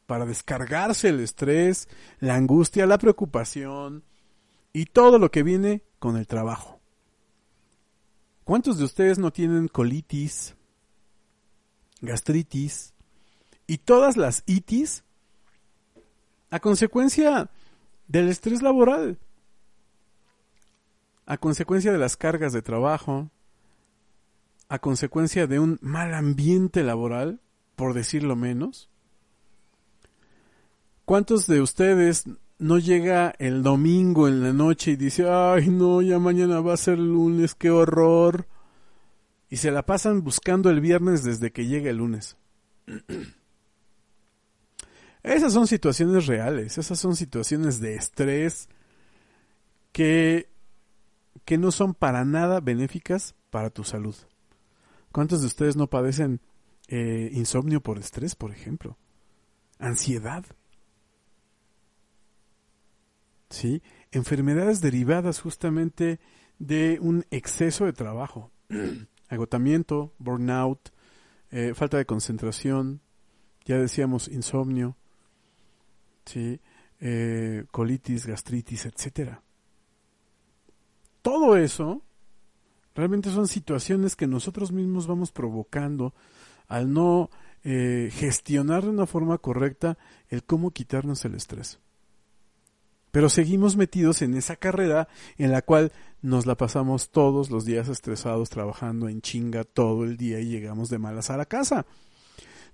para 0.10 0.26
descargarse 0.26 1.10
el 1.10 1.20
estrés, 1.20 1.88
la 2.20 2.34
angustia, 2.34 2.88
la 2.88 2.98
preocupación 2.98 4.04
y 4.74 4.86
todo 4.86 5.20
lo 5.20 5.30
que 5.30 5.44
viene 5.44 5.84
con 6.00 6.18
el 6.18 6.26
trabajo. 6.26 6.82
¿Cuántos 8.44 8.80
de 8.80 8.86
ustedes 8.86 9.20
no 9.20 9.32
tienen 9.32 9.68
colitis, 9.68 10.56
gastritis 12.02 12.96
y 13.68 13.78
todas 13.78 14.18
las 14.18 14.42
itis 14.48 15.04
a 16.50 16.60
consecuencia 16.60 17.50
del 18.08 18.30
estrés 18.30 18.62
laboral? 18.62 19.18
A 21.26 21.38
consecuencia 21.38 21.92
de 21.92 21.98
las 21.98 22.18
cargas 22.18 22.54
de 22.54 22.62
trabajo, 22.62 23.30
a 24.68 24.80
consecuencia 24.80 25.48
de 25.48 25.60
un 25.60 25.78
mal 25.82 26.14
ambiente 26.14 26.84
laboral, 26.84 27.40
por 27.76 27.94
decirlo 27.94 28.36
menos, 28.36 28.90
¿Cuántos 31.10 31.48
de 31.48 31.60
ustedes 31.60 32.26
no 32.60 32.78
llega 32.78 33.34
el 33.40 33.64
domingo 33.64 34.28
en 34.28 34.44
la 34.44 34.54
noche 34.54 34.92
y 34.92 34.96
dice, 34.96 35.28
ay 35.28 35.68
no, 35.68 36.04
ya 36.04 36.20
mañana 36.20 36.62
va 36.62 36.76
a 36.76 36.78
ser 36.78 37.00
lunes, 37.00 37.56
qué 37.56 37.72
horror? 37.72 38.46
Y 39.50 39.58
se 39.58 39.72
la 39.72 39.88
pasan 39.88 40.24
buscando 40.24 40.70
el 40.70 40.82
viernes 40.82 41.24
desde 41.24 41.52
que 41.52 41.66
llega 41.66 41.90
el 41.90 41.98
lunes. 41.98 42.38
Esas 45.24 45.54
son 45.54 45.68
situaciones 45.68 46.28
reales, 46.28 46.78
esas 46.78 47.00
son 47.00 47.16
situaciones 47.16 47.80
de 47.80 47.96
estrés 47.96 48.70
que, 49.92 50.50
que 51.46 51.58
no 51.58 51.72
son 51.72 51.94
para 51.94 52.24
nada 52.26 52.62
benéficas 52.62 53.36
para 53.50 53.70
tu 53.70 53.84
salud. 53.84 54.16
¿Cuántos 55.12 55.42
de 55.42 55.48
ustedes 55.48 55.76
no 55.76 55.88
padecen 55.88 56.40
eh, 56.88 57.30
insomnio 57.34 57.82
por 57.82 57.98
estrés, 57.98 58.36
por 58.36 58.52
ejemplo? 58.52 58.98
Ansiedad. 59.80 60.46
¿sí? 63.50 63.82
Enfermedades 64.12 64.82
derivadas 64.82 65.42
justamente 65.42 66.20
de 66.60 67.00
un 67.02 67.26
exceso 67.32 67.86
de 67.86 67.94
trabajo, 67.94 68.52
agotamiento, 69.30 70.14
burnout, 70.18 70.90
eh, 71.52 71.74
falta 71.74 71.98
de 71.98 72.06
concentración, 72.06 73.02
ya 73.66 73.78
decíamos 73.78 74.28
insomnio, 74.28 74.98
¿sí? 76.30 76.60
Eh, 77.00 77.66
colitis, 77.72 78.26
gastritis, 78.26 78.86
etcétera. 78.86 79.42
Todo 81.22 81.58
eso 81.58 82.02
realmente 82.94 83.32
son 83.32 83.48
situaciones 83.48 84.16
que 84.16 84.28
nosotros 84.28 84.72
mismos 84.72 85.08
vamos 85.08 85.32
provocando 85.32 86.14
al 86.68 86.92
no 86.94 87.30
eh, 87.64 88.10
gestionar 88.14 88.84
de 88.84 88.90
una 88.90 89.06
forma 89.06 89.38
correcta 89.38 89.98
el 90.30 90.44
cómo 90.44 90.72
quitarnos 90.72 91.26
el 91.26 91.36
estrés. 91.36 91.80
Pero 93.12 93.30
seguimos 93.30 93.76
metidos 93.76 94.22
en 94.22 94.36
esa 94.36 94.56
carrera 94.56 95.08
en 95.38 95.52
la 95.52 95.64
cual 95.64 95.92
nos 96.22 96.46
la 96.46 96.56
pasamos 96.56 97.10
todos 97.10 97.50
los 97.50 97.66
días 97.66 97.88
estresados 97.88 98.50
trabajando 98.50 99.10
en 99.10 99.22
chinga 99.22 99.64
todo 99.64 100.04
el 100.04 100.16
día 100.16 100.40
y 100.40 100.50
llegamos 100.50 100.90
de 100.90 101.00
malas 101.00 101.32
a 101.32 101.38
la 101.38 101.46
casa. 101.46 101.86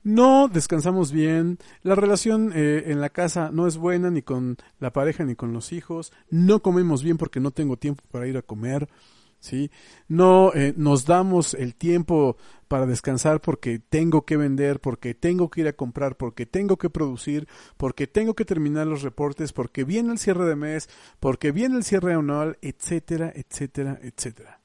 No 0.06 0.48
descansamos 0.50 1.12
bien, 1.12 1.58
la 1.82 1.96
relación 1.96 2.52
eh, 2.54 2.92
en 2.92 3.02
la 3.02 3.10
casa 3.10 3.50
no 3.52 3.66
es 3.66 3.78
buena 3.78 4.12
ni 4.12 4.22
con 4.22 4.56
la 4.78 4.94
pareja 4.94 5.26
ni 5.26 5.34
con 5.34 5.52
los 5.52 5.74
hijos, 5.74 6.14
no 6.30 6.62
comemos 6.62 7.02
bien 7.02 7.18
porque 7.18 7.40
no 7.40 7.50
tengo 7.50 7.76
tiempo 7.76 8.04
para 8.12 8.28
ir 8.28 8.38
a 8.38 8.44
comer, 8.44 8.88
¿sí? 9.40 9.72
No 10.08 10.54
eh, 10.54 10.76
nos 10.78 11.08
damos 11.08 11.56
el 11.56 11.74
tiempo 11.74 12.38
para 12.68 12.86
descansar 12.86 13.42
porque 13.42 13.80
tengo 13.80 14.28
que 14.28 14.38
vender, 14.38 14.80
porque 14.80 15.16
tengo 15.16 15.50
que 15.50 15.62
ir 15.62 15.68
a 15.70 15.74
comprar, 15.74 16.18
porque 16.18 16.46
tengo 16.46 16.78
que 16.78 16.92
producir, 16.92 17.48
porque 17.76 18.06
tengo 18.06 18.36
que 18.36 18.46
terminar 18.46 18.86
los 18.86 19.02
reportes, 19.02 19.54
porque 19.54 19.86
viene 19.86 20.12
el 20.12 20.20
cierre 20.20 20.46
de 20.46 20.56
mes, 20.56 20.88
porque 21.20 21.52
viene 21.52 21.78
el 21.78 21.84
cierre 21.84 22.14
anual, 22.14 22.60
etcétera, 22.62 23.34
etcétera, 23.34 23.98
etcétera. 24.04 24.62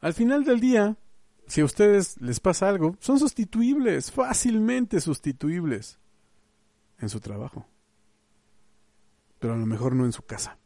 Al 0.00 0.14
final 0.14 0.42
del 0.42 0.58
día, 0.58 0.96
si 1.48 1.60
a 1.60 1.64
ustedes 1.64 2.20
les 2.20 2.38
pasa 2.38 2.68
algo, 2.68 2.96
son 3.00 3.18
sustituibles, 3.18 4.12
fácilmente 4.12 5.00
sustituibles 5.00 5.98
en 7.00 7.08
su 7.08 7.18
trabajo, 7.18 7.66
pero 9.40 9.54
a 9.54 9.56
lo 9.56 9.66
mejor 9.66 9.96
no 9.96 10.04
en 10.04 10.12
su 10.12 10.22
casa 10.22 10.58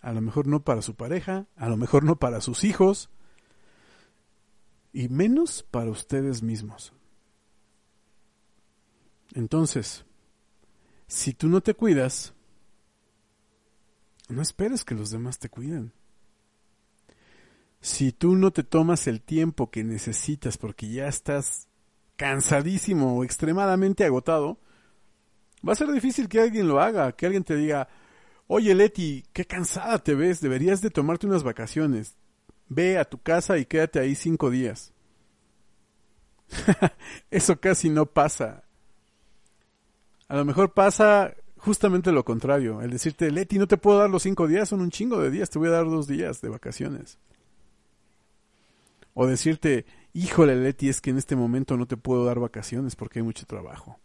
a 0.00 0.12
lo 0.12 0.20
mejor 0.20 0.46
no 0.46 0.64
para 0.64 0.82
su 0.82 0.94
pareja, 0.94 1.46
a 1.56 1.68
lo 1.68 1.76
mejor 1.76 2.04
no 2.04 2.16
para 2.16 2.40
sus 2.40 2.64
hijos, 2.64 3.10
y 4.92 5.08
menos 5.08 5.62
para 5.70 5.90
ustedes 5.90 6.42
mismos. 6.42 6.92
Entonces, 9.34 10.04
si 11.06 11.34
tú 11.34 11.48
no 11.48 11.60
te 11.60 11.74
cuidas, 11.74 12.32
no 14.28 14.42
esperes 14.42 14.84
que 14.84 14.94
los 14.94 15.10
demás 15.10 15.38
te 15.38 15.48
cuiden. 15.48 15.92
Si 17.80 18.12
tú 18.12 18.36
no 18.36 18.50
te 18.50 18.62
tomas 18.62 19.06
el 19.06 19.22
tiempo 19.22 19.70
que 19.70 19.84
necesitas 19.84 20.58
porque 20.58 20.90
ya 20.90 21.08
estás 21.08 21.68
cansadísimo 22.16 23.16
o 23.16 23.24
extremadamente 23.24 24.04
agotado, 24.04 24.58
va 25.66 25.72
a 25.72 25.76
ser 25.76 25.90
difícil 25.90 26.28
que 26.28 26.40
alguien 26.40 26.68
lo 26.68 26.80
haga, 26.80 27.12
que 27.12 27.26
alguien 27.26 27.44
te 27.44 27.56
diga, 27.56 27.88
Oye 28.52 28.74
Leti, 28.74 29.24
qué 29.32 29.44
cansada 29.44 30.00
te 30.00 30.16
ves, 30.16 30.40
deberías 30.40 30.80
de 30.80 30.90
tomarte 30.90 31.24
unas 31.24 31.44
vacaciones. 31.44 32.16
Ve 32.68 32.98
a 32.98 33.04
tu 33.04 33.18
casa 33.22 33.58
y 33.58 33.64
quédate 33.64 34.00
ahí 34.00 34.16
cinco 34.16 34.50
días. 34.50 34.92
Eso 37.30 37.60
casi 37.60 37.88
no 37.90 38.06
pasa. 38.06 38.64
A 40.26 40.34
lo 40.34 40.44
mejor 40.44 40.74
pasa 40.74 41.32
justamente 41.58 42.10
lo 42.10 42.24
contrario, 42.24 42.82
el 42.82 42.90
decirte, 42.90 43.30
Leti, 43.30 43.56
no 43.56 43.68
te 43.68 43.76
puedo 43.76 43.98
dar 43.98 44.10
los 44.10 44.24
cinco 44.24 44.48
días, 44.48 44.68
son 44.68 44.80
un 44.80 44.90
chingo 44.90 45.20
de 45.20 45.30
días, 45.30 45.48
te 45.48 45.58
voy 45.58 45.68
a 45.68 45.72
dar 45.72 45.84
dos 45.84 46.08
días 46.08 46.40
de 46.40 46.48
vacaciones. 46.48 47.18
O 49.14 49.26
decirte, 49.26 49.86
híjole 50.12 50.56
Leti, 50.56 50.88
es 50.88 51.00
que 51.00 51.10
en 51.10 51.18
este 51.18 51.36
momento 51.36 51.76
no 51.76 51.86
te 51.86 51.96
puedo 51.96 52.24
dar 52.24 52.38
vacaciones 52.38 52.96
porque 52.96 53.18
hay 53.18 53.24
mucho 53.24 53.46
trabajo. 53.46 53.98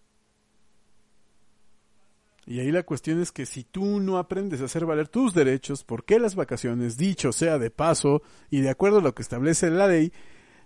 Y 2.47 2.59
ahí 2.59 2.71
la 2.71 2.83
cuestión 2.83 3.19
es 3.19 3.31
que 3.31 3.45
si 3.45 3.63
tú 3.63 3.99
no 3.99 4.17
aprendes 4.17 4.61
a 4.61 4.65
hacer 4.65 4.85
valer 4.85 5.07
tus 5.07 5.33
derechos, 5.33 5.83
¿por 5.83 6.05
qué 6.05 6.19
las 6.19 6.35
vacaciones, 6.35 6.95
dicho 6.95 7.31
sea 7.31 7.57
de 7.57 7.71
paso 7.71 8.21
y 8.51 8.61
de 8.61 8.69
acuerdo 8.69 8.99
a 8.99 9.01
lo 9.01 9.15
que 9.15 9.23
establece 9.23 9.69
la 9.71 9.87
ley, 9.87 10.11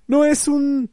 no 0.07 0.25
es 0.25 0.47
un... 0.47 0.91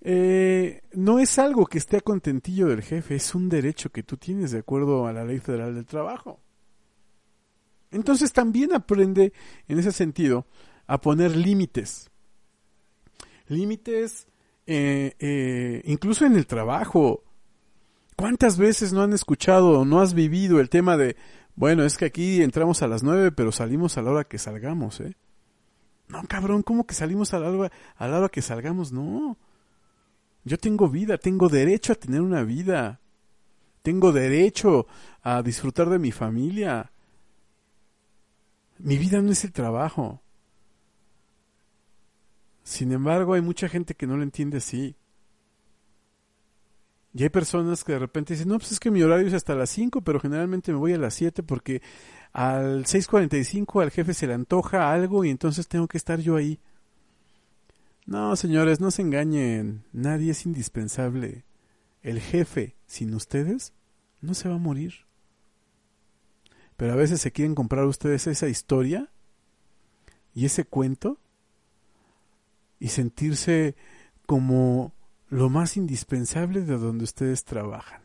Eh, 0.00 0.82
no 0.92 1.18
es 1.18 1.40
algo 1.40 1.66
que 1.66 1.78
esté 1.78 1.96
a 1.96 2.00
contentillo 2.00 2.68
del 2.68 2.82
jefe, 2.82 3.16
es 3.16 3.34
un 3.34 3.48
derecho 3.48 3.90
que 3.90 4.04
tú 4.04 4.16
tienes 4.16 4.52
de 4.52 4.60
acuerdo 4.60 5.06
a 5.06 5.12
la 5.12 5.24
ley 5.24 5.38
federal 5.38 5.74
del 5.74 5.86
trabajo. 5.86 6.40
Entonces 7.90 8.32
también 8.32 8.72
aprende 8.72 9.32
en 9.66 9.78
ese 9.78 9.92
sentido 9.92 10.46
a 10.86 11.00
poner 11.00 11.36
límites. 11.36 12.10
Límites 13.48 14.26
eh, 14.70 15.14
eh, 15.18 15.80
incluso 15.86 16.26
en 16.26 16.36
el 16.36 16.46
trabajo. 16.46 17.24
¿Cuántas 18.16 18.58
veces 18.58 18.92
no 18.92 19.02
han 19.02 19.14
escuchado 19.14 19.80
o 19.80 19.84
no 19.84 20.00
has 20.00 20.12
vivido 20.12 20.60
el 20.60 20.68
tema 20.68 20.96
de, 20.96 21.16
bueno, 21.54 21.84
es 21.84 21.96
que 21.96 22.04
aquí 22.04 22.42
entramos 22.42 22.82
a 22.82 22.88
las 22.88 23.02
nueve, 23.02 23.32
pero 23.32 23.50
salimos 23.50 23.96
a 23.96 24.02
la 24.02 24.10
hora 24.10 24.24
que 24.24 24.38
salgamos, 24.38 25.00
¿eh? 25.00 25.16
No, 26.08 26.22
cabrón, 26.24 26.62
¿cómo 26.62 26.86
que 26.86 26.94
salimos 26.94 27.32
a 27.32 27.38
la 27.38 27.50
hora, 27.50 27.72
a 27.96 28.08
la 28.08 28.18
hora 28.18 28.28
que 28.28 28.42
salgamos? 28.42 28.92
No. 28.92 29.38
Yo 30.44 30.58
tengo 30.58 30.88
vida, 30.88 31.16
tengo 31.16 31.48
derecho 31.48 31.92
a 31.92 31.96
tener 31.96 32.20
una 32.20 32.42
vida. 32.42 33.00
Tengo 33.82 34.12
derecho 34.12 34.86
a 35.22 35.42
disfrutar 35.42 35.88
de 35.88 35.98
mi 35.98 36.12
familia. 36.12 36.92
Mi 38.78 38.98
vida 38.98 39.22
no 39.22 39.32
es 39.32 39.44
el 39.44 39.52
trabajo. 39.52 40.22
Sin 42.68 42.92
embargo, 42.92 43.32
hay 43.32 43.40
mucha 43.40 43.66
gente 43.66 43.94
que 43.94 44.06
no 44.06 44.18
lo 44.18 44.22
entiende 44.22 44.58
así. 44.58 44.94
Y 47.14 47.22
hay 47.22 47.30
personas 47.30 47.82
que 47.82 47.92
de 47.92 47.98
repente 47.98 48.34
dicen, 48.34 48.48
no, 48.48 48.58
pues 48.58 48.72
es 48.72 48.78
que 48.78 48.90
mi 48.90 49.02
horario 49.02 49.26
es 49.26 49.32
hasta 49.32 49.54
las 49.54 49.70
5, 49.70 50.02
pero 50.02 50.20
generalmente 50.20 50.70
me 50.70 50.76
voy 50.76 50.92
a 50.92 50.98
las 50.98 51.14
7 51.14 51.42
porque 51.42 51.80
al 52.30 52.84
6.45 52.84 53.82
al 53.82 53.90
jefe 53.90 54.12
se 54.12 54.26
le 54.26 54.34
antoja 54.34 54.92
algo 54.92 55.24
y 55.24 55.30
entonces 55.30 55.66
tengo 55.66 55.88
que 55.88 55.96
estar 55.96 56.20
yo 56.20 56.36
ahí. 56.36 56.60
No, 58.04 58.36
señores, 58.36 58.80
no 58.80 58.90
se 58.90 59.00
engañen, 59.00 59.84
nadie 59.94 60.32
es 60.32 60.44
indispensable. 60.44 61.46
El 62.02 62.20
jefe, 62.20 62.76
sin 62.84 63.14
ustedes, 63.14 63.72
no 64.20 64.34
se 64.34 64.50
va 64.50 64.56
a 64.56 64.58
morir. 64.58 65.06
Pero 66.76 66.92
a 66.92 66.96
veces 66.96 67.22
se 67.22 67.32
quieren 67.32 67.54
comprar 67.54 67.86
ustedes 67.86 68.26
esa 68.26 68.46
historia 68.46 69.08
y 70.34 70.44
ese 70.44 70.66
cuento 70.66 71.18
y 72.78 72.88
sentirse 72.88 73.76
como 74.26 74.94
lo 75.28 75.48
más 75.50 75.76
indispensable 75.76 76.62
de 76.62 76.78
donde 76.78 77.04
ustedes 77.04 77.44
trabajan. 77.44 78.02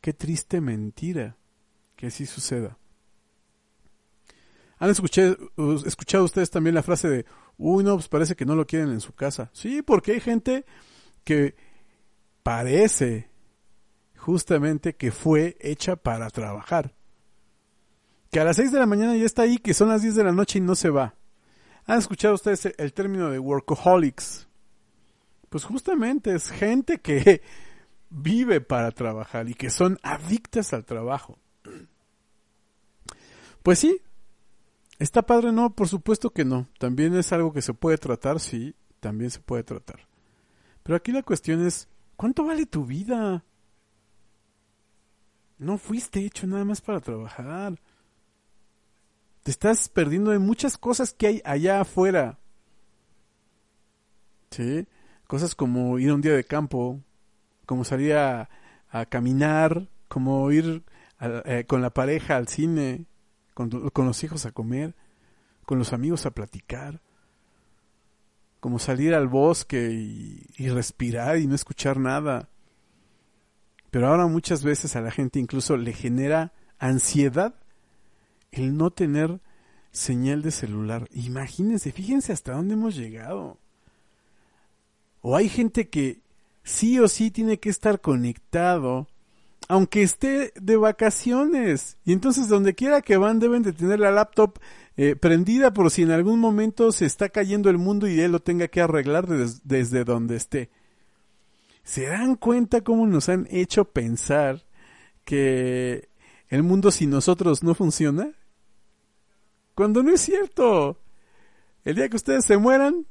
Qué 0.00 0.12
triste 0.12 0.60
mentira 0.60 1.36
que 1.96 2.06
así 2.06 2.26
suceda. 2.26 2.78
¿Han 4.78 4.90
escuchado, 4.90 5.36
ustedes 6.24 6.50
también 6.50 6.74
la 6.74 6.82
frase 6.82 7.08
de, 7.08 7.26
uy, 7.56 7.84
no, 7.84 7.94
pues 7.94 8.08
parece 8.08 8.34
que 8.34 8.44
no 8.44 8.56
lo 8.56 8.66
quieren 8.66 8.90
en 8.90 9.00
su 9.00 9.12
casa? 9.12 9.50
Sí, 9.52 9.80
porque 9.80 10.12
hay 10.12 10.20
gente 10.20 10.64
que 11.22 11.54
parece 12.42 13.30
justamente 14.16 14.96
que 14.96 15.12
fue 15.12 15.56
hecha 15.60 15.94
para 15.94 16.30
trabajar. 16.30 16.94
Que 18.32 18.40
a 18.40 18.44
las 18.44 18.56
6 18.56 18.72
de 18.72 18.80
la 18.80 18.86
mañana 18.86 19.16
ya 19.16 19.24
está 19.24 19.42
ahí, 19.42 19.58
que 19.58 19.74
son 19.74 19.88
las 19.88 20.02
10 20.02 20.16
de 20.16 20.24
la 20.24 20.32
noche 20.32 20.58
y 20.58 20.62
no 20.62 20.74
se 20.74 20.90
va. 20.90 21.14
¿Han 21.86 21.98
escuchado 21.98 22.34
ustedes 22.34 22.66
el 22.76 22.92
término 22.92 23.30
de 23.30 23.38
workaholics? 23.38 24.48
Pues 25.48 25.64
justamente 25.64 26.34
es 26.34 26.50
gente 26.50 27.00
que 27.00 27.42
vive 28.10 28.60
para 28.60 28.90
trabajar 28.92 29.48
y 29.48 29.54
que 29.54 29.70
son 29.70 29.98
adictas 30.02 30.72
al 30.72 30.84
trabajo. 30.84 31.38
Pues 33.62 33.78
sí, 33.78 34.00
está 34.98 35.22
padre, 35.22 35.52
no, 35.52 35.74
por 35.74 35.88
supuesto 35.88 36.30
que 36.30 36.44
no. 36.44 36.68
También 36.78 37.14
es 37.14 37.32
algo 37.32 37.52
que 37.52 37.62
se 37.62 37.74
puede 37.74 37.98
tratar, 37.98 38.40
sí, 38.40 38.74
también 39.00 39.30
se 39.30 39.40
puede 39.40 39.62
tratar. 39.62 40.08
Pero 40.82 40.96
aquí 40.96 41.12
la 41.12 41.22
cuestión 41.22 41.64
es, 41.64 41.88
¿cuánto 42.16 42.44
vale 42.44 42.66
tu 42.66 42.84
vida? 42.84 43.44
No 45.58 45.78
fuiste 45.78 46.24
hecho 46.24 46.46
nada 46.46 46.64
más 46.64 46.80
para 46.80 47.00
trabajar. 47.00 47.80
Te 49.42 49.50
estás 49.50 49.88
perdiendo 49.88 50.30
de 50.30 50.38
muchas 50.38 50.78
cosas 50.78 51.12
que 51.12 51.26
hay 51.26 51.42
allá 51.44 51.80
afuera. 51.80 52.38
¿Sí? 54.50 54.86
Cosas 55.26 55.54
como 55.54 55.98
ir 55.98 56.10
a 56.10 56.14
un 56.14 56.20
día 56.20 56.34
de 56.34 56.44
campo, 56.44 57.00
como 57.66 57.84
salir 57.84 58.14
a, 58.14 58.48
caminar, 59.08 59.88
como 60.08 60.52
ir 60.52 60.84
eh, 61.20 61.64
con 61.66 61.80
la 61.80 61.90
pareja 61.90 62.36
al 62.36 62.46
cine, 62.46 63.06
con, 63.54 63.70
los 63.70 64.22
hijos 64.22 64.44
a 64.44 64.52
comer, 64.52 64.94
con 65.64 65.78
los 65.78 65.92
amigos 65.94 66.26
a 66.26 66.30
platicar, 66.32 67.00
como 68.60 68.78
salir 68.78 69.14
al 69.14 69.28
bosque 69.28 69.90
y 69.90 70.68
respirar 70.68 71.38
y 71.38 71.46
no 71.46 71.54
escuchar 71.54 71.96
nada. 71.96 72.50
Pero 73.90 74.08
ahora 74.08 74.26
muchas 74.26 74.62
veces 74.62 74.94
a 74.94 75.00
la 75.00 75.10
gente 75.10 75.38
incluso 75.38 75.76
le 75.76 75.92
genera 75.92 76.52
ansiedad 76.78 77.61
el 78.52 78.76
no 78.76 78.90
tener 78.90 79.40
señal 79.90 80.42
de 80.42 80.50
celular. 80.50 81.08
Imagínense, 81.12 81.92
fíjense 81.92 82.32
hasta 82.32 82.52
dónde 82.52 82.74
hemos 82.74 82.94
llegado. 82.96 83.58
O 85.20 85.36
hay 85.36 85.48
gente 85.48 85.88
que 85.88 86.20
sí 86.62 86.98
o 86.98 87.08
sí 87.08 87.30
tiene 87.30 87.58
que 87.58 87.68
estar 87.68 88.00
conectado, 88.00 89.08
aunque 89.68 90.02
esté 90.02 90.52
de 90.60 90.76
vacaciones. 90.76 91.96
Y 92.04 92.12
entonces 92.12 92.48
donde 92.48 92.74
quiera 92.74 93.02
que 93.02 93.16
van 93.16 93.38
deben 93.38 93.62
de 93.62 93.72
tener 93.72 94.00
la 94.00 94.10
laptop 94.10 94.58
eh, 94.96 95.16
prendida 95.16 95.72
por 95.72 95.90
si 95.90 96.02
en 96.02 96.10
algún 96.10 96.38
momento 96.38 96.92
se 96.92 97.06
está 97.06 97.28
cayendo 97.28 97.70
el 97.70 97.78
mundo 97.78 98.06
y 98.06 98.20
él 98.20 98.32
lo 98.32 98.40
tenga 98.40 98.68
que 98.68 98.80
arreglar 98.80 99.26
desde 99.26 100.04
donde 100.04 100.36
esté. 100.36 100.70
¿Se 101.84 102.06
dan 102.06 102.36
cuenta 102.36 102.82
cómo 102.82 103.06
nos 103.06 103.28
han 103.28 103.48
hecho 103.50 103.84
pensar 103.84 104.64
que 105.24 106.08
el 106.48 106.62
mundo 106.62 106.90
sin 106.90 107.10
nosotros 107.10 107.62
no 107.62 107.74
funciona? 107.74 108.32
Cuando 109.74 110.02
no 110.02 110.12
es 110.12 110.20
cierto. 110.20 110.98
El 111.84 111.96
día 111.96 112.08
que 112.08 112.16
ustedes 112.16 112.44
se 112.44 112.56
mueran, 112.58 113.06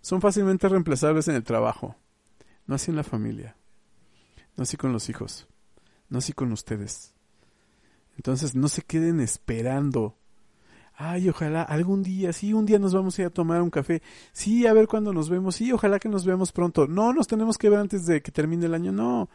son 0.00 0.20
fácilmente 0.20 0.68
reemplazables 0.68 1.28
en 1.28 1.34
el 1.34 1.44
trabajo. 1.44 1.96
No 2.66 2.74
así 2.74 2.90
en 2.90 2.96
la 2.96 3.04
familia. 3.04 3.56
No 4.56 4.62
así 4.62 4.76
con 4.76 4.92
los 4.92 5.08
hijos. 5.08 5.48
No 6.08 6.18
así 6.18 6.32
con 6.32 6.52
ustedes. 6.52 7.14
Entonces 8.16 8.54
no 8.54 8.68
se 8.68 8.82
queden 8.82 9.20
esperando. 9.20 10.16
Ay, 10.96 11.28
ojalá 11.28 11.62
algún 11.62 12.04
día, 12.04 12.32
sí, 12.32 12.52
un 12.52 12.66
día 12.66 12.78
nos 12.78 12.94
vamos 12.94 13.18
a 13.18 13.22
ir 13.22 13.26
a 13.26 13.30
tomar 13.30 13.60
un 13.62 13.70
café. 13.70 14.00
Sí, 14.32 14.66
a 14.66 14.72
ver 14.72 14.86
cuándo 14.86 15.12
nos 15.12 15.28
vemos. 15.28 15.56
Sí, 15.56 15.72
ojalá 15.72 15.98
que 15.98 16.08
nos 16.08 16.24
veamos 16.24 16.52
pronto. 16.52 16.86
No, 16.86 17.12
nos 17.12 17.26
tenemos 17.26 17.58
que 17.58 17.68
ver 17.68 17.80
antes 17.80 18.06
de 18.06 18.22
que 18.22 18.30
termine 18.30 18.66
el 18.66 18.74
año. 18.74 18.92
No. 18.92 19.28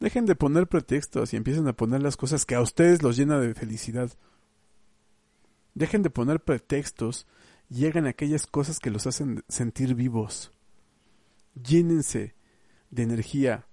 Dejen 0.00 0.26
de 0.26 0.34
poner 0.34 0.66
pretextos 0.66 1.32
y 1.32 1.36
empiecen 1.36 1.68
a 1.68 1.74
poner 1.74 2.02
las 2.02 2.16
cosas 2.16 2.44
que 2.44 2.56
a 2.56 2.60
ustedes 2.60 3.02
los 3.02 3.16
llena 3.16 3.38
de 3.38 3.54
felicidad. 3.54 4.10
Dejen 5.76 6.02
de 6.02 6.08
poner 6.08 6.40
pretextos 6.40 7.26
y 7.68 7.84
hagan 7.84 8.06
aquellas 8.06 8.46
cosas 8.46 8.80
que 8.80 8.90
los 8.90 9.06
hacen 9.06 9.44
sentir 9.46 9.94
vivos. 9.94 10.50
Llénense 11.54 12.34
de 12.90 13.02
energía, 13.02 13.66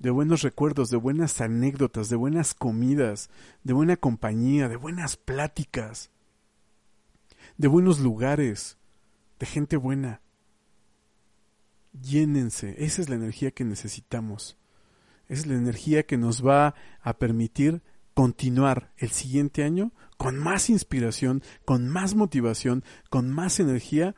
de 0.00 0.10
buenos 0.10 0.42
recuerdos, 0.42 0.90
de 0.90 0.96
buenas 0.96 1.40
anécdotas, 1.40 2.08
de 2.08 2.16
buenas 2.16 2.52
comidas, 2.52 3.30
de 3.62 3.74
buena 3.74 3.96
compañía, 3.96 4.68
de 4.68 4.74
buenas 4.74 5.16
pláticas, 5.16 6.10
de 7.58 7.68
buenos 7.68 8.00
lugares, 8.00 8.76
de 9.38 9.46
gente 9.46 9.76
buena. 9.76 10.20
Llénense, 11.92 12.74
esa 12.84 13.02
es 13.02 13.08
la 13.08 13.14
energía 13.14 13.52
que 13.52 13.64
necesitamos. 13.64 14.58
Esa 15.28 15.42
es 15.42 15.46
la 15.46 15.54
energía 15.54 16.02
que 16.02 16.16
nos 16.16 16.44
va 16.44 16.74
a 17.02 17.18
permitir 17.18 17.82
continuar 18.14 18.92
el 18.96 19.10
siguiente 19.10 19.62
año 19.62 19.92
con 20.18 20.36
más 20.36 20.68
inspiración, 20.68 21.42
con 21.64 21.88
más 21.88 22.14
motivación, 22.14 22.84
con 23.08 23.30
más 23.30 23.60
energía 23.60 24.14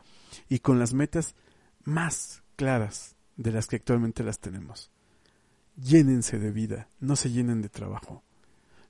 y 0.49 0.59
con 0.59 0.81
las 0.81 0.95
metas 0.95 1.37
más 1.85 2.43
claras 2.57 3.17
de 3.37 3.53
las 3.53 3.67
que 3.67 3.77
actualmente 3.77 4.25
las 4.25 4.41
tenemos. 4.41 4.91
Llénense 5.77 6.39
de 6.39 6.51
vida, 6.51 6.89
no 6.99 7.17
se 7.17 7.31
llenen 7.31 7.63
de 7.63 7.69
trabajo. 7.69 8.25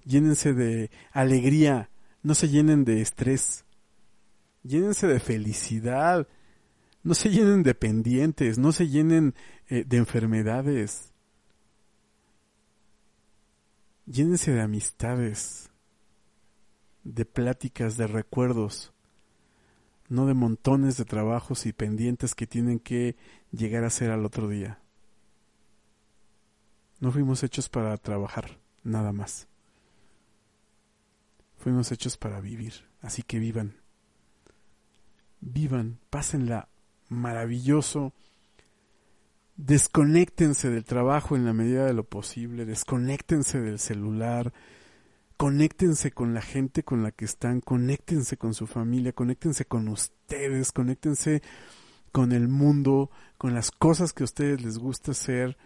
Llénense 0.05 0.55
de 0.55 0.91
alegría, 1.13 1.91
no 2.23 2.35
se 2.35 2.49
llenen 2.49 2.85
de 2.85 3.03
estrés. 3.03 3.65
Llénense 4.63 5.07
de 5.07 5.21
felicidad, 5.21 6.29
no 7.03 7.15
se 7.15 7.31
llenen 7.31 7.63
de 7.63 7.75
pendientes, 7.75 8.59
no 8.59 8.73
se 8.73 8.89
llenen 8.89 9.35
eh, 9.69 9.85
de 9.87 9.97
enfermedades. 9.97 11.13
Llénense 14.07 14.53
de 14.53 14.61
amistades, 14.61 15.70
de 17.05 17.25
pláticas, 17.25 17.97
de 17.97 18.07
recuerdos, 18.07 18.93
no 20.09 20.27
de 20.27 20.35
montones 20.35 20.97
de 20.97 21.05
trabajos 21.05 21.67
y 21.67 21.73
pendientes 21.73 22.35
que 22.35 22.47
tienen 22.47 22.79
que 22.79 23.17
llegar 23.53 23.85
a 23.85 23.91
ser 23.91 24.11
al 24.11 24.25
otro 24.25 24.49
día. 24.49 24.81
No 26.99 27.13
fuimos 27.13 27.43
hechos 27.43 27.69
para 27.69 27.97
trabajar, 27.97 28.59
nada 28.83 29.13
más. 29.13 29.49
Fuimos 31.57 31.93
hechos 31.93 32.17
para 32.17 32.41
vivir, 32.41 32.89
así 33.01 33.23
que 33.23 33.39
vivan. 33.39 33.77
Vivan, 35.41 35.99
pásenla 36.11 36.69
maravilloso 37.09 38.13
desconéctense 39.67 40.71
del 40.71 40.85
trabajo 40.85 41.37
en 41.37 41.45
la 41.45 41.53
medida 41.53 41.85
de 41.85 41.93
lo 41.93 42.05
posible, 42.05 42.65
desconéctense 42.65 43.61
del 43.61 43.79
celular, 43.79 44.53
conéctense 45.41 46.11
con 46.11 46.35
la 46.35 46.43
gente 46.43 46.83
con 46.83 47.03
la 47.03 47.13
que 47.13 47.25
están, 47.25 47.63
conéctense 47.63 48.37
con 48.37 48.53
su 48.53 48.67
familia, 48.67 49.15
conéctense 49.15 49.65
con 49.65 49.89
ustedes, 49.89 50.71
conéctense 50.71 51.41
con 52.13 52.33
el 52.33 52.47
mundo, 52.47 53.11
con 53.39 53.55
las 53.55 53.71
cosas 53.71 54.13
que 54.13 54.23
a 54.23 54.25
ustedes 54.25 54.61
les 54.61 54.77
gusta 54.77 55.13
hacer. 55.13 55.57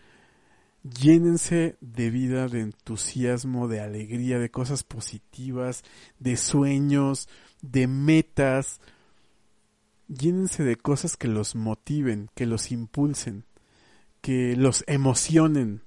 Llénense 0.85 1.77
de 1.81 2.11
vida, 2.11 2.47
de 2.47 2.61
entusiasmo, 2.61 3.67
de 3.67 3.81
alegría, 3.81 4.39
de 4.39 4.49
cosas 4.49 4.85
positivas, 4.85 5.83
de 6.21 6.37
sueños, 6.37 7.29
de 7.61 7.89
metas. 7.89 8.81
Llénense 10.07 10.63
de 10.63 10.77
cosas 10.77 11.17
que 11.17 11.27
los 11.27 11.57
motiven, 11.57 12.31
que 12.37 12.47
los 12.47 12.71
impulsen, 12.71 13.45
que 14.21 14.55
los 14.55 14.85
emocionen. 14.87 15.83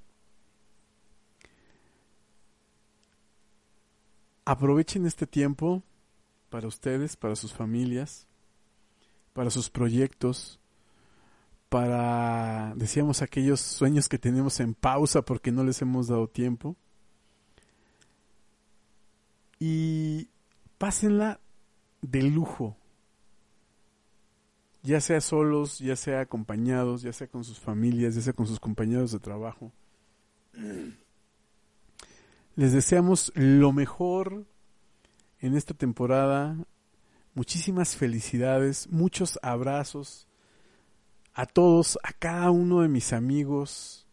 Aprovechen 4.50 5.06
este 5.06 5.28
tiempo 5.28 5.84
para 6.50 6.70
ustedes, 6.70 7.18
para 7.18 7.36
sus 7.36 7.54
familias, 7.54 8.28
para 9.34 9.50
sus 9.50 9.70
proyectos, 9.70 10.62
para, 11.68 12.74
decíamos, 12.78 13.22
aquellos 13.22 13.60
sueños 13.60 14.08
que 14.08 14.18
tenemos 14.18 14.62
en 14.62 14.74
pausa 14.74 15.22
porque 15.22 15.52
no 15.52 15.66
les 15.66 15.82
hemos 15.82 16.08
dado 16.08 16.30
tiempo. 16.30 16.78
Y 19.60 20.30
pásenla 20.78 21.42
de 22.02 22.22
lujo, 22.24 22.78
ya 24.82 25.02
sea 25.02 25.20
solos, 25.20 25.80
ya 25.80 25.98
sea 25.98 26.22
acompañados, 26.22 27.02
ya 27.02 27.12
sea 27.12 27.28
con 27.28 27.44
sus 27.44 27.60
familias, 27.60 28.16
ya 28.16 28.22
sea 28.22 28.32
con 28.32 28.48
sus 28.48 28.62
compañeros 28.62 29.12
de 29.12 29.20
trabajo. 29.20 29.74
Les 32.58 32.74
deseamos 32.74 33.32
lo 33.36 33.72
mejor 33.72 34.48
en 35.38 35.56
esta 35.56 35.76
temporada. 35.76 36.58
Muchísimas 37.36 37.96
felicidades, 37.96 38.90
muchos 38.90 39.38
abrazos 39.44 40.28
a 41.36 41.46
todos, 41.46 42.00
a 42.02 42.14
cada 42.14 42.50
uno 42.50 42.82
de 42.82 42.88
mis 42.88 43.14
amigos 43.14 44.08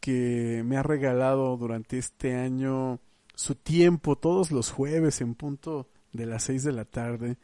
que 0.00 0.64
me 0.66 0.78
ha 0.78 0.82
regalado 0.82 1.56
durante 1.56 1.96
este 1.96 2.34
año 2.34 2.98
su 3.36 3.54
tiempo 3.54 4.16
todos 4.16 4.50
los 4.50 4.72
jueves 4.72 5.20
en 5.20 5.36
punto 5.36 5.86
de 6.12 6.26
las 6.26 6.42
seis 6.42 6.64
de 6.64 6.72
la 6.72 6.86
tarde. 6.86 7.36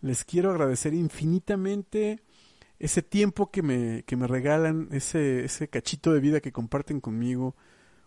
Les 0.00 0.24
quiero 0.24 0.50
agradecer 0.50 0.94
infinitamente 0.94 2.22
ese 2.78 3.02
tiempo 3.02 3.50
que 3.50 3.60
me, 3.60 4.02
que 4.04 4.16
me 4.16 4.26
regalan, 4.26 4.88
ese, 4.92 5.44
ese 5.44 5.68
cachito 5.68 6.14
de 6.14 6.20
vida 6.20 6.40
que 6.40 6.52
comparten 6.52 7.02
conmigo 7.02 7.54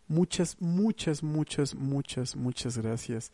Muchas, 0.07 0.61
muchas, 0.61 1.23
muchas, 1.23 1.73
muchas, 1.73 2.35
muchas 2.35 2.77
gracias. 2.77 3.31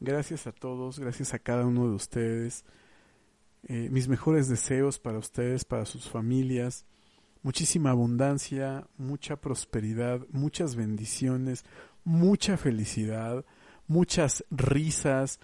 Gracias 0.00 0.46
a 0.46 0.52
todos, 0.52 0.98
gracias 0.98 1.34
a 1.34 1.38
cada 1.38 1.66
uno 1.66 1.88
de 1.88 1.94
ustedes. 1.94 2.64
Eh, 3.64 3.88
mis 3.90 4.08
mejores 4.08 4.48
deseos 4.48 4.98
para 4.98 5.18
ustedes, 5.18 5.64
para 5.64 5.84
sus 5.84 6.08
familias. 6.08 6.86
Muchísima 7.42 7.90
abundancia, 7.90 8.86
mucha 8.98 9.36
prosperidad, 9.36 10.26
muchas 10.30 10.74
bendiciones, 10.74 11.64
mucha 12.04 12.56
felicidad, 12.56 13.44
muchas 13.86 14.44
risas, 14.50 15.40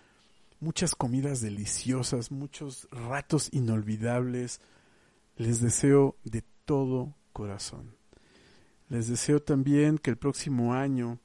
muchas 0.61 0.95
comidas 0.95 1.41
deliciosas, 1.41 2.31
muchos 2.31 2.89
ratos 2.91 3.51
inolvidables. 3.53 4.61
Les 5.37 5.61
deseo 5.61 6.17
de 6.25 6.43
todo 6.65 7.15
corazón. 7.33 7.96
Les 8.89 9.09
deseo 9.09 9.43
también 9.43 9.99
que 9.99 10.11
el 10.11 10.17
próximo 10.17 10.75
año 10.75 11.19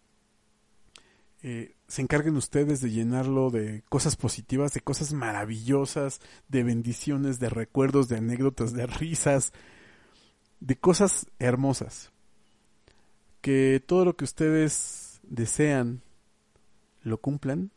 eh, 1.43 1.75
se 1.87 2.01
encarguen 2.01 2.35
ustedes 2.35 2.81
de 2.81 2.91
llenarlo 2.91 3.49
de 3.51 3.83
cosas 3.89 4.15
positivas, 4.15 4.73
de 4.73 4.81
cosas 4.81 5.13
maravillosas, 5.13 6.21
de 6.47 6.63
bendiciones, 6.63 7.39
de 7.39 7.49
recuerdos, 7.49 8.07
de 8.07 8.17
anécdotas, 8.17 8.73
de 8.73 8.85
risas, 8.87 9.53
de 10.59 10.75
cosas 10.75 11.27
hermosas. 11.39 12.11
Que 13.41 13.83
todo 13.85 14.05
lo 14.05 14.15
que 14.15 14.23
ustedes 14.23 15.19
desean 15.23 16.01
lo 17.01 17.19
cumplan. 17.19 17.71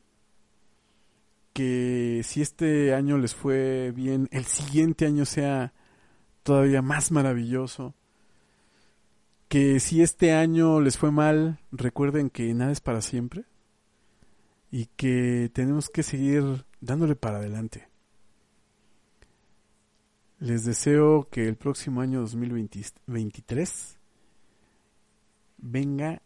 Que 1.53 2.23
si 2.25 2.43
este 2.43 2.95
año 2.95 3.17
les 3.17 3.35
fue 3.35 3.93
bien, 3.93 4.29
el 4.31 4.45
siguiente 4.45 5.07
año 5.07 5.25
sea 5.25 5.73
todavía 6.43 6.83
más 6.83 7.11
maravilloso 7.11 7.95
que 9.55 9.79
si 9.79 10.03
este 10.03 10.33
año 10.33 10.81
les 10.81 10.99
fue 10.99 11.13
mal, 11.13 11.61
recuerden 11.71 12.29
que 12.29 12.53
nada 12.55 12.73
es 12.73 12.81
para 12.81 13.01
siempre 13.01 13.45
y 14.73 14.87
que 14.97 15.49
tenemos 15.55 15.91
que 15.91 16.03
seguir 16.03 16.65
dándole 16.81 17.15
para 17.15 17.37
adelante. 17.37 17.87
Les 20.41 20.65
deseo 20.65 21.29
que 21.31 21.47
el 21.47 21.55
próximo 21.55 22.01
año 22.01 22.19
2023 22.23 23.97
venga 25.59 26.21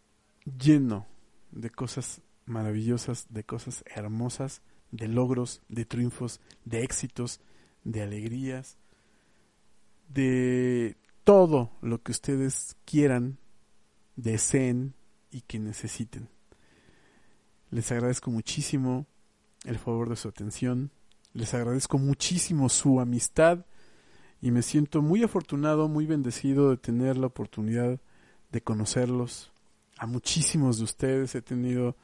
lleno 0.57 1.05
de 1.51 1.69
cosas 1.69 2.23
maravillosas, 2.47 3.27
de 3.29 3.43
cosas 3.43 3.83
hermosas, 3.95 4.63
de 4.89 5.07
logros, 5.07 5.61
de 5.69 5.85
triunfos, 5.85 6.41
de 6.65 6.81
éxitos, 6.81 7.41
de 7.83 8.01
alegrías, 8.01 8.79
de 10.07 10.97
todo 11.29 11.69
lo 11.83 12.01
que 12.01 12.11
ustedes 12.11 12.75
quieran, 12.85 13.37
deseen 14.15 14.95
y 15.29 15.41
que 15.41 15.59
necesiten. 15.59 16.27
Les 17.69 17.91
agradezco 17.91 18.31
muchísimo 18.31 19.05
el 19.63 19.77
favor 19.77 20.09
de 20.09 20.15
su 20.15 20.27
atención, 20.27 20.89
les 21.33 21.53
agradezco 21.53 21.99
muchísimo 21.99 22.67
su 22.67 22.99
amistad 22.99 23.67
y 24.41 24.49
me 24.49 24.63
siento 24.63 25.03
muy 25.03 25.21
afortunado, 25.21 25.87
muy 25.87 26.07
bendecido 26.07 26.71
de 26.71 26.77
tener 26.77 27.15
la 27.15 27.27
oportunidad 27.27 28.01
de 28.51 28.61
conocerlos. 28.61 29.51
A 29.99 30.07
muchísimos 30.07 30.79
de 30.79 30.85
ustedes 30.85 31.35
he 31.35 31.43
tenido 31.43 31.95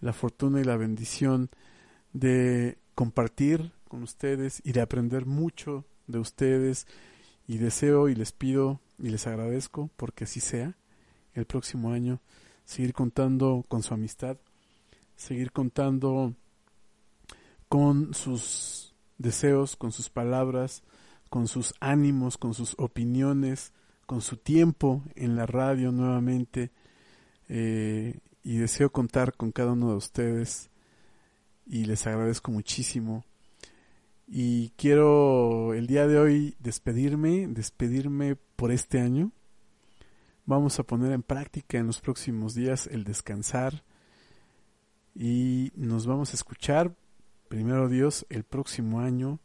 la 0.00 0.14
fortuna 0.14 0.58
y 0.58 0.64
la 0.64 0.78
bendición 0.78 1.50
de 2.14 2.78
compartir 2.94 3.72
con 3.88 4.02
ustedes 4.02 4.62
y 4.64 4.72
de 4.72 4.80
aprender 4.80 5.26
mucho 5.26 5.84
de 6.06 6.18
ustedes 6.18 6.86
y 7.50 7.58
deseo 7.58 8.08
y 8.08 8.14
les 8.14 8.30
pido 8.30 8.78
y 9.00 9.08
les 9.08 9.26
agradezco 9.26 9.90
porque 9.96 10.22
así 10.22 10.38
sea 10.38 10.76
el 11.34 11.46
próximo 11.46 11.90
año 11.90 12.20
seguir 12.64 12.92
contando 12.92 13.64
con 13.66 13.82
su 13.82 13.92
amistad, 13.92 14.36
seguir 15.16 15.50
contando 15.50 16.32
con 17.68 18.14
sus 18.14 18.94
deseos, 19.18 19.74
con 19.74 19.90
sus 19.90 20.10
palabras, 20.10 20.84
con 21.28 21.48
sus 21.48 21.74
ánimos, 21.80 22.38
con 22.38 22.54
sus 22.54 22.76
opiniones, 22.78 23.72
con 24.06 24.20
su 24.20 24.36
tiempo 24.36 25.02
en 25.16 25.34
la 25.34 25.46
radio 25.46 25.90
nuevamente. 25.90 26.70
Eh, 27.48 28.20
y 28.44 28.58
deseo 28.58 28.92
contar 28.92 29.34
con 29.36 29.50
cada 29.50 29.72
uno 29.72 29.90
de 29.90 29.96
ustedes 29.96 30.70
y 31.66 31.84
les 31.84 32.06
agradezco 32.06 32.52
muchísimo 32.52 33.24
y 34.32 34.70
quiero 34.76 35.74
el 35.74 35.88
día 35.88 36.06
de 36.06 36.20
hoy 36.20 36.54
despedirme, 36.60 37.48
despedirme 37.48 38.36
por 38.36 38.70
este 38.70 39.00
año. 39.00 39.32
Vamos 40.46 40.78
a 40.78 40.84
poner 40.84 41.10
en 41.10 41.24
práctica 41.24 41.78
en 41.78 41.88
los 41.88 42.00
próximos 42.00 42.54
días 42.54 42.86
el 42.86 43.02
descansar 43.02 43.82
y 45.16 45.72
nos 45.74 46.06
vamos 46.06 46.30
a 46.30 46.36
escuchar, 46.36 46.94
primero 47.48 47.88
Dios, 47.88 48.24
el 48.30 48.44
próximo 48.44 49.00
año. 49.00 49.40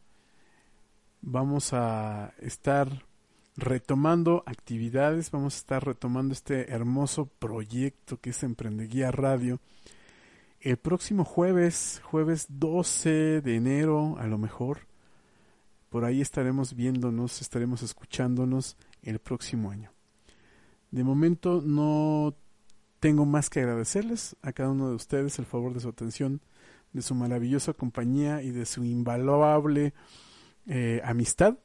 Vamos 1.20 1.72
a 1.72 2.32
estar 2.38 3.06
retomando 3.56 4.44
actividades, 4.46 5.32
vamos 5.32 5.56
a 5.56 5.58
estar 5.58 5.84
retomando 5.84 6.32
este 6.32 6.70
hermoso 6.70 7.26
proyecto 7.26 8.20
que 8.20 8.30
es 8.30 8.40
Emprendeguía 8.44 9.10
Radio 9.10 9.58
el 10.60 10.76
próximo 10.76 11.24
jueves, 11.24 12.00
jueves 12.04 12.46
12 12.48 13.40
de 13.40 13.56
enero, 13.56 14.16
a 14.18 14.26
lo 14.26 14.38
mejor, 14.38 14.86
por 15.88 16.04
ahí 16.04 16.20
estaremos 16.20 16.74
viéndonos, 16.74 17.40
estaremos 17.40 17.82
escuchándonos 17.82 18.76
el 19.02 19.18
próximo 19.18 19.70
año. 19.70 19.92
De 20.90 21.04
momento 21.04 21.62
no 21.64 22.34
tengo 23.00 23.26
más 23.26 23.50
que 23.50 23.60
agradecerles 23.60 24.36
a 24.42 24.52
cada 24.52 24.70
uno 24.70 24.88
de 24.88 24.94
ustedes 24.94 25.38
el 25.38 25.46
favor 25.46 25.74
de 25.74 25.80
su 25.80 25.88
atención, 25.88 26.40
de 26.92 27.02
su 27.02 27.14
maravillosa 27.14 27.72
compañía 27.72 28.42
y 28.42 28.50
de 28.50 28.66
su 28.66 28.84
invaluable 28.84 29.94
eh, 30.66 31.00
amistad. 31.04 31.58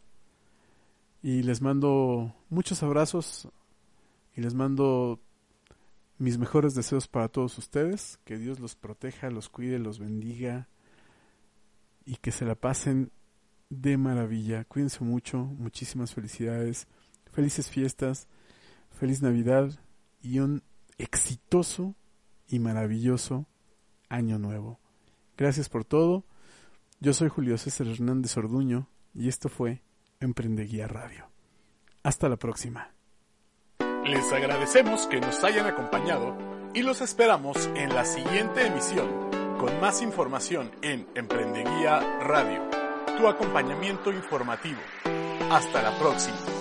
Y 1.24 1.44
les 1.44 1.62
mando 1.62 2.36
muchos 2.50 2.84
abrazos 2.84 3.48
y 4.36 4.42
les 4.42 4.54
mando 4.54 5.20
mis 6.22 6.38
mejores 6.38 6.76
deseos 6.76 7.08
para 7.08 7.30
todos 7.30 7.58
ustedes, 7.58 8.20
que 8.26 8.38
Dios 8.38 8.60
los 8.60 8.76
proteja, 8.76 9.32
los 9.32 9.50
cuide, 9.50 9.80
los 9.80 9.98
bendiga 9.98 10.70
y 12.06 12.18
que 12.18 12.32
se 12.32 12.46
la 12.46 12.54
pasen 12.54 13.12
de 13.72 13.98
maravilla. 13.98 14.64
Cuídense 14.66 15.04
mucho, 15.04 15.40
muchísimas 15.40 16.14
felicidades, 16.14 16.88
felices 17.32 17.72
fiestas, 17.72 18.28
feliz 18.92 19.24
Navidad 19.24 19.80
y 20.22 20.38
un 20.38 20.62
exitoso 21.00 21.96
y 22.48 22.60
maravilloso 22.60 23.48
año 24.08 24.38
nuevo. 24.38 24.80
Gracias 25.36 25.70
por 25.70 25.86
todo. 25.86 26.24
Yo 27.00 27.14
soy 27.14 27.30
Julio 27.30 27.58
César 27.58 27.88
Hernández 27.88 28.38
Orduño 28.38 28.90
y 29.16 29.28
esto 29.28 29.50
fue 29.50 29.82
Emprendeguía 30.20 30.88
Radio. 30.88 31.32
Hasta 32.04 32.30
la 32.30 32.38
próxima. 32.38 32.94
Les 34.06 34.32
agradecemos 34.34 35.08
que 35.08 35.22
nos 35.22 35.44
hayan 35.44 35.68
acompañado 35.68 36.36
y 36.74 36.82
los 36.82 37.02
esperamos 37.02 37.70
en 37.76 37.94
la 37.94 38.04
siguiente 38.04 38.66
emisión 38.66 39.08
con 39.60 39.80
más 39.80 40.02
información 40.02 40.72
en 40.82 41.08
Emprendeguía 41.14 42.00
Radio, 42.22 42.62
tu 43.18 43.28
acompañamiento 43.28 44.12
informativo. 44.12 44.80
Hasta 45.52 45.84
la 45.84 45.92
próxima. 46.00 46.61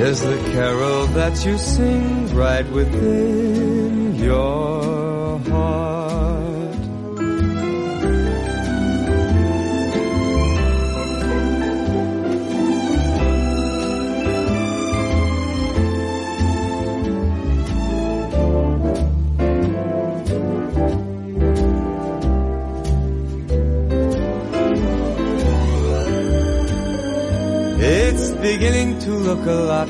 is 0.00 0.22
the 0.22 0.38
carol 0.52 1.06
that 1.08 1.44
you 1.44 1.58
sing 1.58 2.34
right 2.34 2.66
within 2.70 4.14
your 4.14 5.38
heart. 5.40 5.90
It's 27.82 28.30
beginning 28.32 28.98
to 29.00 29.10
look 29.10 29.46
a 29.46 29.52
lot 29.52 29.89